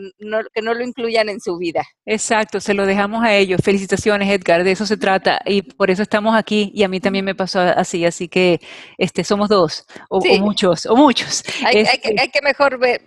que 0.53 0.61
no 0.61 0.73
lo 0.73 0.83
incluyan 0.83 1.29
en 1.29 1.39
su 1.39 1.57
vida. 1.57 1.83
Exacto, 2.05 2.59
se 2.59 2.73
lo 2.73 2.85
dejamos 2.85 3.23
a 3.23 3.35
ellos. 3.35 3.61
Felicitaciones, 3.63 4.29
Edgar, 4.29 4.63
de 4.63 4.71
eso 4.71 4.85
se 4.85 4.97
trata 4.97 5.41
y 5.45 5.61
por 5.61 5.91
eso 5.91 6.01
estamos 6.01 6.35
aquí 6.35 6.71
y 6.73 6.83
a 6.83 6.87
mí 6.87 6.99
también 6.99 7.25
me 7.25 7.35
pasó 7.35 7.59
así, 7.59 8.05
así 8.05 8.27
que 8.27 8.59
este, 8.97 9.23
somos 9.23 9.49
dos 9.49 9.85
o, 10.09 10.21
muchos, 10.39 10.85
o 10.85 10.95
muchos. 10.95 11.43
Este 11.71 12.19
hay, 12.19 12.29
que, 12.29 12.41
mejor 12.41 12.79
ver, 12.79 13.01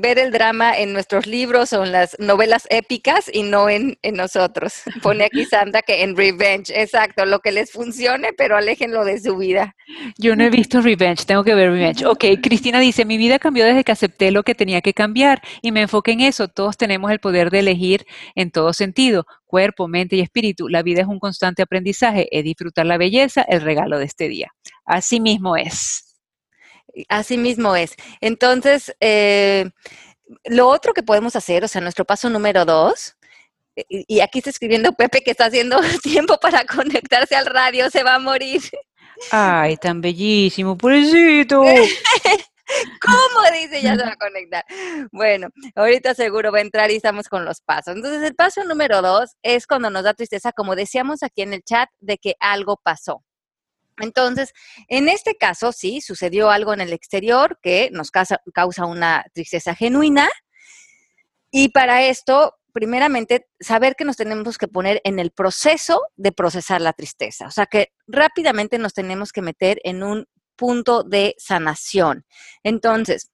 ver, 0.00 0.18
el 0.18 0.32
drama 0.32 0.76
en 0.76 0.92
nuestros 0.92 1.26
libros 1.26 1.72
o 1.72 1.84
en 1.84 1.92
las 1.92 2.16
novelas 2.18 2.66
épicas 2.70 3.30
y 3.32 3.42
no 3.42 3.68
en, 3.68 3.98
en 4.02 4.14
nosotros. 4.14 4.82
Pone 5.02 5.24
aquí 5.24 5.44
Sandra 5.44 5.82
que 5.82 6.02
en 6.02 6.16
Revenge, 6.16 6.72
exacto, 6.74 7.24
lo 7.26 7.40
que 7.40 7.52
les 7.52 7.70
funcione, 7.70 8.32
pero 8.32 8.56
aléjenlo 8.56 9.04
de 9.04 9.20
su 9.20 9.36
vida. 9.36 9.74
Yo 10.18 10.36
no 10.36 10.44
he 10.44 10.50
visto 10.50 10.61
Revenge, 10.70 11.24
tengo 11.24 11.44
que 11.44 11.54
ver 11.54 11.70
Revenge. 11.70 12.06
Ok, 12.06 12.24
Cristina 12.42 12.78
dice, 12.80 13.04
mi 13.04 13.16
vida 13.16 13.38
cambió 13.38 13.64
desde 13.64 13.84
que 13.84 13.92
acepté 13.92 14.30
lo 14.30 14.42
que 14.42 14.54
tenía 14.54 14.80
que 14.80 14.94
cambiar 14.94 15.42
y 15.62 15.72
me 15.72 15.82
enfoqué 15.82 16.12
en 16.12 16.20
eso. 16.20 16.48
Todos 16.48 16.76
tenemos 16.76 17.10
el 17.10 17.20
poder 17.20 17.50
de 17.50 17.60
elegir 17.60 18.06
en 18.34 18.50
todo 18.50 18.72
sentido, 18.72 19.26
cuerpo, 19.46 19.88
mente 19.88 20.16
y 20.16 20.20
espíritu. 20.20 20.68
La 20.68 20.82
vida 20.82 21.02
es 21.02 21.06
un 21.06 21.18
constante 21.18 21.62
aprendizaje, 21.62 22.28
es 22.36 22.44
disfrutar 22.44 22.86
la 22.86 22.98
belleza, 22.98 23.42
el 23.42 23.62
regalo 23.62 23.98
de 23.98 24.04
este 24.04 24.28
día. 24.28 24.52
Así 24.84 25.20
mismo 25.20 25.56
es. 25.56 26.18
Así 27.08 27.38
mismo 27.38 27.76
es. 27.76 27.94
Entonces, 28.20 28.94
eh, 29.00 29.70
lo 30.44 30.68
otro 30.68 30.92
que 30.92 31.02
podemos 31.02 31.36
hacer, 31.36 31.64
o 31.64 31.68
sea, 31.68 31.80
nuestro 31.80 32.04
paso 32.04 32.28
número 32.30 32.64
dos, 32.64 33.16
y 33.74 34.20
aquí 34.20 34.38
está 34.38 34.50
escribiendo 34.50 34.92
Pepe 34.92 35.22
que 35.22 35.30
está 35.30 35.46
haciendo 35.46 35.80
tiempo 36.02 36.38
para 36.38 36.64
conectarse 36.66 37.34
al 37.34 37.46
radio, 37.46 37.90
se 37.90 38.02
va 38.02 38.16
a 38.16 38.18
morir. 38.18 38.60
Ay, 39.30 39.76
tan 39.76 40.00
bellísimo, 40.00 40.76
pobrecito. 40.76 41.62
¿Cómo? 43.00 43.50
Dice, 43.52 43.82
ya 43.82 43.96
se 43.96 44.02
va 44.02 44.12
a 44.12 44.16
conectar. 44.16 44.64
Bueno, 45.10 45.48
ahorita 45.74 46.14
seguro 46.14 46.52
va 46.52 46.58
a 46.58 46.62
entrar 46.62 46.90
y 46.90 46.96
estamos 46.96 47.28
con 47.28 47.44
los 47.44 47.60
pasos. 47.60 47.94
Entonces, 47.94 48.22
el 48.22 48.34
paso 48.34 48.64
número 48.64 49.02
dos 49.02 49.36
es 49.42 49.66
cuando 49.66 49.90
nos 49.90 50.04
da 50.04 50.14
tristeza, 50.14 50.52
como 50.52 50.74
decíamos 50.74 51.22
aquí 51.22 51.42
en 51.42 51.52
el 51.52 51.62
chat, 51.62 51.88
de 52.00 52.18
que 52.18 52.34
algo 52.40 52.78
pasó. 52.82 53.24
Entonces, 53.98 54.52
en 54.88 55.08
este 55.08 55.36
caso, 55.36 55.72
sí, 55.72 56.00
sucedió 56.00 56.50
algo 56.50 56.72
en 56.72 56.80
el 56.80 56.92
exterior 56.92 57.58
que 57.62 57.90
nos 57.92 58.10
causa, 58.10 58.40
causa 58.54 58.86
una 58.86 59.24
tristeza 59.34 59.74
genuina. 59.74 60.30
Y 61.50 61.68
para 61.68 62.02
esto, 62.04 62.54
primeramente, 62.72 63.46
saber 63.60 63.94
que 63.96 64.04
nos 64.04 64.16
tenemos 64.16 64.58
que 64.58 64.68
poner 64.68 65.00
en 65.04 65.18
el 65.18 65.30
proceso 65.30 66.02
de 66.16 66.32
procesar 66.32 66.80
la 66.80 66.92
tristeza. 66.92 67.46
O 67.46 67.50
sea, 67.50 67.66
que 67.66 67.92
rápidamente 68.06 68.78
nos 68.78 68.94
tenemos 68.94 69.32
que 69.32 69.42
meter 69.42 69.80
en 69.84 70.02
un 70.02 70.26
punto 70.56 71.02
de 71.02 71.34
sanación. 71.38 72.24
Entonces, 72.62 73.30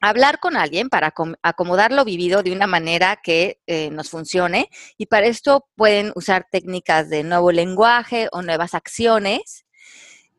hablar 0.00 0.38
con 0.38 0.56
alguien 0.56 0.88
para 0.88 1.12
acomodar 1.42 1.92
lo 1.92 2.04
vivido 2.04 2.42
de 2.42 2.52
una 2.52 2.66
manera 2.66 3.18
que 3.22 3.60
eh, 3.66 3.90
nos 3.90 4.10
funcione 4.10 4.68
y 4.96 5.06
para 5.06 5.26
esto 5.26 5.66
pueden 5.74 6.12
usar 6.14 6.46
técnicas 6.50 7.10
de 7.10 7.24
nuevo 7.24 7.50
lenguaje 7.52 8.28
o 8.32 8.42
nuevas 8.42 8.74
acciones 8.74 9.64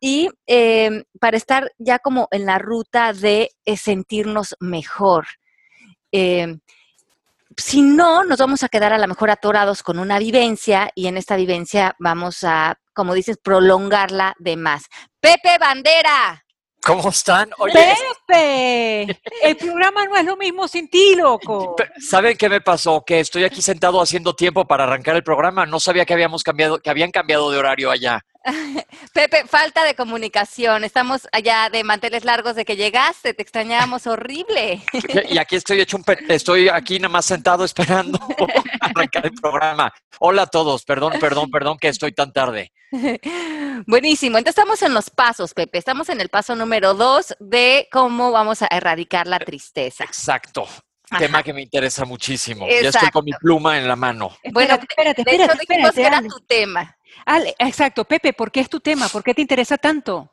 y 0.00 0.30
em, 0.46 1.04
para 1.20 1.36
estar 1.36 1.72
ya 1.78 1.98
como 1.98 2.28
en 2.30 2.46
la 2.46 2.58
ruta 2.58 3.12
de 3.12 3.50
eh, 3.66 3.76
sentirnos 3.76 4.56
mejor. 4.58 5.26
Si 7.60 7.82
no, 7.82 8.24
nos 8.24 8.38
vamos 8.38 8.62
a 8.62 8.68
quedar 8.70 8.94
a 8.94 8.98
lo 8.98 9.06
mejor 9.06 9.30
atorados 9.30 9.82
con 9.82 9.98
una 9.98 10.18
vivencia 10.18 10.90
y 10.94 11.08
en 11.08 11.18
esta 11.18 11.36
vivencia 11.36 11.94
vamos 11.98 12.42
a, 12.42 12.78
como 12.94 13.12
dices, 13.12 13.36
prolongarla 13.36 14.34
de 14.38 14.56
más. 14.56 14.84
Pepe 15.20 15.58
Bandera. 15.58 16.42
¿Cómo 16.82 17.10
están? 17.10 17.50
Pepe, 18.26 19.20
el 19.42 19.56
programa 19.56 20.06
no 20.06 20.16
es 20.16 20.24
lo 20.24 20.38
mismo 20.38 20.66
sin 20.66 20.88
ti, 20.88 21.14
loco. 21.14 21.76
¿Saben 21.98 22.38
qué 22.38 22.48
me 22.48 22.62
pasó? 22.62 23.04
Que 23.04 23.20
estoy 23.20 23.44
aquí 23.44 23.60
sentado 23.60 24.00
haciendo 24.00 24.34
tiempo 24.34 24.66
para 24.66 24.84
arrancar 24.84 25.14
el 25.14 25.22
programa. 25.22 25.66
No 25.66 25.78
sabía 25.78 26.06
que 26.06 26.14
habíamos 26.14 26.42
cambiado, 26.42 26.78
que 26.78 26.88
habían 26.88 27.10
cambiado 27.10 27.50
de 27.50 27.58
horario 27.58 27.90
allá. 27.90 28.24
Pepe, 29.12 29.44
falta 29.46 29.84
de 29.84 29.94
comunicación. 29.94 30.84
Estamos 30.84 31.28
allá 31.32 31.68
de 31.70 31.84
manteles 31.84 32.24
largos 32.24 32.56
de 32.56 32.64
que 32.64 32.76
llegaste, 32.76 33.34
te 33.34 33.42
extrañábamos 33.42 34.06
horrible. 34.06 34.82
Y 35.28 35.38
aquí 35.38 35.56
estoy 35.56 35.80
hecho 35.80 35.96
un 35.96 36.04
estoy 36.28 36.68
aquí 36.68 36.98
nada 36.98 37.12
más 37.12 37.26
sentado 37.26 37.64
esperando 37.64 38.18
arrancar 38.80 39.26
el 39.26 39.32
programa. 39.32 39.92
Hola 40.18 40.42
a 40.42 40.46
todos, 40.46 40.84
perdón, 40.84 41.14
perdón, 41.20 41.50
perdón 41.50 41.78
que 41.78 41.88
estoy 41.88 42.12
tan 42.12 42.32
tarde. 42.32 42.72
Buenísimo. 43.86 44.38
Entonces 44.38 44.58
estamos 44.58 44.82
en 44.82 44.94
los 44.94 45.10
pasos, 45.10 45.54
Pepe. 45.54 45.78
Estamos 45.78 46.08
en 46.08 46.20
el 46.20 46.28
paso 46.28 46.56
número 46.56 46.94
dos 46.94 47.34
de 47.38 47.88
cómo 47.92 48.32
vamos 48.32 48.62
a 48.62 48.68
erradicar 48.70 49.26
la 49.26 49.38
tristeza. 49.38 50.04
Exacto. 50.04 50.66
tema 51.18 51.42
que 51.42 51.52
me 51.52 51.62
interesa 51.62 52.04
muchísimo. 52.04 52.66
Ya 52.68 52.88
estoy 52.88 53.10
con 53.10 53.24
mi 53.24 53.32
pluma 53.32 53.78
en 53.78 53.86
la 53.86 53.96
mano. 53.96 54.36
Bueno, 54.52 54.74
espérate, 54.74 55.22
espérate, 55.22 55.62
espérate, 55.62 55.94
que 55.94 56.02
era 56.02 56.22
tu 56.22 56.40
tema. 56.46 56.96
Exacto, 57.58 58.04
Pepe, 58.04 58.32
¿por 58.32 58.50
qué 58.50 58.60
es 58.60 58.68
tu 58.68 58.80
tema? 58.80 59.08
¿Por 59.08 59.22
qué 59.22 59.34
te 59.34 59.42
interesa 59.42 59.76
tanto? 59.76 60.30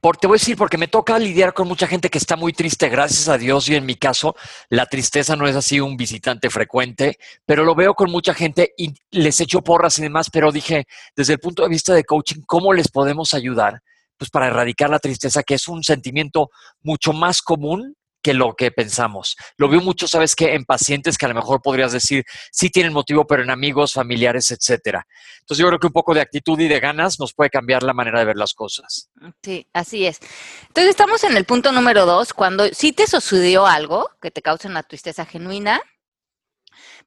Por, 0.00 0.16
te 0.16 0.26
voy 0.26 0.36
a 0.36 0.40
decir, 0.40 0.56
porque 0.56 0.78
me 0.78 0.88
toca 0.88 1.18
lidiar 1.18 1.52
con 1.52 1.66
mucha 1.66 1.86
gente 1.86 2.08
que 2.08 2.18
está 2.18 2.36
muy 2.36 2.52
triste, 2.52 2.88
gracias 2.88 3.28
a 3.28 3.38
Dios, 3.38 3.68
y 3.68 3.74
en 3.74 3.86
mi 3.86 3.96
caso, 3.96 4.36
la 4.68 4.86
tristeza 4.86 5.34
no 5.34 5.46
es 5.48 5.56
así 5.56 5.80
un 5.80 5.96
visitante 5.96 6.50
frecuente, 6.50 7.18
pero 7.44 7.64
lo 7.64 7.74
veo 7.74 7.94
con 7.94 8.10
mucha 8.10 8.34
gente 8.34 8.72
y 8.76 8.94
les 9.10 9.40
echo 9.40 9.62
porras 9.62 9.98
y 9.98 10.02
demás, 10.02 10.30
pero 10.30 10.52
dije, 10.52 10.86
desde 11.16 11.34
el 11.34 11.38
punto 11.40 11.62
de 11.62 11.68
vista 11.68 11.94
de 11.94 12.04
coaching, 12.04 12.42
¿cómo 12.46 12.72
les 12.72 12.88
podemos 12.88 13.34
ayudar? 13.34 13.80
Pues 14.16 14.30
para 14.30 14.46
erradicar 14.46 14.90
la 14.90 14.98
tristeza, 14.98 15.42
que 15.42 15.54
es 15.54 15.68
un 15.68 15.82
sentimiento 15.82 16.50
mucho 16.82 17.12
más 17.12 17.42
común 17.42 17.96
que 18.26 18.34
lo 18.34 18.56
que 18.56 18.72
pensamos. 18.72 19.36
Lo 19.56 19.68
veo 19.68 19.80
mucho, 19.80 20.08
¿sabes 20.08 20.34
qué? 20.34 20.54
En 20.54 20.64
pacientes 20.64 21.16
que 21.16 21.26
a 21.26 21.28
lo 21.28 21.36
mejor 21.36 21.62
podrías 21.62 21.92
decir, 21.92 22.24
sí 22.50 22.70
tienen 22.70 22.92
motivo, 22.92 23.24
pero 23.24 23.44
en 23.44 23.50
amigos, 23.50 23.92
familiares, 23.92 24.50
etcétera. 24.50 25.06
Entonces 25.42 25.62
yo 25.62 25.68
creo 25.68 25.78
que 25.78 25.86
un 25.86 25.92
poco 25.92 26.12
de 26.12 26.22
actitud 26.22 26.58
y 26.58 26.66
de 26.66 26.80
ganas 26.80 27.20
nos 27.20 27.32
puede 27.34 27.50
cambiar 27.50 27.84
la 27.84 27.92
manera 27.92 28.18
de 28.18 28.24
ver 28.24 28.36
las 28.36 28.52
cosas. 28.52 29.10
Sí, 29.44 29.68
así 29.72 30.06
es. 30.06 30.18
Entonces 30.66 30.90
estamos 30.90 31.22
en 31.22 31.36
el 31.36 31.44
punto 31.44 31.70
número 31.70 32.04
dos, 32.04 32.32
cuando 32.32 32.66
sí 32.72 32.90
te 32.90 33.06
sucedió 33.06 33.64
algo 33.64 34.10
que 34.20 34.32
te 34.32 34.42
causa 34.42 34.66
una 34.66 34.82
tristeza 34.82 35.24
genuina, 35.24 35.80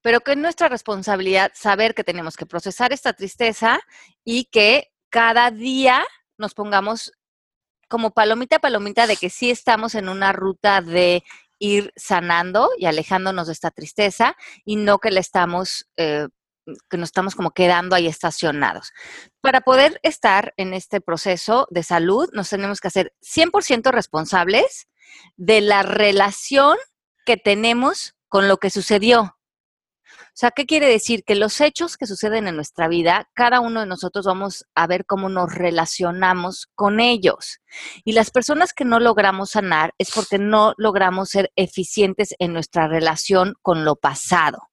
pero 0.01 0.22
que 0.22 0.32
es 0.32 0.38
nuestra 0.38 0.70
responsabilidad 0.70 1.51
saber 1.53 1.95
que 1.95 2.05
tenemos 2.05 2.38
que 2.38 2.45
procesar 2.45 2.93
esta 2.93 3.11
tristeza 3.11 3.82
y 4.24 4.45
que 4.45 4.93
cada 5.09 5.51
día 5.51 6.05
nos 6.38 6.53
pongamos 6.53 7.11
como 7.90 8.12
palomita 8.12 8.60
palomita 8.60 9.08
de 9.08 9.18
que 9.18 9.30
sí 9.30 9.52
estamos 9.52 9.96
en 9.96 10.08
una 10.08 10.32
ruta 10.32 10.82
de 10.82 11.24
ir 11.60 11.92
sanando 11.98 12.70
y 12.78 12.86
alejándonos 12.86 13.48
de 13.48 13.54
esta 13.54 13.72
tristeza 13.72 14.38
y 14.64 14.78
no 14.78 15.00
que 15.00 15.12
le 15.12 15.20
estamos, 15.20 15.90
eh, 15.98 16.28
que 16.90 16.98
nos 16.98 17.10
estamos 17.10 17.36
como 17.36 17.52
quedando 17.52 17.96
ahí 17.96 18.08
estacionados. 18.08 18.94
Para 19.42 19.62
poder 19.62 20.00
estar 20.04 20.54
en 20.56 20.74
este 20.74 21.02
proceso 21.02 21.68
de 21.70 21.84
salud, 21.84 22.30
nos 22.32 22.50
tenemos 22.50 22.80
que 22.80 22.88
hacer 22.88 23.14
100% 23.22 23.92
responsables 23.92 24.88
de 25.36 25.60
la 25.62 25.84
relación 25.84 26.78
que 27.26 27.36
tenemos 27.36 28.16
con 28.30 28.48
lo 28.48 28.58
que 28.58 28.70
sucedió. 28.70 29.39
O 30.40 30.48
sea, 30.48 30.52
¿qué 30.52 30.66
quiere 30.66 30.88
decir? 30.88 31.26
Que 31.26 31.36
los 31.36 31.60
hechos 31.60 31.98
que 31.98 32.08
suceden 32.08 32.48
en 32.48 32.56
nuestra 32.56 32.88
vida, 32.88 33.30
cada 33.34 33.60
uno 33.60 33.82
de 33.82 33.86
nosotros 33.86 34.26
vamos 34.26 34.64
a 34.74 34.88
ver 34.88 35.06
cómo 35.06 35.28
nos 35.28 35.54
relacionamos 35.54 36.70
con 36.76 37.02
ellos. 37.02 37.60
Y 38.06 38.14
las 38.14 38.32
personas 38.32 38.72
que 38.72 38.86
no 38.86 39.02
logramos 39.02 39.50
sanar 39.50 39.94
es 39.98 40.12
porque 40.12 40.40
no 40.40 40.76
logramos 40.78 41.32
ser 41.32 41.52
eficientes 41.58 42.36
en 42.40 42.54
nuestra 42.54 42.88
relación 42.88 43.56
con 43.62 43.84
lo 43.84 43.98
pasado. 43.98 44.70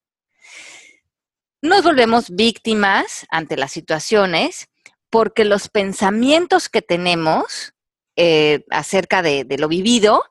Nos 1.63 1.83
volvemos 1.83 2.31
víctimas 2.31 3.27
ante 3.29 3.57
las 3.57 3.73
situaciones 3.73 4.69
porque 5.11 5.45
los 5.45 5.69
pensamientos 5.69 6.69
que 6.69 6.81
tenemos 6.81 7.75
eh, 8.15 8.65
acerca 8.71 9.21
de 9.21 9.45
lo 9.59 9.67
vivido 9.67 10.23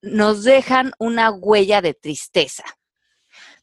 nos 0.00 0.44
dejan 0.44 0.92
una 0.98 1.30
huella 1.30 1.82
de 1.82 1.92
tristeza. 1.92 2.64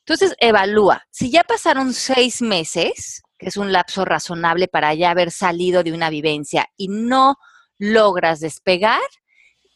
Entonces, 0.08 0.36
evalúa. 0.40 1.04
Si 1.10 1.32
ya 1.32 1.44
pasaron 1.44 1.92
seis 1.94 2.42
meses, 2.42 3.24
que 3.40 3.48
es 3.48 3.58
un 3.58 3.72
lapso 3.72 4.06
razonable 4.06 4.68
para 4.68 4.94
ya 4.94 5.10
haber 5.10 5.32
salido 5.32 5.84
de 5.84 5.94
una 5.94 6.12
vivencia 6.12 6.68
y 6.78 6.90
no 6.90 7.38
logras 7.80 8.40
despegar, 8.40 9.02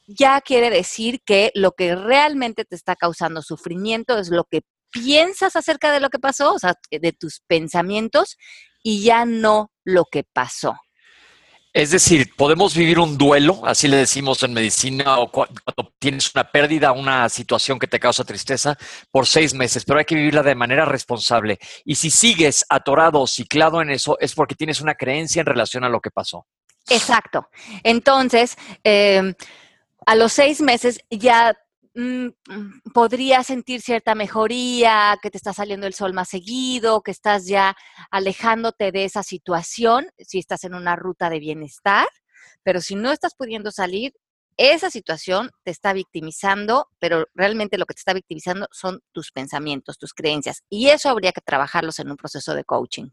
ya 0.07 0.39
quiere 0.41 0.69
decir 0.69 1.21
que 1.25 1.51
lo 1.55 1.71
que 1.71 1.95
realmente 1.95 2.63
te 2.63 2.75
está 2.75 2.95
causando 2.95 3.41
sufrimiento 3.41 4.19
es 4.19 4.30
lo 4.30 4.43
que 4.43 4.61
piensas 4.91 5.55
acerca 5.55 5.91
de 5.91 5.99
lo 5.99 6.09
que 6.09 6.19
pasó, 6.19 6.53
o 6.53 6.59
sea, 6.59 6.75
de 6.91 7.11
tus 7.11 7.41
pensamientos, 7.47 8.38
y 8.84 9.03
ya 9.03 9.25
no 9.25 9.71
lo 9.84 10.05
que 10.05 10.23
pasó. 10.23 10.75
Es 11.72 11.91
decir, 11.91 12.34
podemos 12.36 12.76
vivir 12.76 12.97
un 12.97 13.15
duelo, 13.15 13.61
así 13.63 13.88
le 13.88 13.97
decimos 13.97 14.41
en 14.41 14.53
medicina, 14.53 15.20
o 15.20 15.32
cuando 15.32 15.93
tienes 15.99 16.34
una 16.34 16.43
pérdida, 16.43 16.91
una 16.91 17.30
situación 17.30 17.78
que 17.78 17.86
te 17.86 17.99
causa 17.99 18.24
tristeza, 18.24 18.76
por 19.11 19.28
seis 19.28 19.53
meses, 19.53 19.86
pero 19.86 19.99
hay 19.99 20.05
que 20.05 20.15
vivirla 20.15 20.41
de 20.41 20.55
manera 20.55 20.86
responsable. 20.86 21.59
Y 21.86 21.95
si 21.95 22.09
sigues 22.09 22.65
atorado 22.70 23.22
o 23.22 23.28
ciclado 23.28 23.82
en 23.82 23.91
eso, 23.91 24.17
es 24.20 24.34
porque 24.34 24.55
tienes 24.55 24.82
una 24.82 24.95
creencia 24.95 25.41
en 25.41 25.45
relación 25.45 25.84
a 25.84 25.89
lo 25.89 25.99
que 25.99 26.09
pasó. 26.09 26.47
Exacto. 26.89 27.47
Entonces, 27.84 28.57
eh, 28.84 29.36
a 30.07 30.15
los 30.15 30.34
seis 30.34 30.61
meses 30.61 30.99
ya 31.11 31.55
podría 32.93 33.43
sentir 33.43 33.82
cierta 33.82 34.16
mejoría, 34.16 35.18
que 35.22 35.32
te 35.32 35.38
está 35.38 35.54
saliendo 35.54 35.88
el 35.88 35.93
sol 35.93 36.14
más 36.14 36.30
seguido, 36.30 37.02
que 37.02 37.12
estás 37.12 37.45
ya 37.45 37.76
alejándote 38.12 38.91
de 38.91 39.06
esa 39.06 39.24
situación, 39.24 40.08
si 40.18 40.39
estás 40.39 40.64
en 40.64 40.74
una 40.74 40.95
ruta 40.95 41.30
de 41.30 41.39
bienestar, 41.39 42.08
pero 42.64 42.82
si 42.82 42.95
no 42.95 43.12
estás 43.12 43.36
pudiendo 43.36 43.72
salir, 43.72 44.14
esa 44.58 44.89
situación 44.89 45.52
te 45.64 45.72
está 45.72 45.93
victimizando, 45.93 46.89
pero 47.00 47.28
realmente 47.34 47.78
lo 47.78 47.86
que 47.86 47.93
te 47.93 48.00
está 48.00 48.14
victimizando 48.14 48.68
son 48.72 49.00
tus 49.14 49.32
pensamientos, 49.32 49.97
tus 49.97 50.14
creencias, 50.14 50.64
y 50.70 50.89
eso 50.89 51.10
habría 51.10 51.32
que 51.32 51.41
trabajarlos 51.41 52.00
en 52.00 52.12
un 52.12 52.18
proceso 52.18 52.54
de 52.54 52.66
coaching. 52.66 53.10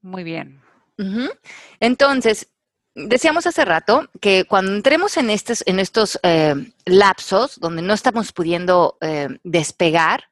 Muy 0.00 0.22
bien. 0.22 0.62
Entonces, 1.80 2.52
decíamos 3.06 3.46
hace 3.46 3.64
rato 3.64 4.08
que 4.20 4.44
cuando 4.44 4.72
entremos 4.72 5.16
en 5.16 5.30
estos, 5.30 5.62
en 5.66 5.78
estos 5.78 6.18
eh, 6.22 6.54
lapsos 6.84 7.58
donde 7.60 7.82
no 7.82 7.94
estamos 7.94 8.32
pudiendo 8.32 8.98
eh, 9.00 9.28
despegar, 9.44 10.24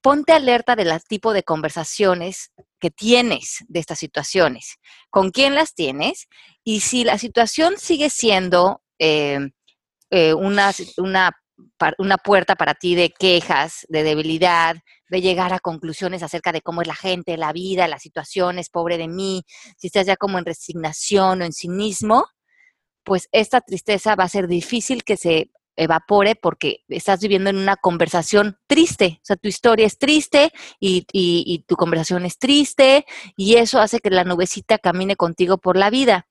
ponte 0.00 0.32
alerta 0.32 0.74
del 0.74 0.92
tipo 1.04 1.32
de 1.32 1.42
conversaciones 1.42 2.52
que 2.80 2.90
tienes 2.90 3.64
de 3.68 3.80
estas 3.80 3.98
situaciones, 3.98 4.78
con 5.10 5.30
quién 5.30 5.54
las 5.54 5.74
tienes 5.74 6.28
y 6.64 6.80
si 6.80 7.04
la 7.04 7.18
situación 7.18 7.74
sigue 7.78 8.10
siendo 8.10 8.82
eh, 8.98 9.50
una, 10.10 10.72
una, 10.96 11.32
una 11.98 12.18
puerta 12.18 12.56
para 12.56 12.74
ti 12.74 12.94
de 12.94 13.10
quejas, 13.10 13.86
de 13.88 14.02
debilidad, 14.02 14.76
de 15.12 15.20
llegar 15.20 15.52
a 15.52 15.60
conclusiones 15.60 16.22
acerca 16.22 16.52
de 16.52 16.62
cómo 16.62 16.80
es 16.80 16.88
la 16.88 16.94
gente, 16.94 17.36
la 17.36 17.52
vida, 17.52 17.86
las 17.86 18.00
situaciones, 18.00 18.70
pobre 18.70 18.96
de 18.96 19.08
mí, 19.08 19.44
si 19.76 19.88
estás 19.88 20.06
ya 20.06 20.16
como 20.16 20.38
en 20.38 20.46
resignación 20.46 21.42
o 21.42 21.44
en 21.44 21.52
cinismo, 21.52 22.28
pues 23.04 23.28
esta 23.30 23.60
tristeza 23.60 24.16
va 24.16 24.24
a 24.24 24.30
ser 24.30 24.48
difícil 24.48 25.04
que 25.04 25.18
se 25.18 25.50
evapore 25.76 26.34
porque 26.34 26.78
estás 26.88 27.20
viviendo 27.20 27.50
en 27.50 27.56
una 27.56 27.76
conversación 27.76 28.56
triste, 28.66 29.18
o 29.18 29.24
sea, 29.24 29.36
tu 29.36 29.48
historia 29.48 29.86
es 29.86 29.98
triste 29.98 30.50
y, 30.80 31.06
y, 31.12 31.64
tu 31.68 31.76
conversación 31.76 32.24
es 32.24 32.38
triste 32.38 33.04
y 33.36 33.56
eso 33.56 33.80
hace 33.80 34.00
que 34.00 34.10
la 34.10 34.24
nubecita 34.24 34.78
camine 34.78 35.16
contigo 35.16 35.58
por 35.58 35.76
la 35.76 35.90
vida. 35.90 36.26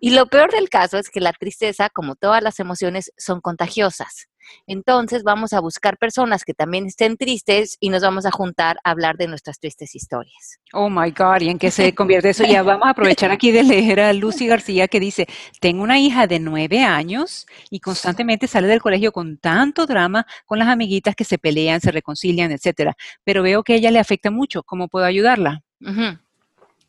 Y 0.00 0.10
lo 0.10 0.26
peor 0.26 0.52
del 0.52 0.68
caso 0.68 0.98
es 0.98 1.10
que 1.10 1.20
la 1.20 1.32
tristeza, 1.32 1.88
como 1.90 2.14
todas 2.14 2.42
las 2.44 2.60
emociones, 2.60 3.12
son 3.16 3.40
contagiosas. 3.40 4.28
Entonces 4.66 5.22
vamos 5.22 5.52
a 5.52 5.60
buscar 5.60 5.98
personas 5.98 6.44
que 6.44 6.54
también 6.54 6.86
estén 6.86 7.16
tristes 7.16 7.76
y 7.80 7.90
nos 7.90 8.02
vamos 8.02 8.26
a 8.26 8.30
juntar 8.30 8.78
a 8.84 8.90
hablar 8.90 9.16
de 9.16 9.28
nuestras 9.28 9.58
tristes 9.58 9.94
historias. 9.94 10.58
Oh 10.72 10.88
my 10.88 11.10
God, 11.10 11.40
¿y 11.40 11.48
en 11.48 11.58
qué 11.58 11.70
se 11.70 11.94
convierte 11.94 12.30
eso? 12.30 12.44
Ya 12.44 12.62
vamos 12.62 12.86
a 12.86 12.90
aprovechar 12.90 13.30
aquí 13.30 13.50
de 13.50 13.62
leer 13.62 14.00
a 14.00 14.12
Lucy 14.12 14.46
García 14.46 14.88
que 14.88 15.00
dice, 15.00 15.26
tengo 15.60 15.82
una 15.82 15.98
hija 15.98 16.26
de 16.26 16.38
nueve 16.38 16.82
años 16.82 17.46
y 17.70 17.80
constantemente 17.80 18.46
sale 18.46 18.68
del 18.68 18.80
colegio 18.80 19.12
con 19.12 19.38
tanto 19.38 19.86
drama 19.86 20.26
con 20.46 20.58
las 20.58 20.68
amiguitas 20.68 21.14
que 21.14 21.24
se 21.24 21.38
pelean, 21.38 21.80
se 21.80 21.90
reconcilian, 21.90 22.52
etcétera. 22.52 22.96
Pero 23.24 23.42
veo 23.42 23.62
que 23.62 23.74
a 23.74 23.76
ella 23.76 23.90
le 23.90 23.98
afecta 23.98 24.30
mucho. 24.30 24.62
¿Cómo 24.62 24.88
puedo 24.88 25.04
ayudarla? 25.04 25.62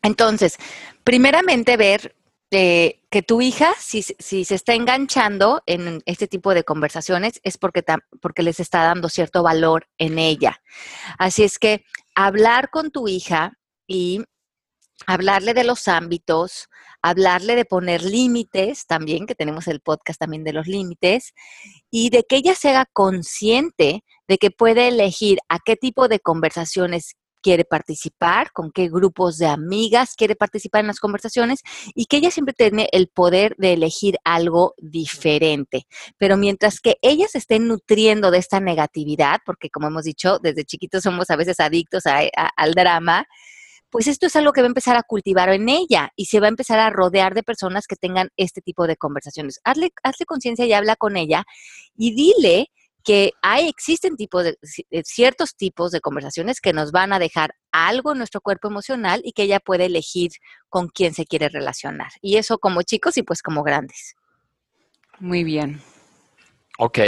Entonces, 0.02 0.58
primeramente 1.04 1.76
ver 1.76 2.14
que 2.52 3.24
tu 3.26 3.40
hija, 3.40 3.72
si, 3.78 4.02
se 4.02 4.54
está 4.54 4.74
enganchando 4.74 5.62
en 5.64 6.02
este 6.04 6.26
tipo 6.26 6.52
de 6.52 6.64
conversaciones, 6.64 7.40
es 7.44 7.56
porque, 7.56 7.82
porque 8.20 8.42
les 8.42 8.60
está 8.60 8.84
dando 8.84 9.08
cierto 9.08 9.42
valor 9.42 9.86
en 9.96 10.18
ella. 10.18 10.60
Así 11.18 11.44
es 11.44 11.58
que 11.58 11.84
hablar 12.14 12.68
con 12.68 12.90
tu 12.90 13.08
hija 13.08 13.54
y 13.86 14.22
hablarle 15.06 15.54
de 15.54 15.64
los 15.64 15.88
ámbitos, 15.88 16.68
hablarle 17.00 17.56
de 17.56 17.64
poner 17.64 18.02
límites 18.02 18.86
también, 18.86 19.24
que 19.26 19.34
tenemos 19.34 19.66
el 19.66 19.80
podcast 19.80 20.20
también 20.20 20.44
de 20.44 20.52
los 20.52 20.66
límites, 20.66 21.32
y 21.90 22.10
de 22.10 22.24
que 22.24 22.36
ella 22.36 22.54
se 22.54 22.68
haga 22.68 22.86
consciente 22.92 24.04
de 24.28 24.36
que 24.36 24.50
puede 24.50 24.88
elegir 24.88 25.38
a 25.48 25.58
qué 25.58 25.76
tipo 25.76 26.06
de 26.06 26.20
conversaciones 26.20 27.16
quiere 27.42 27.64
participar, 27.64 28.52
con 28.52 28.70
qué 28.70 28.88
grupos 28.88 29.36
de 29.36 29.46
amigas 29.46 30.14
quiere 30.16 30.36
participar 30.36 30.80
en 30.80 30.86
las 30.86 31.00
conversaciones 31.00 31.60
y 31.94 32.06
que 32.06 32.18
ella 32.18 32.30
siempre 32.30 32.54
tiene 32.54 32.88
el 32.92 33.08
poder 33.08 33.54
de 33.58 33.74
elegir 33.74 34.16
algo 34.24 34.74
diferente. 34.78 35.86
Pero 36.16 36.36
mientras 36.36 36.80
que 36.80 36.96
ella 37.02 37.26
se 37.28 37.38
esté 37.38 37.58
nutriendo 37.58 38.30
de 38.30 38.38
esta 38.38 38.60
negatividad, 38.60 39.40
porque 39.44 39.68
como 39.68 39.88
hemos 39.88 40.04
dicho, 40.04 40.38
desde 40.38 40.64
chiquitos 40.64 41.02
somos 41.02 41.28
a 41.30 41.36
veces 41.36 41.60
adictos 41.60 42.04
al 42.06 42.72
drama, 42.72 43.26
pues 43.90 44.06
esto 44.06 44.26
es 44.26 44.36
algo 44.36 44.52
que 44.52 44.62
va 44.62 44.66
a 44.66 44.68
empezar 44.68 44.96
a 44.96 45.02
cultivar 45.02 45.50
en 45.50 45.68
ella 45.68 46.12
y 46.16 46.24
se 46.24 46.40
va 46.40 46.46
a 46.46 46.48
empezar 46.48 46.78
a 46.78 46.88
rodear 46.88 47.34
de 47.34 47.42
personas 47.42 47.86
que 47.86 47.96
tengan 47.96 48.30
este 48.38 48.62
tipo 48.62 48.86
de 48.86 48.96
conversaciones. 48.96 49.60
Hazle, 49.64 49.90
hazle 50.02 50.24
conciencia 50.24 50.64
y 50.64 50.72
habla 50.72 50.96
con 50.96 51.18
ella 51.18 51.44
y 51.94 52.14
dile 52.14 52.70
que 53.02 53.32
hay, 53.42 53.68
existen 53.68 54.16
tipos 54.16 54.44
de, 54.44 54.58
eh, 54.90 55.02
ciertos 55.04 55.56
tipos 55.56 55.90
de 55.90 56.00
conversaciones 56.00 56.60
que 56.60 56.72
nos 56.72 56.92
van 56.92 57.12
a 57.12 57.18
dejar 57.18 57.54
algo 57.70 58.12
en 58.12 58.18
nuestro 58.18 58.40
cuerpo 58.40 58.68
emocional 58.68 59.20
y 59.24 59.32
que 59.32 59.44
ella 59.44 59.60
puede 59.60 59.86
elegir 59.86 60.30
con 60.68 60.88
quién 60.88 61.14
se 61.14 61.26
quiere 61.26 61.48
relacionar. 61.48 62.12
Y 62.20 62.36
eso 62.36 62.58
como 62.58 62.82
chicos 62.82 63.16
y 63.16 63.22
pues 63.22 63.42
como 63.42 63.62
grandes. 63.62 64.14
Muy 65.18 65.44
bien. 65.44 65.80
Ok, 66.78 66.98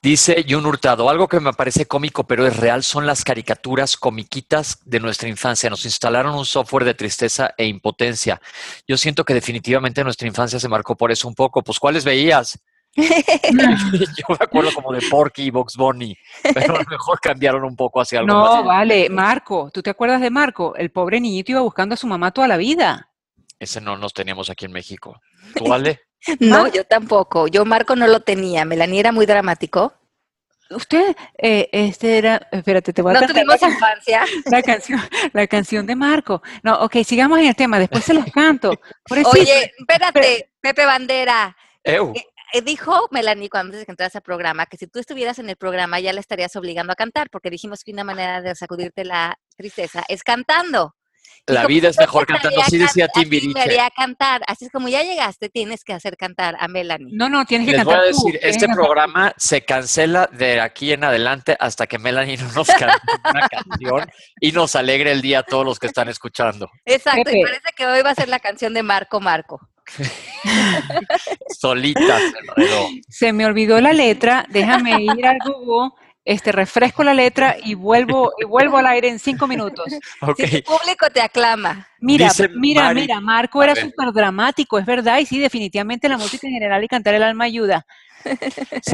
dice 0.00 0.44
Jun 0.48 0.64
Hurtado, 0.64 1.10
algo 1.10 1.28
que 1.28 1.38
me 1.38 1.52
parece 1.52 1.86
cómico 1.86 2.26
pero 2.26 2.46
es 2.46 2.56
real 2.56 2.82
son 2.82 3.06
las 3.06 3.24
caricaturas 3.24 3.96
comiquitas 3.96 4.78
de 4.84 5.00
nuestra 5.00 5.28
infancia. 5.28 5.68
Nos 5.68 5.84
instalaron 5.84 6.34
un 6.34 6.46
software 6.46 6.84
de 6.84 6.94
tristeza 6.94 7.54
e 7.58 7.66
impotencia. 7.66 8.40
Yo 8.88 8.96
siento 8.96 9.24
que 9.24 9.34
definitivamente 9.34 10.02
nuestra 10.02 10.26
infancia 10.26 10.58
se 10.58 10.68
marcó 10.68 10.96
por 10.96 11.12
eso 11.12 11.28
un 11.28 11.34
poco. 11.34 11.62
Pues, 11.62 11.78
¿cuáles 11.78 12.04
veías? 12.04 12.58
Yo 12.96 14.26
me 14.28 14.36
acuerdo 14.38 14.70
como 14.74 14.92
de 14.92 15.00
Porky 15.10 15.44
y 15.44 15.50
Box 15.50 15.76
Bunny, 15.76 16.16
pero 16.54 16.76
a 16.76 16.82
lo 16.82 16.90
mejor 16.90 17.18
cambiaron 17.20 17.64
un 17.64 17.74
poco 17.74 18.00
hacia 18.00 18.20
algo 18.20 18.32
No, 18.32 18.64
vale, 18.64 19.08
Marco, 19.08 19.70
¿tú 19.72 19.82
te 19.82 19.90
acuerdas 19.90 20.20
de 20.20 20.30
Marco? 20.30 20.74
El 20.76 20.90
pobre 20.90 21.20
niñito 21.20 21.52
iba 21.52 21.60
buscando 21.62 21.94
a 21.94 21.96
su 21.96 22.06
mamá 22.06 22.32
toda 22.32 22.48
la 22.48 22.58
vida. 22.58 23.08
Ese 23.58 23.80
no 23.80 23.96
nos 23.96 24.12
teníamos 24.12 24.50
aquí 24.50 24.66
en 24.66 24.72
México. 24.72 25.20
¿Tú, 25.54 25.64
vale? 25.66 26.00
No, 26.38 26.68
yo 26.68 26.84
tampoco. 26.84 27.48
Yo 27.48 27.64
Marco 27.64 27.96
no 27.96 28.06
lo 28.06 28.20
tenía. 28.20 28.64
Melanie 28.64 29.00
era 29.00 29.10
muy 29.10 29.26
dramático. 29.26 29.92
Usted, 30.70 31.16
eh, 31.36 31.68
este 31.72 32.18
era, 32.18 32.48
espérate, 32.50 32.92
te 32.92 33.02
voy 33.02 33.14
a 33.14 33.20
No 33.20 33.26
tuvimos 33.26 33.60
infancia. 33.60 34.24
La 34.46 34.62
canción, 34.62 35.00
la 35.32 35.46
canción 35.46 35.86
de 35.86 35.96
Marco. 35.96 36.42
No, 36.62 36.80
ok, 36.80 36.98
sigamos 37.04 37.38
en 37.40 37.46
el 37.46 37.56
tema, 37.56 37.78
después 37.78 38.04
se 38.04 38.14
los 38.14 38.24
canto. 38.26 38.72
Oye, 39.10 39.72
espérate, 39.78 40.52
Pepe 40.60 40.86
Bandera. 40.86 41.56
Eh, 41.84 41.98
dijo 42.60 43.08
Melanie 43.10 43.48
cuando 43.48 43.68
antes 43.68 43.80
de 43.80 43.96
que 43.96 44.02
a 44.02 44.06
ese 44.06 44.20
programa 44.20 44.66
que 44.66 44.76
si 44.76 44.86
tú 44.86 44.98
estuvieras 44.98 45.38
en 45.38 45.48
el 45.48 45.56
programa 45.56 46.00
ya 46.00 46.12
le 46.12 46.20
estarías 46.20 46.54
obligando 46.56 46.92
a 46.92 46.96
cantar, 46.96 47.30
porque 47.30 47.50
dijimos 47.50 47.82
que 47.82 47.92
una 47.92 48.04
manera 48.04 48.42
de 48.42 48.54
sacudirte 48.54 49.04
la 49.04 49.38
tristeza 49.56 50.04
es 50.08 50.22
cantando. 50.22 50.94
La 51.46 51.66
vida 51.66 51.88
es 51.88 51.98
mejor 51.98 52.24
cantando, 52.24 52.60
así 52.62 52.78
decía 52.78 53.08
Timbiriche. 53.08 53.54
Me 53.54 53.62
haría 53.62 53.90
cantar, 53.90 54.42
así 54.46 54.66
es 54.66 54.70
como 54.70 54.88
ya 54.88 55.02
llegaste, 55.02 55.48
tienes 55.48 55.82
que 55.82 55.92
hacer 55.92 56.16
cantar 56.16 56.56
a 56.60 56.68
Melanie. 56.68 57.12
No, 57.16 57.28
no, 57.28 57.44
tienes 57.44 57.66
que 57.66 57.72
Les 57.72 57.80
cantar 57.80 57.98
voy 57.98 58.04
a 58.04 58.06
decir, 58.06 58.38
este 58.42 58.68
programa 58.68 59.34
se 59.36 59.64
cancela 59.64 60.28
de 60.32 60.60
aquí 60.60 60.92
en 60.92 61.02
adelante 61.02 61.56
hasta 61.58 61.88
que 61.88 61.98
Melanie 61.98 62.36
no 62.36 62.52
nos 62.52 62.68
cante 62.68 62.96
una 63.28 63.48
canción 63.48 64.08
y 64.40 64.52
nos 64.52 64.76
alegre 64.76 65.10
el 65.10 65.20
día 65.20 65.40
a 65.40 65.42
todos 65.42 65.64
los 65.64 65.80
que 65.80 65.88
están 65.88 66.08
escuchando. 66.08 66.70
Exacto, 66.84 67.30
y 67.32 67.42
parece 67.42 67.70
que 67.76 67.86
hoy 67.86 68.02
va 68.02 68.10
a 68.10 68.14
ser 68.14 68.28
la 68.28 68.38
canción 68.38 68.72
de 68.72 68.84
Marco 68.84 69.20
Marco. 69.20 69.58
Solita 71.58 72.18
se 72.18 72.38
enredó. 72.38 72.88
Se 73.08 73.32
me 73.32 73.46
olvidó 73.46 73.80
la 73.80 73.92
letra, 73.92 74.46
déjame 74.48 75.02
ir 75.02 75.26
al 75.26 75.38
Google 75.44 75.90
este, 76.24 76.52
refresco 76.52 77.02
la 77.02 77.14
letra 77.14 77.56
y 77.62 77.74
vuelvo, 77.74 78.32
y 78.38 78.44
vuelvo 78.44 78.78
al 78.78 78.86
aire 78.86 79.08
en 79.08 79.18
cinco 79.18 79.46
minutos. 79.46 79.86
Si 80.36 80.56
el 80.56 80.62
público 80.62 81.08
te 81.12 81.20
aclama. 81.20 81.88
Mira, 82.02 82.30
mira, 82.54 82.92
mira, 82.92 83.20
Marco 83.20 83.62
era 83.62 83.74
súper 83.74 84.12
dramático, 84.12 84.78
es 84.78 84.84
verdad, 84.84 85.18
y 85.20 85.26
sí, 85.26 85.38
definitivamente 85.38 86.08
la 86.08 86.18
música 86.18 86.46
en 86.48 86.54
general 86.54 86.82
y 86.82 86.88
cantar 86.88 87.14
el 87.14 87.22
alma 87.22 87.44
ayuda 87.44 87.86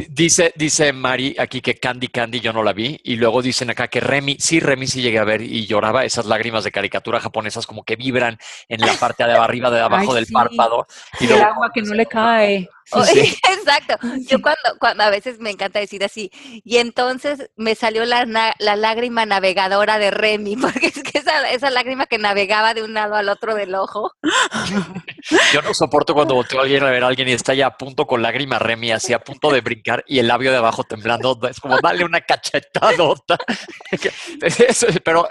dice, 0.09 0.53
dice 0.55 0.93
Mari 0.93 1.35
aquí 1.37 1.61
que 1.61 1.75
Candy 1.75 2.07
Candy 2.07 2.39
yo 2.39 2.53
no 2.53 2.63
la 2.63 2.73
vi. 2.73 2.99
Y 3.03 3.15
luego 3.15 3.41
dicen 3.41 3.69
acá 3.69 3.87
que 3.87 3.99
Remy, 3.99 4.37
sí, 4.39 4.59
Remy 4.59 4.87
sí 4.87 5.01
llegué 5.01 5.19
a 5.19 5.23
ver 5.23 5.41
y 5.41 5.65
lloraba. 5.65 6.05
Esas 6.05 6.25
lágrimas 6.25 6.63
de 6.63 6.71
caricatura 6.71 7.19
japonesas 7.19 7.67
como 7.67 7.83
que 7.83 7.95
vibran 7.95 8.37
en 8.67 8.81
la 8.81 8.93
parte 8.93 9.23
de 9.23 9.33
arriba, 9.33 9.69
de 9.69 9.79
abajo 9.79 10.13
del 10.13 10.27
párpado. 10.27 10.87
Y, 11.19 11.25
el 11.25 11.41
agua 11.41 11.71
que 11.73 11.81
no 11.81 11.93
le 11.93 12.05
cae. 12.05 12.69
Exacto. 12.91 14.07
Yo 14.27 14.41
cuando, 14.41 14.77
cuando 14.79 15.03
a 15.03 15.09
veces 15.09 15.39
me 15.39 15.51
encanta 15.51 15.79
decir 15.79 16.03
así, 16.03 16.31
y 16.63 16.77
entonces 16.77 17.51
me 17.55 17.75
salió 17.75 18.03
la, 18.05 18.25
la 18.25 18.75
lágrima 18.75 19.25
navegadora 19.25 19.99
de 19.99 20.11
Remy, 20.11 20.55
porque 20.61 20.87
es 20.87 21.03
que 21.03 21.18
esa, 21.51 21.69
lágrima 21.69 22.05
que 22.05 22.17
navegaba 22.17 22.73
de 22.73 22.83
un 22.83 22.93
lado 22.93 23.15
al 23.15 23.29
otro 23.29 23.55
del 23.55 23.75
ojo. 23.75 24.11
Yo 25.53 25.61
no 25.61 25.73
soporto 25.73 26.13
cuando 26.13 26.35
volteo 26.35 26.59
a 26.59 26.63
alguien 26.63 26.83
a 26.83 26.89
ver 26.89 27.03
a 27.03 27.07
alguien 27.07 27.27
y 27.27 27.33
está 27.33 27.53
ya 27.53 27.67
a 27.67 27.77
punto 27.77 28.05
con 28.05 28.21
lágrima 28.21 28.59
Remy, 28.59 28.91
así 28.91 29.13
a 29.13 29.19
punto 29.19 29.51
de 29.51 29.61
brincar 29.61 30.03
y 30.07 30.19
el 30.19 30.27
labio 30.27 30.51
de 30.51 30.57
abajo 30.57 30.83
temblando. 30.83 31.39
Es 31.49 31.59
como, 31.59 31.79
dale 31.81 32.03
una 32.03 32.21
cachetadota. 32.21 33.37
Pero 35.03 35.27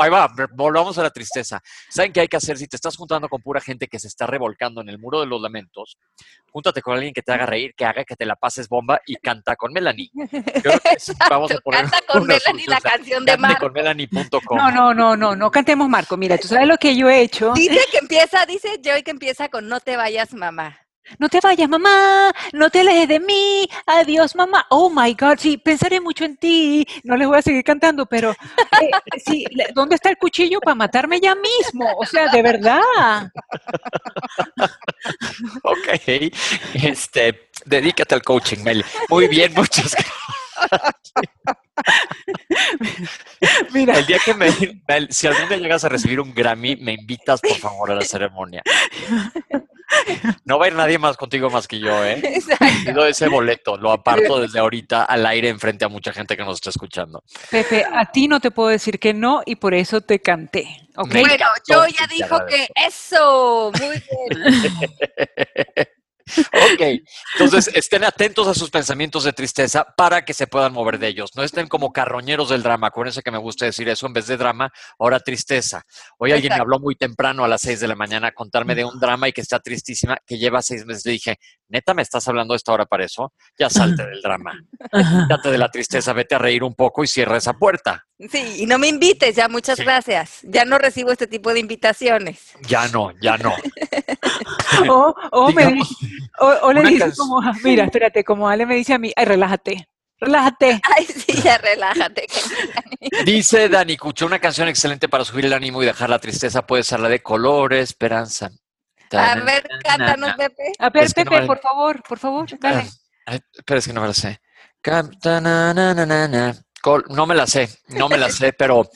ahí 0.00 0.10
va, 0.10 0.32
volvamos 0.54 0.96
a 0.98 1.02
la 1.02 1.10
tristeza. 1.10 1.60
¿Saben 1.90 2.12
qué 2.12 2.20
hay 2.20 2.28
que 2.28 2.36
hacer 2.36 2.56
si 2.56 2.66
te 2.66 2.76
estás 2.76 2.96
juntando 2.96 3.28
con 3.28 3.42
pura 3.42 3.60
gente 3.60 3.88
que 3.88 3.98
se 3.98 4.08
está 4.08 4.26
revolcando 4.26 4.80
en 4.80 4.88
el 4.88 4.98
muro 4.98 5.20
de 5.20 5.26
los 5.26 5.40
lamentos? 5.40 5.98
Júntate 6.50 6.80
con 6.80 6.94
alguien 6.94 7.12
que 7.12 7.22
te 7.22 7.32
haga 7.32 7.46
reír, 7.46 7.74
que 7.76 7.84
haga 7.84 8.04
que 8.04 8.16
te 8.16 8.24
la 8.24 8.36
pases 8.36 8.68
bomba 8.68 9.00
y 9.06 9.16
canta 9.16 9.56
con 9.56 9.72
Melanie. 9.72 10.10
vamos 11.28 11.50
a 11.50 11.58
poner 11.64 11.80
canta 11.82 11.98
con 12.06 12.26
Melanie 12.26 12.66
la 12.66 12.80
canción 12.80 13.24
de 13.24 13.36
Marco. 13.36 13.60
con 13.66 13.72
Melanie.com. 13.72 14.56
No, 14.56 14.70
no, 14.70 14.94
no, 14.94 15.16
no, 15.16 15.36
no 15.36 15.50
cantemos 15.50 15.88
Marco. 15.88 16.16
Mira, 16.16 16.38
tú 16.38 16.48
sabes 16.48 16.68
lo 16.68 16.76
que 16.76 16.96
yo 16.96 17.10
he 17.10 17.20
hecho. 17.20 17.52
Dice 17.54 17.80
que 17.90 17.98
empieza, 17.98 18.46
dice 18.46 18.80
Joy 18.82 19.02
que 19.02 19.10
empieza 19.10 19.48
con 19.48 19.68
No 19.68 19.80
te 19.80 19.96
vayas, 19.96 20.32
mamá. 20.34 20.81
No 21.18 21.28
te 21.28 21.40
vayas, 21.40 21.68
mamá, 21.68 22.32
no 22.52 22.70
te 22.70 22.80
alejes 22.80 23.08
de 23.08 23.20
mí, 23.20 23.68
adiós, 23.86 24.34
mamá. 24.34 24.66
Oh 24.70 24.90
my 24.90 25.14
God, 25.14 25.38
sí, 25.38 25.56
pensaré 25.58 26.00
mucho 26.00 26.24
en 26.24 26.36
ti. 26.36 26.86
No 27.04 27.16
les 27.16 27.26
voy 27.28 27.38
a 27.38 27.42
seguir 27.42 27.64
cantando, 27.64 28.06
pero 28.06 28.30
eh, 28.30 28.90
sí, 29.24 29.44
¿dónde 29.74 29.96
está 29.96 30.10
el 30.10 30.16
cuchillo 30.16 30.60
para 30.60 30.74
matarme 30.74 31.20
ya 31.20 31.34
mismo? 31.34 31.86
O 31.96 32.06
sea, 32.06 32.28
de 32.28 32.42
verdad. 32.42 32.80
ok, 35.62 36.32
este, 36.74 37.48
dedícate 37.64 38.14
al 38.14 38.22
coaching, 38.22 38.62
Mel. 38.62 38.84
Muy 39.08 39.28
bien, 39.28 39.52
muchas 39.54 39.92
gracias. 39.92 40.41
Mira. 43.72 43.98
El 43.98 44.06
día 44.06 44.18
que 44.24 44.34
me, 44.34 44.50
si 45.10 45.26
algún 45.26 45.48
día 45.48 45.58
llegas 45.58 45.84
a 45.84 45.88
recibir 45.88 46.20
un 46.20 46.34
Grammy, 46.34 46.76
me 46.76 46.92
invitas 46.92 47.40
por 47.40 47.56
favor 47.56 47.90
a 47.90 47.94
la 47.94 48.04
ceremonia. 48.04 48.62
No 50.44 50.58
va 50.58 50.64
a 50.64 50.68
ir 50.68 50.74
nadie 50.74 50.98
más 50.98 51.16
contigo 51.16 51.50
más 51.50 51.68
que 51.68 51.78
yo, 51.78 52.04
¿eh? 52.04 52.20
Exacto. 52.22 53.06
ese 53.06 53.28
boleto, 53.28 53.76
lo 53.76 53.92
aparto 53.92 54.40
desde 54.40 54.58
ahorita 54.58 55.04
al 55.04 55.26
aire 55.26 55.48
enfrente 55.48 55.84
a 55.84 55.88
mucha 55.88 56.12
gente 56.12 56.36
que 56.36 56.44
nos 56.44 56.56
está 56.56 56.70
escuchando. 56.70 57.22
Pepe, 57.50 57.84
a 57.90 58.10
ti 58.10 58.28
no 58.28 58.40
te 58.40 58.50
puedo 58.50 58.70
decir 58.70 58.98
que 58.98 59.12
no 59.12 59.42
y 59.44 59.56
por 59.56 59.74
eso 59.74 60.00
te 60.00 60.20
canté. 60.20 60.88
Bueno, 60.94 61.46
yo 61.68 61.86
ya 61.86 62.06
dijo 62.06 62.38
que 62.46 62.68
eso, 62.74 63.70
muy 63.78 63.90
bien. 63.90 64.06
Ok, 66.26 67.00
entonces 67.34 67.70
estén 67.74 68.04
atentos 68.04 68.46
a 68.48 68.54
sus 68.54 68.70
pensamientos 68.70 69.24
de 69.24 69.32
tristeza 69.32 69.84
para 69.96 70.24
que 70.24 70.34
se 70.34 70.46
puedan 70.46 70.72
mover 70.72 70.98
de 70.98 71.08
ellos. 71.08 71.30
No 71.34 71.42
estén 71.42 71.68
como 71.68 71.92
carroñeros 71.92 72.50
del 72.50 72.62
drama. 72.62 72.88
Acuérdense 72.88 73.22
que 73.22 73.30
me 73.30 73.38
gusta 73.38 73.64
decir 73.64 73.88
eso 73.88 74.06
en 74.06 74.12
vez 74.12 74.26
de 74.26 74.36
drama, 74.36 74.72
ahora 74.98 75.20
tristeza. 75.20 75.82
Hoy 76.18 76.32
alguien 76.32 76.54
me 76.54 76.60
habló 76.60 76.78
muy 76.78 76.94
temprano 76.94 77.44
a 77.44 77.48
las 77.48 77.62
seis 77.62 77.80
de 77.80 77.88
la 77.88 77.96
mañana 77.96 78.28
a 78.28 78.32
contarme 78.32 78.74
de 78.74 78.84
un 78.84 78.98
drama 78.98 79.28
y 79.28 79.32
que 79.32 79.40
está 79.40 79.60
tristísima, 79.60 80.18
que 80.26 80.38
lleva 80.38 80.62
seis 80.62 80.84
meses. 80.84 81.04
Le 81.04 81.12
dije, 81.12 81.38
neta, 81.72 81.94
¿me 81.94 82.02
estás 82.02 82.28
hablando 82.28 82.54
a 82.54 82.56
esta 82.56 82.72
hora 82.72 82.86
para 82.86 83.04
eso? 83.04 83.32
Ya 83.58 83.68
salte 83.68 84.06
del 84.06 84.20
drama. 84.20 84.52
Quítate 85.28 85.50
de 85.50 85.58
la 85.58 85.70
tristeza, 85.70 86.12
vete 86.12 86.34
a 86.34 86.38
reír 86.38 86.62
un 86.62 86.74
poco 86.74 87.02
y 87.02 87.06
cierra 87.06 87.38
esa 87.38 87.54
puerta. 87.54 88.04
Sí, 88.30 88.56
y 88.58 88.66
no 88.66 88.78
me 88.78 88.86
invites, 88.88 89.34
ya 89.34 89.48
muchas 89.48 89.78
gracias. 89.78 90.40
Ya 90.42 90.64
no 90.64 90.78
recibo 90.78 91.10
este 91.10 91.26
tipo 91.26 91.52
de 91.52 91.60
invitaciones. 91.60 92.52
Ya 92.68 92.86
no, 92.88 93.10
ya 93.20 93.36
no. 93.38 93.54
o, 94.88 96.72
le 96.72 96.82
dice 96.82 97.12
como, 97.16 97.40
mira, 97.64 97.84
espérate, 97.84 98.22
como 98.22 98.48
Ale 98.48 98.66
me 98.66 98.76
dice 98.76 98.94
a 98.94 98.98
mí, 98.98 99.12
ay, 99.16 99.24
relájate. 99.24 99.88
Relájate. 100.20 100.80
Ay, 100.96 101.04
sí, 101.04 101.32
ya 101.42 101.58
relájate. 101.58 102.26
Dice 103.24 103.68
Dani 103.68 103.96
Cucho, 103.96 104.24
una 104.24 104.38
canción 104.38 104.68
excelente 104.68 105.08
para 105.08 105.24
subir 105.24 105.46
el 105.46 105.52
ánimo 105.52 105.82
y 105.82 105.86
dejar 105.86 106.10
la 106.10 106.20
tristeza 106.20 106.64
puede 106.64 106.84
ser 106.84 107.00
la 107.00 107.08
de 107.08 107.20
Color 107.20 107.72
Esperanza. 107.72 108.52
A 109.12 109.34
ver, 109.36 109.66
cántanos, 109.82 110.34
Pepe. 110.34 110.72
A 110.78 110.90
ver, 110.90 111.12
Pepe, 111.12 111.46
por 111.46 111.58
favor, 111.60 112.02
por 112.02 112.18
favor, 112.18 112.46
dale. 112.58 112.88
espera, 113.52 113.78
es 113.78 113.86
que 113.86 113.92
no 113.92 114.00
me 114.00 114.08
la 114.08 114.14
sé. 114.14 114.40
No 117.08 117.26
me 117.26 117.34
la 117.36 117.46
sé, 117.46 117.68
no 117.88 118.08
me 118.08 118.18
la 118.18 118.28
sé, 118.28 118.52
pero 118.52 118.88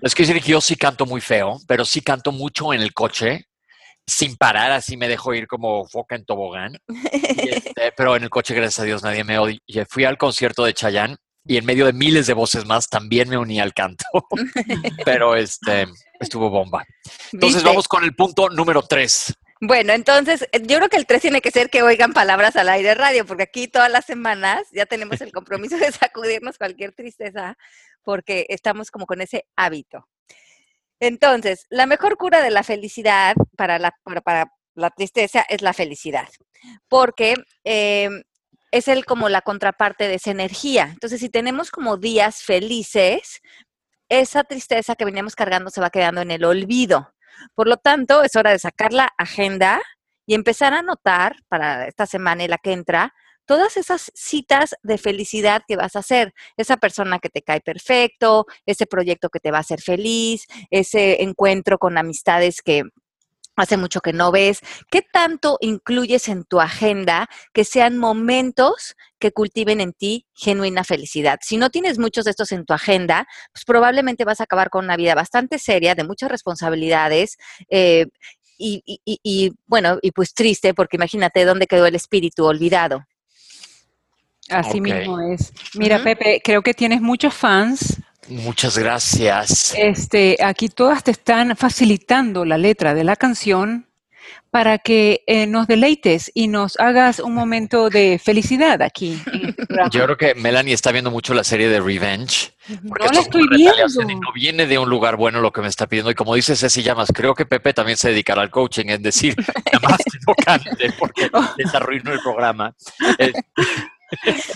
es 0.00 0.14
que 0.14 0.22
decir 0.22 0.42
que 0.42 0.52
yo 0.52 0.60
sí 0.62 0.74
canto 0.74 1.04
muy 1.04 1.20
feo, 1.20 1.58
pero 1.68 1.84
sí 1.84 2.00
canto 2.00 2.32
mucho 2.32 2.72
en 2.72 2.80
el 2.80 2.94
coche, 2.94 3.46
sin 4.06 4.36
parar, 4.36 4.72
así 4.72 4.96
me 4.96 5.08
dejo 5.08 5.34
ir 5.34 5.46
como 5.46 5.86
foca 5.86 6.16
en 6.16 6.24
tobogán. 6.24 6.78
Este, 7.12 7.92
pero 7.96 8.16
en 8.16 8.22
el 8.22 8.30
coche, 8.30 8.54
gracias 8.54 8.80
a 8.80 8.84
Dios, 8.84 9.02
nadie 9.02 9.24
me 9.24 9.38
odia. 9.38 9.60
Fui 9.88 10.04
al 10.04 10.16
concierto 10.16 10.64
de 10.64 10.72
Chayanne 10.72 11.16
y 11.44 11.58
en 11.58 11.66
medio 11.66 11.86
de 11.86 11.92
miles 11.92 12.26
de 12.26 12.32
voces 12.32 12.64
más 12.64 12.88
también 12.88 13.28
me 13.28 13.36
uní 13.36 13.60
al 13.60 13.74
canto. 13.74 14.06
pero 15.04 15.36
este 15.36 15.86
estuvo 16.18 16.48
bomba. 16.48 16.84
Entonces 17.32 17.62
vamos 17.62 17.86
con 17.86 18.02
el 18.04 18.14
punto 18.14 18.48
número 18.48 18.82
tres. 18.82 19.34
Bueno, 19.60 19.94
entonces 19.94 20.46
eh, 20.52 20.60
yo 20.62 20.76
creo 20.76 20.88
que 20.90 20.98
el 20.98 21.06
3 21.06 21.22
tiene 21.22 21.40
que 21.40 21.50
ser 21.50 21.70
que 21.70 21.82
oigan 21.82 22.12
palabras 22.12 22.56
al 22.56 22.68
aire 22.68 22.94
radio, 22.94 23.24
porque 23.24 23.44
aquí 23.44 23.68
todas 23.68 23.90
las 23.90 24.04
semanas 24.04 24.68
ya 24.72 24.84
tenemos 24.84 25.20
el 25.22 25.32
compromiso 25.32 25.76
de 25.78 25.90
sacudirnos 25.92 26.58
cualquier 26.58 26.92
tristeza, 26.92 27.56
porque 28.02 28.46
estamos 28.50 28.90
como 28.90 29.06
con 29.06 29.20
ese 29.22 29.46
hábito. 29.56 30.06
Entonces, 31.00 31.66
la 31.70 31.86
mejor 31.86 32.16
cura 32.16 32.42
de 32.42 32.50
la 32.50 32.62
felicidad 32.62 33.34
para 33.56 33.78
la, 33.78 33.94
para, 34.24 34.52
la 34.74 34.90
tristeza 34.90 35.44
es 35.48 35.62
la 35.62 35.72
felicidad, 35.72 36.28
porque 36.88 37.34
em, 37.64 38.22
es 38.70 38.88
el 38.88 39.04
como 39.06 39.28
la 39.28 39.42
contraparte 39.42 40.08
de 40.08 40.14
esa 40.16 40.30
energía. 40.30 40.90
Entonces, 40.92 41.20
si 41.20 41.28
tenemos 41.30 41.70
como 41.70 41.96
días 41.96 42.42
felices, 42.42 43.40
esa 44.08 44.44
tristeza 44.44 44.96
que 44.96 45.04
veníamos 45.04 45.34
cargando 45.34 45.70
se 45.70 45.80
va 45.80 45.90
quedando 45.90 46.20
en 46.20 46.30
el 46.30 46.44
olvido. 46.44 47.14
Por 47.54 47.68
lo 47.68 47.76
tanto, 47.76 48.22
es 48.22 48.36
hora 48.36 48.50
de 48.50 48.58
sacar 48.58 48.92
la 48.92 49.10
agenda 49.18 49.80
y 50.26 50.34
empezar 50.34 50.74
a 50.74 50.80
anotar 50.80 51.36
para 51.48 51.86
esta 51.86 52.06
semana 52.06 52.44
y 52.44 52.48
la 52.48 52.58
que 52.58 52.72
entra 52.72 53.14
todas 53.46 53.76
esas 53.76 54.10
citas 54.14 54.74
de 54.82 54.98
felicidad 54.98 55.62
que 55.66 55.76
vas 55.76 55.96
a 55.96 56.00
hacer. 56.00 56.34
Esa 56.56 56.76
persona 56.76 57.18
que 57.18 57.30
te 57.30 57.42
cae 57.42 57.60
perfecto, 57.60 58.46
ese 58.66 58.86
proyecto 58.86 59.30
que 59.30 59.40
te 59.40 59.52
va 59.52 59.58
a 59.58 59.60
hacer 59.60 59.80
feliz, 59.80 60.46
ese 60.70 61.22
encuentro 61.22 61.78
con 61.78 61.96
amistades 61.96 62.60
que 62.60 62.82
hace 63.56 63.76
mucho 63.76 64.00
que 64.00 64.12
no 64.12 64.30
ves. 64.30 64.60
¿Qué 64.90 65.02
tanto 65.02 65.58
incluyes 65.60 66.28
en 66.28 66.44
tu 66.44 66.60
agenda 66.60 67.28
que 67.52 67.64
sean 67.64 67.98
momentos 67.98 68.94
que 69.18 69.32
cultiven 69.32 69.80
en 69.80 69.92
ti 69.92 70.26
genuina 70.34 70.84
felicidad? 70.84 71.38
Si 71.42 71.56
no 71.56 71.70
tienes 71.70 71.98
muchos 71.98 72.26
de 72.26 72.30
estos 72.30 72.52
en 72.52 72.64
tu 72.64 72.74
agenda, 72.74 73.26
pues 73.52 73.64
probablemente 73.64 74.24
vas 74.24 74.40
a 74.40 74.44
acabar 74.44 74.70
con 74.70 74.84
una 74.84 74.96
vida 74.96 75.14
bastante 75.14 75.58
seria, 75.58 75.94
de 75.94 76.04
muchas 76.04 76.30
responsabilidades. 76.30 77.38
Eh, 77.70 78.06
y, 78.58 78.82
y, 79.04 79.52
bueno, 79.66 79.98
y 80.00 80.12
pues 80.12 80.32
triste, 80.32 80.72
porque 80.72 80.96
imagínate 80.96 81.44
dónde 81.44 81.66
quedó 81.66 81.86
el 81.86 81.94
espíritu 81.94 82.46
olvidado. 82.46 83.04
Así 84.48 84.80
mismo 84.80 85.20
es. 85.20 85.52
Mira, 85.74 86.02
Pepe, 86.02 86.40
creo 86.42 86.62
que 86.62 86.72
tienes 86.72 87.00
muchos 87.00 87.34
fans. 87.34 88.00
Muchas 88.28 88.78
gracias. 88.78 89.74
Este, 89.76 90.36
aquí 90.42 90.68
todas 90.68 91.04
te 91.04 91.12
están 91.12 91.56
facilitando 91.56 92.44
la 92.44 92.58
letra 92.58 92.94
de 92.94 93.04
la 93.04 93.16
canción 93.16 93.86
para 94.50 94.78
que 94.78 95.22
eh, 95.26 95.46
nos 95.46 95.66
deleites 95.66 96.30
y 96.32 96.48
nos 96.48 96.78
hagas 96.80 97.20
un 97.20 97.34
momento 97.34 97.90
de 97.90 98.18
felicidad 98.22 98.80
aquí. 98.80 99.20
Yo 99.92 100.04
creo 100.04 100.16
que 100.16 100.34
Melanie 100.34 100.72
está 100.72 100.92
viendo 100.92 101.10
mucho 101.10 101.34
la 101.34 101.44
serie 101.44 101.68
de 101.68 101.80
Revenge. 101.80 102.54
Porque 102.88 103.06
no 103.06 103.12
la 103.12 103.20
estoy 103.20 103.46
viendo. 103.48 103.86
no 104.14 104.32
viene 104.34 104.66
de 104.66 104.78
un 104.78 104.88
lugar 104.88 105.16
bueno 105.16 105.40
lo 105.40 105.52
que 105.52 105.60
me 105.60 105.68
está 105.68 105.86
pidiendo. 105.86 106.10
Y 106.10 106.14
como 106.14 106.34
dice 106.34 106.56
Ceci 106.56 106.82
Llamas, 106.82 107.12
creo 107.14 107.34
que 107.34 107.44
Pepe 107.44 107.74
también 107.74 107.98
se 107.98 108.08
dedicará 108.08 108.42
al 108.42 108.50
coaching, 108.50 108.86
es 108.88 109.02
decir, 109.02 109.36
más 109.82 110.00
tocante 110.24 110.92
porque 110.98 111.30
desarrolló 111.58 112.12
el 112.12 112.20
programa. 112.20 112.74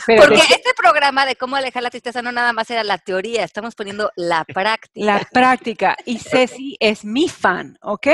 Porque 0.07 0.41
este 0.41 0.75
programa 0.77 1.27
de 1.27 1.37
cómo 1.37 1.57
alejar 1.57 1.83
la 1.83 1.91
tristeza 1.91 2.23
no 2.23 2.33
nada 2.33 2.53
más 2.53 2.71
era 2.71 2.85
la 2.85 2.99
teoría, 2.99 3.45
estamos 3.45 3.75
poniendo 3.75 4.11
la 4.17 4.45
práctica. 4.55 5.07
La 5.07 5.29
práctica. 5.31 5.97
Y 6.05 6.19
Ceci 6.19 6.77
es 6.81 7.05
mi 7.05 7.29
fan, 7.29 7.77
¿ok? 7.83 8.09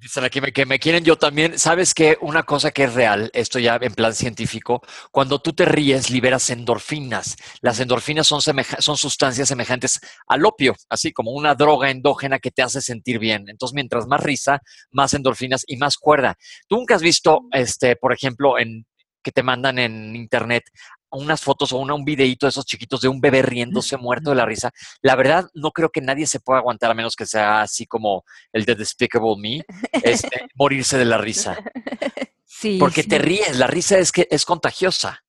Dicen 0.00 0.24
aquí 0.24 0.40
que 0.40 0.66
me 0.66 0.78
quieren 0.78 1.04
yo 1.04 1.16
también. 1.16 1.58
¿Sabes 1.58 1.94
que 1.94 2.18
Una 2.20 2.42
cosa 2.42 2.70
que 2.70 2.84
es 2.84 2.94
real, 2.94 3.30
esto 3.32 3.58
ya 3.58 3.78
en 3.80 3.94
plan 3.94 4.14
científico, 4.14 4.82
cuando 5.12 5.40
tú 5.40 5.52
te 5.52 5.64
ríes 5.64 6.10
liberas 6.10 6.50
endorfinas. 6.50 7.36
Las 7.60 7.78
endorfinas 7.80 8.26
son, 8.26 8.40
son 8.40 8.96
sustancias 8.96 9.48
semejantes 9.48 10.00
al 10.26 10.44
opio, 10.44 10.74
así 10.88 11.12
como 11.12 11.32
una 11.32 11.54
droga 11.54 11.90
endógena 11.90 12.38
que 12.38 12.50
te 12.50 12.62
hace 12.62 12.80
sentir 12.80 13.18
bien. 13.18 13.48
Entonces, 13.48 13.74
mientras 13.74 14.06
más 14.06 14.22
risa, 14.22 14.60
más 14.90 15.14
endorfinas 15.14 15.64
y 15.66 15.76
más 15.76 15.96
cuerda. 15.96 16.36
¿Tú 16.68 16.76
nunca 16.76 16.96
has 16.96 17.02
visto, 17.02 17.42
este, 17.52 17.96
por 17.96 18.12
ejemplo, 18.12 18.58
en 18.58 18.86
que 19.26 19.32
te 19.32 19.42
mandan 19.42 19.80
en 19.80 20.14
internet 20.14 20.70
unas 21.10 21.40
fotos 21.40 21.72
o 21.72 21.78
un 21.78 22.04
videito 22.04 22.46
de 22.46 22.50
esos 22.50 22.64
chiquitos 22.64 23.00
de 23.00 23.08
un 23.08 23.20
bebé 23.20 23.42
riéndose 23.42 23.96
muerto 23.96 24.30
de 24.30 24.36
la 24.36 24.46
risa. 24.46 24.70
La 25.02 25.16
verdad, 25.16 25.48
no 25.52 25.72
creo 25.72 25.90
que 25.90 26.00
nadie 26.00 26.28
se 26.28 26.38
pueda 26.38 26.60
aguantar 26.60 26.92
a 26.92 26.94
menos 26.94 27.16
que 27.16 27.26
sea 27.26 27.62
así 27.62 27.86
como 27.86 28.24
el 28.52 28.64
de 28.64 28.76
Despicable 28.76 29.34
Me, 29.36 29.64
este, 30.04 30.46
morirse 30.54 30.96
de 30.96 31.04
la 31.04 31.18
risa. 31.18 31.56
Sí. 32.48 32.78
Porque 32.80 33.02
te 33.02 33.18
ríes, 33.18 33.58
la 33.58 33.66
risa 33.66 33.98
es 33.98 34.10
que 34.10 34.26
es 34.30 34.46
contagiosa. 34.46 35.22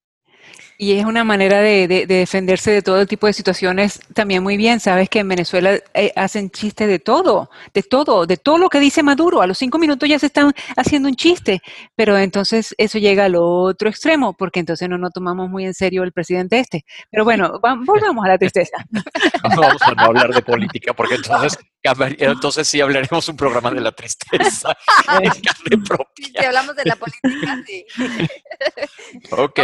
Y 0.80 0.94
es 0.94 1.06
una 1.06 1.24
manera 1.24 1.60
de, 1.60 2.06
defenderse 2.08 2.70
de 2.70 2.84
todo 2.84 3.08
tipo 3.08 3.26
de 3.26 3.34
situaciones 3.34 4.00
también 4.14 4.44
muy 4.44 4.58
bien. 4.58 4.80
Sabes 4.80 5.10
que 5.10 5.20
en 5.20 5.28
Venezuela 5.28 5.80
eh, 5.96 6.14
hacen 6.16 6.52
chistes 6.52 6.88
de 6.88 7.00
todo, 7.00 7.50
de 7.74 7.82
todo, 7.82 8.28
de 8.28 8.38
todo 8.38 8.60
lo 8.60 8.70
que 8.70 8.80
dice 8.80 9.02
Maduro. 9.02 9.42
A 9.42 9.48
los 9.48 9.58
cinco 9.58 9.80
minutos 9.80 10.08
ya 10.08 10.20
se 10.20 10.28
están 10.28 10.54
haciendo 10.76 11.10
un 11.10 11.16
chiste, 11.16 11.62
pero 11.96 12.16
entonces 12.16 12.76
eso 12.78 13.00
llega 13.00 13.26
al 13.26 13.36
otro 13.38 13.90
extremo, 13.90 14.34
porque 14.34 14.60
entonces 14.60 14.88
no 14.88 15.00
nos 15.00 15.14
tomamos 15.14 15.50
muy 15.50 15.66
en 15.66 15.74
serio 15.74 16.04
el 16.04 16.12
presidente 16.12 16.60
este. 16.60 16.86
Pero 17.10 17.24
bueno, 17.24 17.60
volvamos 17.60 18.26
a 18.26 18.28
la 18.30 18.38
tristeza. 18.38 18.78
Vamos 19.44 19.82
a 19.82 20.04
hablar 20.04 20.32
de 20.32 20.44
política, 20.44 20.94
porque 20.94 21.16
entonces, 21.16 21.58
entonces 22.18 22.68
sí 22.68 22.82
hablaremos 22.82 23.28
un 23.30 23.38
programa 23.38 23.72
de 23.72 23.82
la 23.82 23.92
tristeza 23.92 24.76
Si 26.16 26.46
hablamos 26.46 26.76
de 26.76 26.86
la 26.86 26.96
política, 26.96 27.64
sí. 27.66 27.86
ok. 29.32 29.60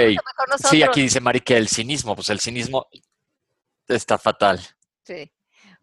Sí, 0.69 0.84
aquí 0.84 1.01
dice 1.01 1.19
Mari 1.19 1.41
que 1.41 1.57
el 1.57 1.67
cinismo, 1.67 2.15
pues 2.15 2.30
el 2.30 2.39
cinismo 2.39 2.88
está 3.88 4.17
fatal. 4.17 4.59
Sí. 5.03 5.32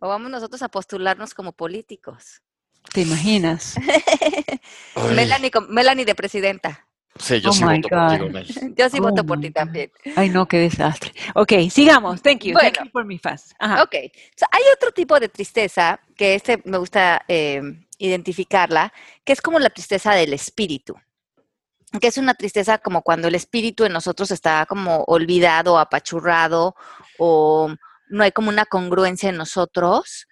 O 0.00 0.08
vamos 0.08 0.30
nosotros 0.30 0.62
a 0.62 0.68
postularnos 0.68 1.34
como 1.34 1.52
políticos. 1.52 2.42
¿Te 2.92 3.02
imaginas? 3.02 3.74
Melanie, 5.68 6.04
de 6.04 6.14
presidenta. 6.14 6.88
Sí, 7.18 7.40
yo 7.40 7.50
oh 7.50 7.52
sí 7.52 7.64
voto 7.64 7.88
por 7.88 8.44
ti. 8.44 8.54
Yo 8.76 8.88
sí 8.88 9.00
voto 9.00 9.26
por 9.26 9.40
ti 9.40 9.50
también. 9.50 9.90
Ay, 10.16 10.30
no, 10.30 10.46
qué 10.46 10.58
desastre. 10.58 11.12
Ok, 11.34 11.52
sigamos. 11.70 12.22
Thank 12.22 12.44
you. 12.44 12.54
Thank 12.56 12.78
you 12.78 12.90
for 12.90 13.04
me 13.04 13.18
fast. 13.18 13.52
Ok. 13.60 13.94
hay 13.94 14.62
otro 14.74 14.92
tipo 14.94 15.18
de 15.18 15.28
tristeza 15.28 16.00
que 16.16 16.34
este 16.34 16.62
me 16.64 16.78
gusta 16.78 17.22
eh, 17.28 17.60
identificarla, 17.98 18.92
que 19.24 19.32
es 19.32 19.42
como 19.42 19.58
la 19.58 19.70
tristeza 19.70 20.14
del 20.14 20.32
espíritu 20.32 20.96
que 21.98 22.06
es 22.06 22.18
una 22.18 22.34
tristeza 22.34 22.78
como 22.78 23.02
cuando 23.02 23.26
el 23.26 23.34
espíritu 23.34 23.84
en 23.84 23.92
nosotros 23.92 24.30
está 24.30 24.64
como 24.66 25.02
olvidado, 25.08 25.78
apachurrado 25.78 26.76
o 27.18 27.74
no 28.08 28.22
hay 28.22 28.32
como 28.32 28.48
una 28.48 28.64
congruencia 28.64 29.28
en 29.28 29.36
nosotros 29.36 30.28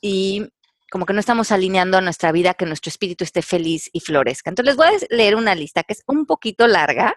y 0.00 0.48
como 0.90 1.06
que 1.06 1.12
no 1.12 1.20
estamos 1.20 1.52
alineando 1.52 2.00
nuestra 2.00 2.32
vida 2.32 2.54
que 2.54 2.66
nuestro 2.66 2.88
espíritu 2.88 3.24
esté 3.24 3.42
feliz 3.42 3.90
y 3.92 4.00
florezca. 4.00 4.50
Entonces 4.50 4.74
les 4.74 4.76
voy 4.76 4.86
a 4.86 5.14
leer 5.14 5.36
una 5.36 5.54
lista 5.54 5.82
que 5.82 5.92
es 5.92 6.02
un 6.06 6.26
poquito 6.26 6.66
larga, 6.66 7.14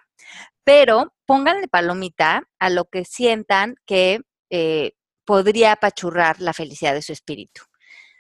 pero 0.64 1.14
pónganle 1.26 1.68
palomita 1.68 2.44
a 2.60 2.70
lo 2.70 2.86
que 2.86 3.06
sientan 3.06 3.76
que 3.86 4.22
eh, 4.50 4.94
podría 5.26 5.74
apachurrar 5.74 6.42
la 6.42 6.54
felicidad 6.54 6.94
de 6.94 7.02
su 7.02 7.14
espíritu. 7.14 7.62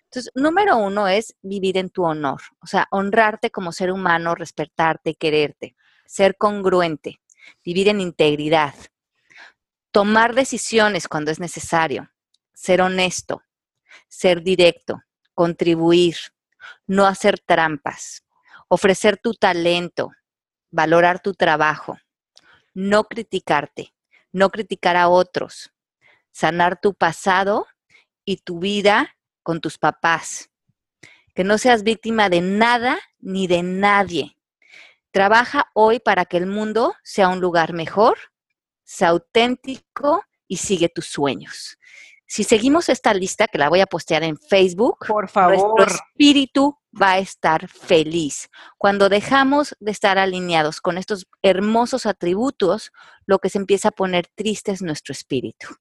Entonces, 0.05 0.31
número 0.35 0.77
uno 0.77 1.07
es 1.07 1.35
vivir 1.41 1.77
en 1.77 1.89
tu 1.89 2.03
honor, 2.03 2.41
o 2.61 2.67
sea, 2.67 2.87
honrarte 2.91 3.49
como 3.49 3.71
ser 3.71 3.91
humano, 3.91 4.35
respetarte, 4.35 5.15
quererte, 5.15 5.75
ser 6.05 6.35
congruente, 6.35 7.21
vivir 7.63 7.87
en 7.87 8.01
integridad, 8.01 8.75
tomar 9.91 10.35
decisiones 10.35 11.07
cuando 11.07 11.31
es 11.31 11.39
necesario, 11.39 12.11
ser 12.53 12.81
honesto, 12.81 13.41
ser 14.09 14.41
directo, 14.43 15.01
contribuir, 15.41 16.17
no 16.85 17.07
hacer 17.07 17.39
trampas, 17.39 18.23
ofrecer 18.67 19.17
tu 19.17 19.33
talento, 19.33 20.11
valorar 20.69 21.19
tu 21.19 21.33
trabajo, 21.33 21.97
no 22.75 23.05
criticarte, 23.05 23.91
no 24.31 24.51
criticar 24.51 24.95
a 24.97 25.09
otros, 25.09 25.73
sanar 26.31 26.79
tu 26.79 26.93
pasado 26.93 27.65
y 28.23 28.37
tu 28.37 28.59
vida 28.59 29.17
con 29.41 29.61
tus 29.61 29.79
papás, 29.79 30.51
que 31.33 31.43
no 31.43 31.57
seas 31.57 31.81
víctima 31.81 32.29
de 32.29 32.41
nada 32.41 32.99
ni 33.17 33.47
de 33.47 33.63
nadie. 33.63 34.37
Trabaja 35.09 35.71
hoy 35.73 35.99
para 35.99 36.25
que 36.25 36.37
el 36.37 36.45
mundo 36.45 36.93
sea 37.01 37.29
un 37.29 37.39
lugar 37.41 37.73
mejor, 37.73 38.15
sea 38.83 39.09
auténtico 39.09 40.23
y 40.47 40.57
sigue 40.57 40.87
tus 40.87 41.07
sueños. 41.07 41.79
Si 42.31 42.45
seguimos 42.45 42.87
esta 42.87 43.13
lista, 43.13 43.49
que 43.49 43.57
la 43.57 43.67
voy 43.67 43.81
a 43.81 43.85
postear 43.85 44.23
en 44.23 44.37
Facebook, 44.37 44.99
por 45.05 45.27
favor. 45.27 45.75
nuestro 45.77 45.97
espíritu 45.97 46.77
va 46.89 47.11
a 47.11 47.19
estar 47.19 47.67
feliz. 47.67 48.49
Cuando 48.77 49.09
dejamos 49.09 49.75
de 49.81 49.91
estar 49.91 50.17
alineados 50.17 50.79
con 50.79 50.97
estos 50.97 51.27
hermosos 51.41 52.05
atributos, 52.05 52.93
lo 53.25 53.39
que 53.39 53.49
se 53.49 53.57
empieza 53.57 53.89
a 53.89 53.91
poner 53.91 54.27
triste 54.33 54.71
es 54.71 54.81
nuestro 54.81 55.11
espíritu. 55.11 55.75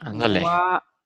Ándale. 0.00 0.42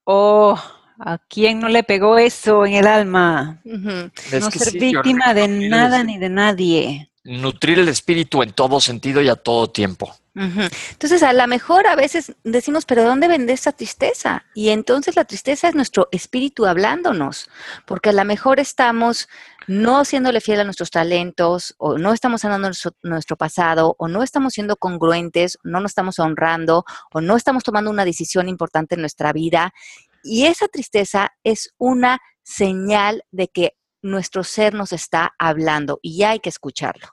Oh, 0.02 0.60
¿A 0.98 1.18
quién 1.28 1.60
no 1.60 1.68
le 1.68 1.84
pegó 1.84 2.18
eso 2.18 2.66
en 2.66 2.72
el 2.72 2.88
alma? 2.88 3.60
No 3.62 4.10
ser 4.50 4.72
víctima 4.72 5.34
de 5.34 5.46
nada 5.46 6.02
ni 6.02 6.18
de 6.18 6.30
nadie. 6.30 7.12
Nutrir 7.22 7.78
el 7.78 7.86
espíritu 7.86 8.42
en 8.42 8.54
todo 8.54 8.80
sentido 8.80 9.22
y 9.22 9.28
a 9.28 9.36
todo 9.36 9.70
tiempo. 9.70 10.16
Entonces, 10.36 11.22
a 11.22 11.32
lo 11.32 11.46
mejor 11.46 11.86
a 11.86 11.94
veces 11.94 12.34
decimos, 12.42 12.86
pero 12.86 13.04
¿dónde 13.04 13.28
vende 13.28 13.52
esa 13.52 13.70
tristeza? 13.70 14.44
Y 14.52 14.70
entonces 14.70 15.14
la 15.14 15.24
tristeza 15.24 15.68
es 15.68 15.76
nuestro 15.76 16.08
espíritu 16.10 16.66
hablándonos, 16.66 17.48
porque 17.86 18.08
a 18.08 18.12
lo 18.12 18.24
mejor 18.24 18.58
estamos 18.58 19.28
no 19.68 20.04
siéndole 20.04 20.40
fiel 20.40 20.60
a 20.60 20.64
nuestros 20.64 20.90
talentos, 20.90 21.74
o 21.78 21.98
no 21.98 22.12
estamos 22.12 22.40
sanando 22.40 22.70
nuestro, 23.02 23.36
pasado, 23.36 23.94
o 23.98 24.08
no 24.08 24.22
estamos 24.22 24.54
siendo 24.54 24.76
congruentes, 24.76 25.58
no 25.62 25.80
nos 25.80 25.92
estamos 25.92 26.18
honrando, 26.18 26.84
o 27.12 27.20
no 27.20 27.36
estamos 27.36 27.62
tomando 27.62 27.90
una 27.90 28.04
decisión 28.04 28.48
importante 28.48 28.96
en 28.96 29.02
nuestra 29.02 29.32
vida. 29.32 29.72
Y 30.24 30.46
esa 30.46 30.66
tristeza 30.66 31.32
es 31.44 31.74
una 31.78 32.20
señal 32.42 33.24
de 33.30 33.48
que 33.48 33.76
nuestro 34.02 34.42
ser 34.42 34.74
nos 34.74 34.92
está 34.92 35.32
hablando 35.38 35.98
y 36.02 36.24
hay 36.24 36.40
que 36.40 36.50
escucharlo. 36.50 37.08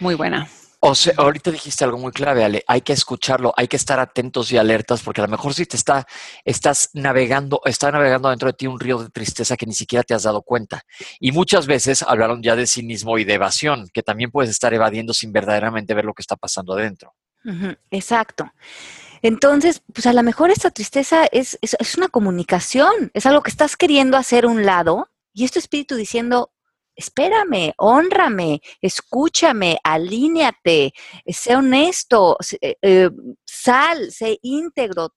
Muy 0.00 0.14
buena. 0.14 0.48
O 0.80 0.94
sea, 0.94 1.12
ahorita 1.16 1.50
dijiste 1.50 1.82
algo 1.82 1.98
muy 1.98 2.12
clave, 2.12 2.44
Ale. 2.44 2.62
Hay 2.68 2.82
que 2.82 2.92
escucharlo, 2.92 3.52
hay 3.56 3.66
que 3.66 3.76
estar 3.76 3.98
atentos 3.98 4.52
y 4.52 4.58
alertas, 4.58 5.02
porque 5.02 5.20
a 5.20 5.24
lo 5.24 5.30
mejor 5.30 5.52
si 5.52 5.66
te 5.66 5.76
está, 5.76 6.06
estás 6.44 6.90
navegando, 6.92 7.60
está 7.64 7.90
navegando 7.90 8.30
dentro 8.30 8.46
de 8.46 8.52
ti 8.52 8.68
un 8.68 8.78
río 8.78 8.98
de 8.98 9.10
tristeza 9.10 9.56
que 9.56 9.66
ni 9.66 9.74
siquiera 9.74 10.04
te 10.04 10.14
has 10.14 10.22
dado 10.22 10.42
cuenta. 10.42 10.82
Y 11.18 11.32
muchas 11.32 11.66
veces 11.66 12.02
hablaron 12.02 12.44
ya 12.44 12.54
de 12.54 12.68
cinismo 12.68 13.18
y 13.18 13.24
de 13.24 13.34
evasión, 13.34 13.88
que 13.92 14.04
también 14.04 14.30
puedes 14.30 14.50
estar 14.50 14.72
evadiendo 14.72 15.12
sin 15.12 15.32
verdaderamente 15.32 15.94
ver 15.94 16.04
lo 16.04 16.14
que 16.14 16.22
está 16.22 16.36
pasando 16.36 16.74
adentro. 16.74 17.12
exacto. 17.90 18.52
Entonces, 19.20 19.82
pues 19.92 20.06
a 20.06 20.12
lo 20.12 20.22
mejor 20.22 20.52
esta 20.52 20.70
tristeza 20.70 21.26
es, 21.32 21.58
es, 21.60 21.76
es 21.80 21.96
una 21.96 22.06
comunicación, 22.06 23.10
es 23.14 23.26
algo 23.26 23.42
que 23.42 23.50
estás 23.50 23.76
queriendo 23.76 24.16
hacer 24.16 24.46
un 24.46 24.64
lado 24.64 25.08
y 25.32 25.44
es 25.44 25.50
tu 25.50 25.58
espíritu 25.58 25.96
diciendo, 25.96 26.52
espérame, 26.98 27.72
honrame, 27.76 28.60
escúchame, 28.82 29.78
alíñate, 29.84 30.92
sé 31.26 31.54
honesto, 31.54 32.36
eh, 32.60 32.74
eh, 32.82 33.10
sal, 33.46 34.10
sé 34.10 34.38
íntegro, 34.42 35.14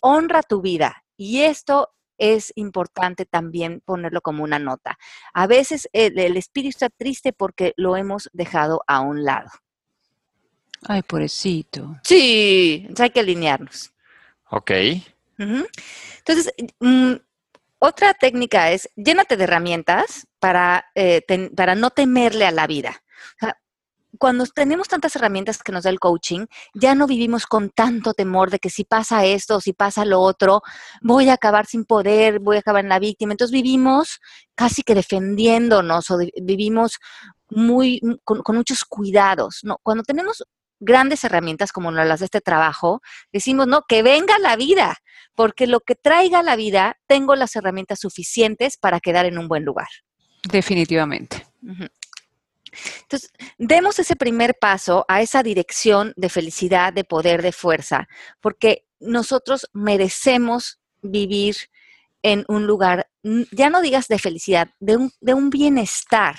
honra 0.00 0.42
tu 0.42 0.60
vida. 0.60 1.02
Y 1.16 1.40
esto 1.40 1.88
es 2.18 2.52
importante 2.56 3.24
también 3.24 3.80
ponerlo 3.84 4.20
como 4.20 4.44
una 4.44 4.58
nota. 4.58 4.98
A 5.32 5.46
veces 5.46 5.88
el, 5.94 6.36
espíritu 6.36 6.70
está 6.70 6.90
triste 6.90 7.32
porque 7.32 7.72
lo 7.76 7.96
hemos 7.96 8.28
dejado 8.34 8.82
a 8.86 9.00
un 9.00 9.24
lado. 9.24 9.48
Ay, 10.86 11.02
pobrecito. 11.02 11.96
Sí, 12.04 12.86
hay 12.98 13.10
que 13.10 13.20
alinearnos. 13.20 13.94
Ok. 14.50 14.72
Entonces, 15.38 16.52
mm, 16.80 17.14
otra 17.84 18.14
técnica 18.14 18.70
es 18.70 18.88
llénate 18.94 19.36
de 19.36 19.42
herramientas 19.42 20.28
para, 20.38 20.86
eh, 20.94 21.22
para 21.56 21.74
no 21.74 21.90
temerle 21.90 22.46
a 22.46 22.52
la 22.52 22.68
vida. 22.68 23.02
cuando 24.18 24.44
tenemos 24.46 24.88
tantas 24.88 25.16
herramientas 25.16 25.62
que 25.62 25.72
nos 25.72 25.84
da 25.84 25.90
el 25.90 25.98
coaching, 25.98 26.46
ya 26.74 26.94
no 26.94 27.06
vivimos 27.06 27.46
con 27.46 27.70
tanto 27.70 28.14
temor 28.14 28.50
de 28.50 28.58
que 28.58 28.70
si 28.70 28.84
pasa 28.84 29.24
esto 29.24 29.56
o 29.56 29.60
si 29.60 29.72
pasa 29.72 30.04
lo 30.04 30.20
otro, 30.20 30.62
voy 31.00 31.28
a 31.28 31.32
acabar 31.32 31.66
sin 31.66 31.84
poder, 31.84 32.38
voy 32.38 32.56
a 32.56 32.60
acabar 32.60 32.84
en 32.84 32.90
la 32.90 33.00
víctima. 33.00 33.32
Entonces 33.32 33.52
vivimos 33.52 34.20
casi 34.54 34.82
que 34.82 34.94
defendiéndonos 34.94 36.10
o 36.10 36.18
vivimos 36.40 36.98
muy 37.48 38.00
con, 38.22 38.42
con, 38.42 38.56
muchos 38.56 38.84
cuidados. 38.84 39.60
¿no? 39.64 39.78
Cuando 39.82 40.04
tenemos 40.04 40.44
grandes 40.82 41.24
herramientas 41.24 41.72
como 41.72 41.90
las 41.92 42.20
de 42.20 42.26
este 42.26 42.40
trabajo, 42.40 43.00
decimos, 43.32 43.66
no, 43.66 43.82
que 43.88 44.02
venga 44.02 44.38
la 44.38 44.56
vida, 44.56 44.98
porque 45.34 45.66
lo 45.66 45.80
que 45.80 45.94
traiga 45.94 46.42
la 46.42 46.56
vida, 46.56 46.98
tengo 47.06 47.36
las 47.36 47.56
herramientas 47.56 48.00
suficientes 48.00 48.76
para 48.76 49.00
quedar 49.00 49.24
en 49.26 49.38
un 49.38 49.48
buen 49.48 49.64
lugar. 49.64 49.88
Definitivamente. 50.42 51.46
Entonces, 53.02 53.30
demos 53.58 53.98
ese 53.98 54.16
primer 54.16 54.56
paso 54.58 55.04
a 55.08 55.22
esa 55.22 55.42
dirección 55.42 56.12
de 56.16 56.28
felicidad, 56.28 56.92
de 56.92 57.04
poder, 57.04 57.42
de 57.42 57.52
fuerza, 57.52 58.08
porque 58.40 58.86
nosotros 58.98 59.68
merecemos 59.72 60.80
vivir 61.02 61.56
en 62.22 62.44
un 62.48 62.66
lugar, 62.66 63.08
ya 63.22 63.68
no 63.68 63.82
digas 63.82 64.08
de 64.08 64.18
felicidad, 64.18 64.70
de 64.80 64.96
un, 64.96 65.12
de 65.20 65.34
un 65.34 65.50
bienestar, 65.50 66.36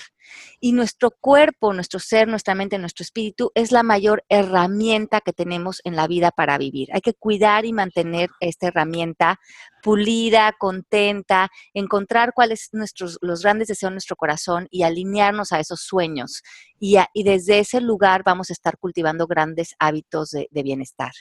y 0.59 0.71
nuestro 0.71 1.11
cuerpo, 1.11 1.73
nuestro 1.73 1.99
ser, 1.99 2.27
nuestra 2.27 2.55
mente, 2.55 2.77
nuestro 2.77 3.03
espíritu 3.03 3.51
es 3.55 3.71
la 3.71 3.83
mayor 3.83 4.23
herramienta 4.29 5.21
que 5.21 5.33
tenemos 5.33 5.81
en 5.83 5.95
la 5.95 6.07
vida 6.07 6.31
para 6.31 6.57
vivir. 6.57 6.89
Hay 6.93 7.01
que 7.01 7.13
cuidar 7.13 7.65
y 7.65 7.73
mantener 7.73 8.29
esta 8.39 8.67
herramienta 8.67 9.39
pulida, 9.81 10.53
contenta, 10.57 11.49
encontrar 11.73 12.33
cuáles 12.33 12.69
nuestros 12.71 13.17
los 13.21 13.41
grandes 13.41 13.67
deseos 13.67 13.91
de 13.91 13.95
nuestro 13.95 14.15
corazón 14.15 14.67
y 14.71 14.83
alinearnos 14.83 15.51
a 15.51 15.59
esos 15.59 15.81
sueños. 15.81 16.41
Y, 16.79 16.97
desde 17.23 17.59
ese 17.59 17.81
lugar 17.81 18.23
vamos 18.23 18.49
a 18.49 18.53
estar 18.53 18.77
cultivando 18.77 19.27
grandes 19.27 19.75
hábitos 19.79 20.31
de 20.31 20.63
bienestar. 20.63 21.11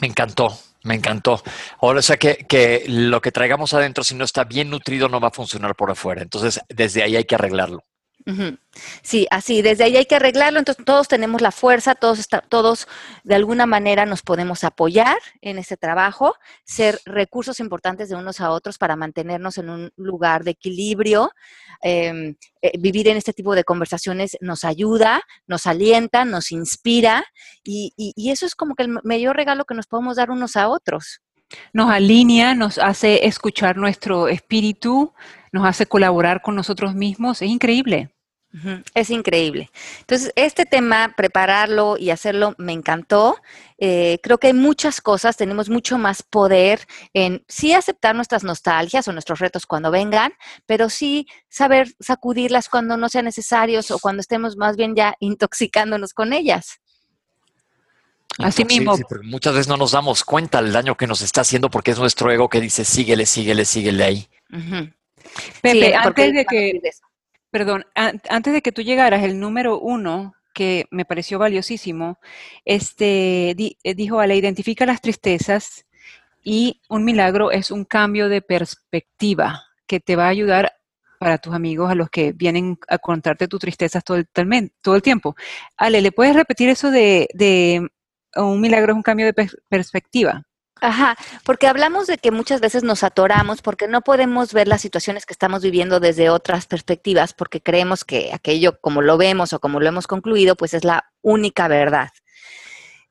Me 0.00 0.06
encantó, 0.06 0.58
me 0.82 0.94
encantó. 0.94 1.42
Ahora, 1.80 2.00
o 2.00 2.02
sea 2.02 2.16
que, 2.16 2.46
que, 2.48 2.84
lo 2.88 3.20
que 3.20 3.32
traigamos 3.32 3.74
adentro, 3.74 4.04
si 4.04 4.14
no 4.14 4.24
está 4.24 4.44
bien 4.44 4.70
nutrido, 4.70 5.08
no 5.08 5.20
va 5.20 5.28
a 5.28 5.32
funcionar 5.32 5.74
por 5.74 5.90
afuera. 5.90 6.22
Entonces, 6.22 6.60
desde 6.68 7.02
ahí 7.02 7.16
hay 7.16 7.24
que 7.24 7.34
arreglarlo. 7.34 7.84
Sí, 9.02 9.26
así, 9.30 9.62
desde 9.62 9.84
ahí 9.84 9.96
hay 9.96 10.06
que 10.06 10.16
arreglarlo. 10.16 10.58
Entonces, 10.58 10.84
todos 10.84 11.06
tenemos 11.06 11.40
la 11.40 11.52
fuerza, 11.52 11.94
todos, 11.94 12.26
todos 12.48 12.88
de 13.22 13.34
alguna 13.36 13.66
manera 13.66 14.04
nos 14.04 14.22
podemos 14.22 14.64
apoyar 14.64 15.16
en 15.40 15.58
este 15.58 15.76
trabajo, 15.76 16.34
ser 16.64 16.98
recursos 17.04 17.60
importantes 17.60 18.08
de 18.08 18.16
unos 18.16 18.40
a 18.40 18.50
otros 18.50 18.78
para 18.78 18.96
mantenernos 18.96 19.58
en 19.58 19.70
un 19.70 19.92
lugar 19.96 20.42
de 20.42 20.52
equilibrio. 20.52 21.30
Em, 21.82 22.34
eh, 22.62 22.72
vivir 22.78 23.06
en 23.08 23.16
este 23.16 23.32
tipo 23.32 23.54
de 23.54 23.62
conversaciones 23.62 24.36
nos 24.40 24.64
ayuda, 24.64 25.22
nos 25.46 25.66
alienta, 25.66 26.24
nos 26.24 26.50
inspira 26.50 27.24
y, 27.62 27.92
y 27.96 28.30
eso 28.30 28.46
es 28.46 28.54
como 28.54 28.74
que 28.74 28.84
el 28.84 28.98
mayor 29.04 29.36
regalo 29.36 29.66
que 29.66 29.74
nos 29.74 29.86
podemos 29.86 30.16
dar 30.16 30.30
unos 30.30 30.56
a 30.56 30.68
otros 30.68 31.20
nos 31.72 31.90
alinea, 31.90 32.54
nos 32.54 32.78
hace 32.78 33.26
escuchar 33.26 33.76
nuestro 33.76 34.28
espíritu, 34.28 35.12
nos 35.56 35.66
hace 35.66 35.86
colaborar 35.86 36.42
con 36.42 36.54
nosotros 36.54 36.94
mismos. 36.94 37.42
Es 37.42 37.48
increíble. 37.48 38.10
Es 38.94 39.10
increíble. 39.10 39.70
Entonces, 40.00 40.32
este 40.34 40.64
tema, 40.64 41.12
prepararlo 41.14 41.98
y 41.98 42.08
hacerlo, 42.08 42.54
me 42.56 42.72
encantó. 42.72 43.36
Eh, 43.76 44.18
creo 44.22 44.38
que 44.38 44.46
hay 44.46 44.52
muchas 44.54 45.02
cosas, 45.02 45.36
tenemos 45.36 45.68
mucho 45.68 45.98
más 45.98 46.22
poder 46.22 46.80
en 47.12 47.44
sí 47.48 47.74
aceptar 47.74 48.14
nuestras 48.16 48.44
nostalgias 48.44 49.06
o 49.08 49.12
nuestros 49.12 49.40
retos 49.40 49.66
cuando 49.66 49.90
vengan, 49.90 50.32
pero 50.64 50.88
sí 50.88 51.26
saber 51.50 51.88
sacudirlas 52.00 52.70
cuando 52.70 52.96
no 52.96 53.10
sean 53.10 53.26
necesarios 53.26 53.90
o 53.90 53.98
cuando 53.98 54.22
estemos 54.22 54.56
más 54.56 54.76
bien 54.76 54.94
ya 54.94 55.14
intoxicándonos 55.20 56.14
con 56.14 56.32
ellas. 56.32 56.80
Así 58.38 58.64
mismo. 58.64 58.96
muchas 59.22 59.54
veces 59.54 59.68
no 59.68 59.76
nos 59.76 59.92
damos 59.92 60.24
cuenta 60.24 60.60
del 60.62 60.72
daño 60.72 60.96
que 60.96 61.06
nos 61.06 61.22
está 61.22 61.40
haciendo 61.40 61.70
porque 61.70 61.90
es 61.90 61.98
nuestro 61.98 62.30
ego 62.30 62.48
que 62.48 62.60
dice 62.60 62.84
síguele, 62.84 63.24
síguele, 63.24 63.64
síguele 63.64 64.04
ahí. 64.04 64.28
Pepe, 65.62 65.94
antes 65.94 66.32
de 66.32 66.44
que 66.44 66.80
perdón, 67.50 67.86
antes 67.94 68.52
de 68.52 68.60
que 68.60 68.72
tú 68.72 68.82
llegaras, 68.82 69.24
el 69.24 69.40
número 69.40 69.78
uno 69.78 70.34
que 70.52 70.86
me 70.90 71.04
pareció 71.04 71.38
valiosísimo, 71.38 72.18
este, 72.64 73.50
eh, 73.50 73.94
dijo, 73.94 74.20
a 74.20 74.26
la 74.26 74.34
identifica 74.34 74.84
las 74.86 75.00
tristezas 75.00 75.86
y 76.42 76.80
un 76.88 77.04
milagro 77.04 77.50
es 77.50 77.70
un 77.70 77.84
cambio 77.84 78.28
de 78.28 78.42
perspectiva 78.42 79.64
que 79.86 80.00
te 80.00 80.16
va 80.16 80.26
a 80.26 80.30
ayudar 80.30 80.72
para 81.18 81.38
tus 81.38 81.54
amigos, 81.54 81.90
a 81.90 81.94
los 81.94 82.10
que 82.10 82.32
vienen 82.32 82.78
a 82.88 82.98
contarte 82.98 83.48
tus 83.48 83.60
tristezas 83.60 84.04
todo 84.04 84.18
el, 84.18 84.28
todo 84.82 84.94
el 84.94 85.02
tiempo. 85.02 85.34
Ale, 85.76 86.02
¿le 86.02 86.12
puedes 86.12 86.36
repetir 86.36 86.68
eso 86.68 86.90
de, 86.90 87.28
de 87.32 87.88
un 88.34 88.60
milagro 88.60 88.92
es 88.92 88.96
un 88.96 89.02
cambio 89.02 89.26
de 89.26 89.48
perspectiva? 89.68 90.42
Ajá, 90.80 91.16
porque 91.44 91.68
hablamos 91.68 92.06
de 92.06 92.18
que 92.18 92.30
muchas 92.30 92.60
veces 92.60 92.82
nos 92.82 93.02
atoramos 93.02 93.62
porque 93.62 93.88
no 93.88 94.02
podemos 94.02 94.52
ver 94.52 94.68
las 94.68 94.82
situaciones 94.82 95.24
que 95.24 95.32
estamos 95.32 95.62
viviendo 95.62 96.00
desde 96.00 96.28
otras 96.28 96.66
perspectivas 96.66 97.32
porque 97.32 97.62
creemos 97.62 98.04
que 98.04 98.30
aquello 98.34 98.78
como 98.80 99.00
lo 99.00 99.16
vemos 99.16 99.54
o 99.54 99.58
como 99.58 99.80
lo 99.80 99.88
hemos 99.88 100.06
concluido 100.06 100.54
pues 100.54 100.74
es 100.74 100.84
la 100.84 101.10
única 101.22 101.66
verdad. 101.68 102.10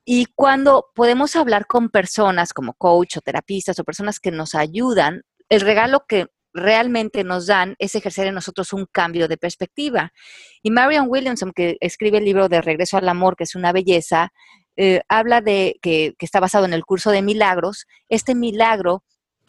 Y 0.06 0.28
cuando 0.36 0.92
podemos 0.94 1.36
hablar 1.36 1.66
con 1.66 1.90
personas 1.90 2.54
como 2.54 2.76
coach 2.76 3.18
o 3.18 3.22
terapistas 3.22 3.80
o 3.80 3.84
personas 3.84 4.20
que 4.20 4.30
nos 4.30 4.54
ayudan, 4.54 5.24
el 5.50 5.62
regalo 5.62 6.06
que 6.08 6.28
realmente 6.54 7.24
nos 7.24 7.48
dan 7.48 7.76
es 7.80 7.96
ejercer 7.96 8.28
en 8.28 8.36
nosotros 8.36 8.72
un 8.74 8.86
cambio 8.92 9.28
de 9.28 9.38
perspectiva. 9.38 10.14
Y 10.62 10.70
Marian 10.70 11.08
Williamson, 11.10 11.52
que 11.54 11.78
escribe 11.82 12.20
el 12.20 12.26
libro 12.26 12.48
de 12.48 12.62
Regreso 12.62 12.98
al 12.98 13.10
Amor, 13.10 13.36
que 13.36 13.44
es 13.44 13.56
una 13.56 13.72
belleza, 13.72 14.32
eh, 14.78 15.02
habla 15.08 15.42
de 15.42 15.80
que, 15.82 16.16
está 16.20 16.40
basado 16.40 16.66
en 16.66 16.74
el 16.74 16.86
curso 16.86 17.12
de 17.12 17.22
milagros. 17.22 17.86
Este 18.10 18.36
milagro, 18.36 19.04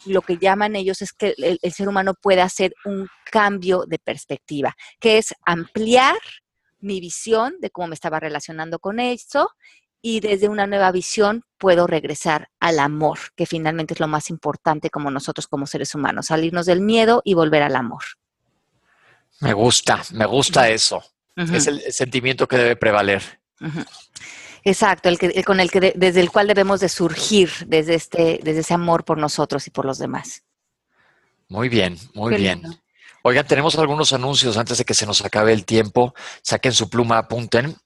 lo 0.05 0.21
que 0.21 0.37
llaman 0.37 0.75
ellos 0.75 1.01
es 1.01 1.13
que 1.13 1.33
el, 1.37 1.59
ser 1.71 1.89
humano 1.89 2.13
puede 2.13 2.41
hacer 2.41 2.73
un 2.85 3.07
cambio 3.31 3.85
de 3.87 3.99
perspectiva, 3.99 4.75
que 4.99 5.17
es 5.17 5.33
ampliar 5.45 6.17
mi 6.79 6.99
visión 6.99 7.55
de 7.59 7.69
cómo 7.69 7.87
me 7.87 7.95
estaba 7.95 8.19
relacionando 8.19 8.79
con 8.79 8.99
eso 8.99 9.49
y 10.01 10.19
desde 10.19 10.47
una 10.47 10.67
nueva 10.67 10.91
visión 10.91 11.43
puedo 11.57 11.87
regresar 11.87 12.49
al 12.59 12.79
amor, 12.79 13.17
que 13.35 13.45
finalmente 13.45 13.95
es 13.95 13.99
lo 13.99 14.07
más 14.07 14.29
importante 14.29 14.89
como 14.89 15.09
nosotros 15.09 15.47
como 15.47 15.65
seres 15.65 15.95
humanos, 15.95 16.27
salirnos 16.27 16.67
del 16.67 16.81
miedo 16.81 17.21
y 17.25 17.33
volver 17.33 17.63
al 17.63 17.75
amor. 17.75 18.03
Me 19.39 19.53
gusta, 19.53 20.03
me 20.13 20.25
gusta 20.25 20.69
eso. 20.69 21.03
Es 21.35 21.67
el 21.67 21.81
sentimiento 21.91 22.47
que 22.47 22.57
debe 22.57 22.75
prevaler. 22.75 23.21
Exacto, 24.67 25.07
el 25.07 25.17
que, 25.17 25.45
con 25.45 25.61
el 25.61 25.71
que 25.71 25.93
desde 25.95 26.19
el 26.19 26.29
cual 26.29 26.47
debemos 26.47 26.81
de 26.81 26.89
surgir, 26.89 27.49
desde 27.67 27.95
este, 27.95 28.41
desde 28.43 28.59
ese 28.59 28.73
amor 28.73 29.05
por 29.05 29.17
nosotros 29.17 29.65
y 29.65 29.69
por 29.69 29.85
los 29.85 29.97
demás. 29.97 30.43
Muy 31.47 31.69
bien, 31.69 31.97
muy 32.13 32.35
bien. 32.35 32.63
Oigan, 33.23 33.47
tenemos 33.47 33.77
algunos 33.77 34.11
anuncios 34.11 34.57
antes 34.57 34.77
de 34.77 34.83
que 34.83 34.93
se 34.93 35.05
nos 35.05 35.23
acabe 35.23 35.53
el 35.53 35.63
tiempo. 35.63 36.13
Saquen 36.41 36.73
su 36.73 36.89
pluma, 36.89 37.17
apunten. 37.17 37.77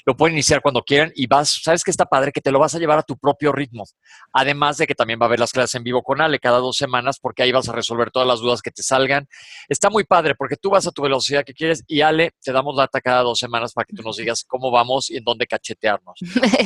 Lo 0.04 0.16
pueden 0.16 0.34
iniciar 0.34 0.62
cuando 0.62 0.82
quieran 0.82 1.12
y 1.14 1.26
vas, 1.26 1.60
sabes 1.62 1.84
que 1.84 1.90
está 1.90 2.04
padre 2.04 2.32
que 2.32 2.40
te 2.40 2.50
lo 2.50 2.58
vas 2.58 2.74
a 2.74 2.78
llevar 2.78 2.98
a 2.98 3.02
tu 3.02 3.16
propio 3.16 3.52
ritmo. 3.52 3.84
Además 4.32 4.78
de 4.78 4.86
que 4.86 4.94
también 4.94 5.18
va 5.20 5.24
a 5.24 5.28
haber 5.28 5.40
las 5.40 5.52
clases 5.52 5.74
en 5.74 5.84
vivo 5.84 6.02
con 6.02 6.20
Ale 6.20 6.38
cada 6.38 6.58
dos 6.58 6.76
semanas 6.76 7.18
porque 7.20 7.42
ahí 7.42 7.52
vas 7.52 7.68
a 7.68 7.72
resolver 7.72 8.10
todas 8.10 8.26
las 8.26 8.40
dudas 8.40 8.62
que 8.62 8.70
te 8.70 8.82
salgan. 8.82 9.28
Está 9.68 9.90
muy 9.90 10.04
padre 10.04 10.34
porque 10.34 10.56
tú 10.56 10.70
vas 10.70 10.86
a 10.86 10.92
tu 10.92 11.02
velocidad 11.02 11.44
que 11.44 11.54
quieres 11.54 11.84
y 11.86 12.00
Ale, 12.00 12.32
te 12.42 12.52
damos 12.52 12.76
data 12.76 13.00
cada 13.00 13.22
dos 13.22 13.38
semanas 13.38 13.72
para 13.72 13.84
que 13.84 13.94
tú 13.94 14.02
nos 14.02 14.16
digas 14.18 14.44
cómo 14.46 14.70
vamos 14.70 15.10
y 15.10 15.16
en 15.16 15.24
dónde 15.24 15.46
cachetearnos. 15.46 16.18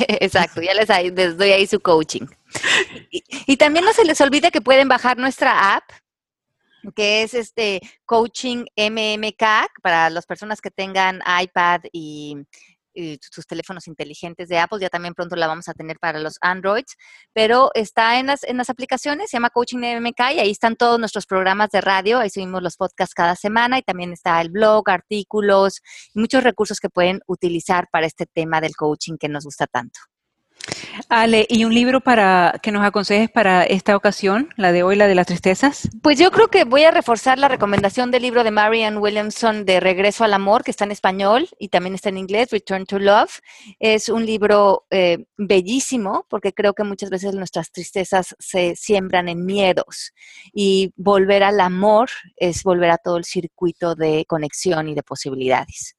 Exacto, 0.07 0.61
ya 0.61 0.73
les, 0.73 0.89
les, 1.13 1.37
doy 1.37 1.51
ahí 1.51 1.67
su 1.67 1.79
coaching. 1.79 2.27
Y, 3.11 3.23
y 3.47 3.57
también 3.57 3.85
no 3.85 3.93
se 3.93 4.05
les 4.05 4.19
olvide 4.21 4.51
que 4.51 4.61
pueden 4.61 4.87
bajar 4.87 5.17
nuestra 5.17 5.75
app 5.75 5.83
que 6.93 7.23
es 7.23 7.33
este 7.33 7.81
coaching 8.05 8.65
MMK 8.77 9.43
para 9.81 10.09
las 10.09 10.25
personas 10.25 10.61
que 10.61 10.71
tengan 10.71 11.21
iPad 11.41 11.81
y, 11.91 12.37
sus 13.21 13.45
teléfonos 13.47 13.87
inteligentes 13.87 14.47
de 14.49 14.59
Apple, 14.59 14.79
ya 14.79 14.89
también 14.89 15.13
pronto 15.13 15.35
la 15.35 15.47
vamos 15.47 15.67
a 15.67 15.73
tener 15.73 15.97
para 15.99 16.19
los 16.19 16.37
Androids, 16.41 16.95
pero 17.33 17.71
está 17.73 18.19
en 18.19 18.27
las, 18.27 18.43
en 18.43 18.57
las 18.57 18.69
aplicaciones, 18.69 19.29
se 19.29 19.37
llama 19.37 19.49
Coaching 19.49 19.79
MMK 19.79 20.19
y 20.35 20.39
ahí 20.39 20.51
están 20.51 20.75
todos 20.75 20.99
nuestros 20.99 21.25
programas 21.25 21.69
de 21.71 21.81
radio, 21.81 22.19
ahí 22.19 22.29
subimos 22.29 22.61
los 22.61 22.77
podcasts 22.77 23.13
cada 23.13 23.35
semana 23.35 23.77
y 23.79 23.81
también 23.81 24.13
está 24.13 24.39
el 24.41 24.49
blog, 24.49 24.89
artículos 24.89 25.81
muchos 26.13 26.43
recursos 26.43 26.79
que 26.79 26.89
pueden 26.89 27.21
utilizar 27.27 27.87
para 27.91 28.07
este 28.07 28.25
tema 28.25 28.61
del 28.61 28.75
coaching 28.75 29.17
que 29.17 29.29
nos 29.29 29.45
gusta 29.45 29.67
tanto. 29.67 29.99
Ale, 31.09 31.45
¿y 31.49 31.65
un 31.65 31.73
libro 31.73 32.01
para 32.01 32.59
que 32.61 32.71
nos 32.71 32.85
aconsejes 32.85 33.29
para 33.29 33.63
esta 33.63 33.95
ocasión, 33.95 34.49
la 34.55 34.71
de 34.71 34.83
hoy, 34.83 34.95
la 34.95 35.07
de 35.07 35.15
las 35.15 35.27
tristezas? 35.27 35.89
Pues 36.01 36.17
yo 36.17 36.31
creo 36.31 36.47
que 36.47 36.63
voy 36.63 36.83
a 36.83 36.91
reforzar 36.91 37.37
la 37.37 37.47
recomendación 37.47 38.11
del 38.11 38.23
libro 38.23 38.43
de 38.43 38.51
Marianne 38.51 38.97
Williamson 38.97 39.65
de 39.65 39.79
Regreso 39.79 40.23
al 40.23 40.33
Amor, 40.33 40.63
que 40.63 40.71
está 40.71 40.85
en 40.85 40.91
español 40.91 41.47
y 41.59 41.69
también 41.69 41.95
está 41.95 42.09
en 42.09 42.17
inglés, 42.17 42.49
Return 42.51 42.85
to 42.85 42.99
Love. 42.99 43.39
Es 43.79 44.09
un 44.09 44.25
libro 44.25 44.85
eh, 44.89 45.25
bellísimo 45.37 46.25
porque 46.29 46.53
creo 46.53 46.73
que 46.73 46.83
muchas 46.83 47.09
veces 47.09 47.33
nuestras 47.35 47.71
tristezas 47.71 48.35
se 48.39 48.75
siembran 48.75 49.29
en 49.29 49.45
miedos 49.45 50.13
y 50.53 50.93
volver 50.95 51.43
al 51.43 51.59
amor 51.59 52.09
es 52.37 52.63
volver 52.63 52.91
a 52.91 52.97
todo 52.97 53.17
el 53.17 53.25
circuito 53.25 53.95
de 53.95 54.25
conexión 54.27 54.89
y 54.89 54.95
de 54.95 55.03
posibilidades. 55.03 55.95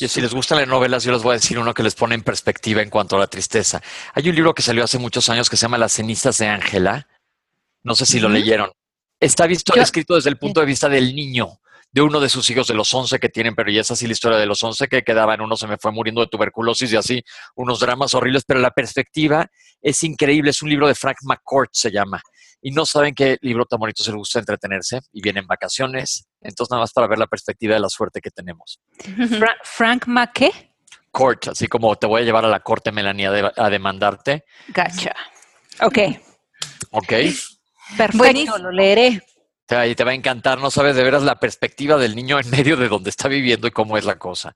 Y 0.00 0.08
si 0.08 0.20
les 0.20 0.34
gustan 0.34 0.58
las 0.58 0.68
novelas, 0.68 1.04
yo 1.04 1.12
les 1.12 1.22
voy 1.22 1.32
a 1.32 1.34
decir 1.34 1.58
uno 1.58 1.74
que 1.74 1.82
les 1.82 1.94
pone 1.94 2.14
en 2.14 2.22
perspectiva 2.22 2.82
en 2.82 2.90
cuanto 2.90 3.16
a 3.16 3.18
la 3.18 3.26
tristeza. 3.26 3.82
Hay 4.14 4.28
un 4.28 4.34
libro 4.34 4.54
que 4.54 4.62
salió 4.62 4.84
hace 4.84 4.98
muchos 4.98 5.28
años 5.28 5.48
que 5.48 5.56
se 5.56 5.62
llama 5.62 5.78
Las 5.78 5.92
cenizas 5.92 6.38
de 6.38 6.46
Ángela. 6.46 7.08
No 7.82 7.94
sé 7.94 8.06
si 8.06 8.20
lo 8.20 8.28
leyeron. 8.28 8.70
Está 9.20 9.46
visto, 9.46 9.74
escrito 9.74 10.14
desde 10.14 10.30
el 10.30 10.38
punto 10.38 10.60
de 10.60 10.66
vista 10.66 10.88
del 10.88 11.14
niño, 11.14 11.60
de 11.90 12.02
uno 12.02 12.20
de 12.20 12.28
sus 12.28 12.48
hijos, 12.50 12.68
de 12.68 12.74
los 12.74 12.92
11 12.92 13.18
que 13.18 13.28
tienen, 13.28 13.54
pero 13.54 13.70
ya 13.70 13.80
es 13.80 13.90
así 13.90 14.06
la 14.06 14.12
historia 14.12 14.38
de 14.38 14.46
los 14.46 14.62
11 14.62 14.86
que 14.86 15.02
quedaban, 15.02 15.40
uno 15.40 15.56
se 15.56 15.66
me 15.66 15.76
fue 15.76 15.90
muriendo 15.90 16.20
de 16.20 16.28
tuberculosis 16.28 16.92
y 16.92 16.96
así, 16.96 17.22
unos 17.56 17.80
dramas 17.80 18.14
horribles, 18.14 18.44
pero 18.46 18.60
la 18.60 18.70
perspectiva 18.70 19.50
es 19.80 20.02
increíble. 20.04 20.50
Es 20.50 20.62
un 20.62 20.70
libro 20.70 20.86
de 20.86 20.94
Frank 20.94 21.16
McCourt, 21.22 21.70
se 21.72 21.90
llama 21.90 22.22
y 22.60 22.70
no 22.70 22.86
saben 22.86 23.14
qué 23.14 23.38
libro 23.40 23.64
tan 23.64 23.78
bonito 23.78 24.02
se 24.02 24.10
les 24.10 24.18
gusta 24.18 24.38
entretenerse 24.38 25.00
y 25.12 25.20
vienen 25.20 25.46
vacaciones. 25.46 26.27
Entonces, 26.40 26.70
nada 26.70 26.82
más 26.82 26.92
para 26.92 27.06
ver 27.06 27.18
la 27.18 27.26
perspectiva 27.26 27.74
de 27.74 27.80
la 27.80 27.88
suerte 27.88 28.20
que 28.20 28.30
tenemos. 28.30 28.80
Frank 29.64 30.06
McKay. 30.06 30.50
Court, 31.10 31.48
así 31.48 31.66
como 31.66 31.96
te 31.96 32.06
voy 32.06 32.22
a 32.22 32.24
llevar 32.24 32.44
a 32.44 32.48
la 32.48 32.60
corte, 32.60 32.92
Melania, 32.92 33.52
a 33.56 33.70
demandarte. 33.70 34.44
Gotcha. 34.68 35.14
Ok. 35.80 35.98
Ok. 36.90 37.12
Perfecto, 37.96 38.58
lo 38.58 38.70
leeré. 38.70 39.22
Y 39.86 39.94
te 39.94 40.04
va 40.04 40.12
a 40.12 40.14
encantar, 40.14 40.58
no 40.58 40.70
sabes 40.70 40.96
de 40.96 41.02
veras 41.02 41.22
la 41.22 41.38
perspectiva 41.38 41.96
del 41.96 42.14
niño 42.16 42.38
en 42.38 42.48
medio 42.50 42.76
de 42.76 42.88
donde 42.88 43.10
está 43.10 43.28
viviendo 43.28 43.66
y 43.66 43.70
cómo 43.70 43.98
es 43.98 44.04
la 44.04 44.18
cosa. 44.18 44.54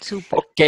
Super. 0.00 0.38
Ok, 0.38 0.60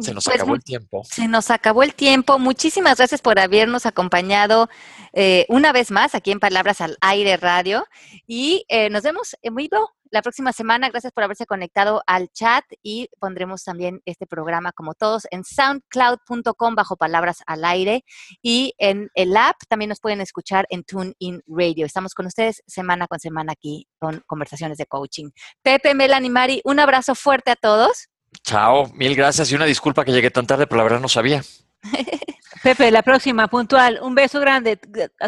se 0.00 0.14
nos 0.14 0.24
pues 0.24 0.36
acabó 0.36 0.54
el 0.54 0.64
tiempo. 0.64 1.02
Se 1.04 1.28
nos 1.28 1.50
acabó 1.50 1.82
el 1.82 1.94
tiempo. 1.94 2.38
Muchísimas 2.38 2.98
gracias 2.98 3.20
por 3.20 3.38
habernos 3.38 3.86
acompañado 3.86 4.68
eh, 5.12 5.46
una 5.48 5.72
vez 5.72 5.90
más 5.90 6.14
aquí 6.14 6.30
en 6.30 6.40
Palabras 6.40 6.80
al 6.80 6.96
Aire 7.00 7.36
Radio. 7.36 7.86
Y 8.26 8.64
eh, 8.68 8.90
nos 8.90 9.02
vemos 9.02 9.36
en 9.42 9.54
vivo 9.54 9.90
la 10.14 10.22
próxima 10.22 10.52
semana. 10.52 10.88
Gracias 10.90 11.12
por 11.12 11.24
haberse 11.24 11.44
conectado 11.44 12.02
al 12.06 12.28
chat 12.30 12.64
y 12.82 13.08
pondremos 13.18 13.64
también 13.64 14.00
este 14.04 14.26
programa 14.26 14.72
como 14.72 14.94
todos 14.94 15.26
en 15.32 15.44
soundcloud.com 15.44 16.74
bajo 16.76 16.96
Palabras 16.96 17.38
al 17.46 17.64
Aire 17.64 18.04
y 18.40 18.74
en 18.78 19.10
el 19.14 19.36
app 19.36 19.56
también 19.68 19.88
nos 19.88 20.00
pueden 20.00 20.20
escuchar 20.20 20.66
en 20.70 20.84
TuneIn 20.84 21.42
Radio. 21.48 21.84
Estamos 21.84 22.14
con 22.14 22.26
ustedes 22.26 22.62
semana 22.66 23.08
con 23.08 23.18
semana 23.18 23.52
aquí 23.52 23.88
con 23.98 24.22
conversaciones 24.26 24.78
de 24.78 24.86
coaching. 24.86 25.30
Pepe, 25.62 25.94
Melanie, 25.94 26.30
Mari, 26.30 26.60
un 26.64 26.78
abrazo 26.78 27.16
fuerte 27.16 27.50
a 27.50 27.56
todos. 27.56 28.08
Chao, 28.42 28.90
mil 28.94 29.14
gracias 29.14 29.50
y 29.50 29.54
una 29.54 29.64
disculpa 29.64 30.04
que 30.04 30.12
llegué 30.12 30.30
tan 30.30 30.46
tarde, 30.46 30.66
pero 30.66 30.78
la 30.78 30.84
verdad 30.84 31.00
no 31.00 31.08
sabía. 31.08 31.42
Pepe, 32.62 32.90
la 32.90 33.02
próxima, 33.02 33.46
puntual. 33.46 33.98
Un 34.02 34.14
beso 34.14 34.40
grande. 34.40 34.78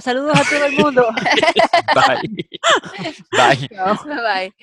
Saludos 0.00 0.38
a 0.40 0.44
todo 0.44 0.64
el 0.64 0.72
mundo. 0.72 1.06
Bye. 1.94 2.48
Bye. 3.30 3.68
Bye. 4.06 4.54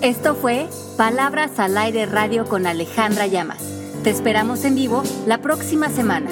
Esto 0.00 0.34
fue 0.34 0.68
Palabras 0.96 1.58
al 1.58 1.76
Aire 1.76 2.06
Radio 2.06 2.46
con 2.46 2.66
Alejandra 2.66 3.26
Llamas. 3.26 3.62
Te 4.02 4.10
esperamos 4.10 4.64
en 4.64 4.74
vivo 4.74 5.02
la 5.26 5.38
próxima 5.38 5.90
semana. 5.90 6.30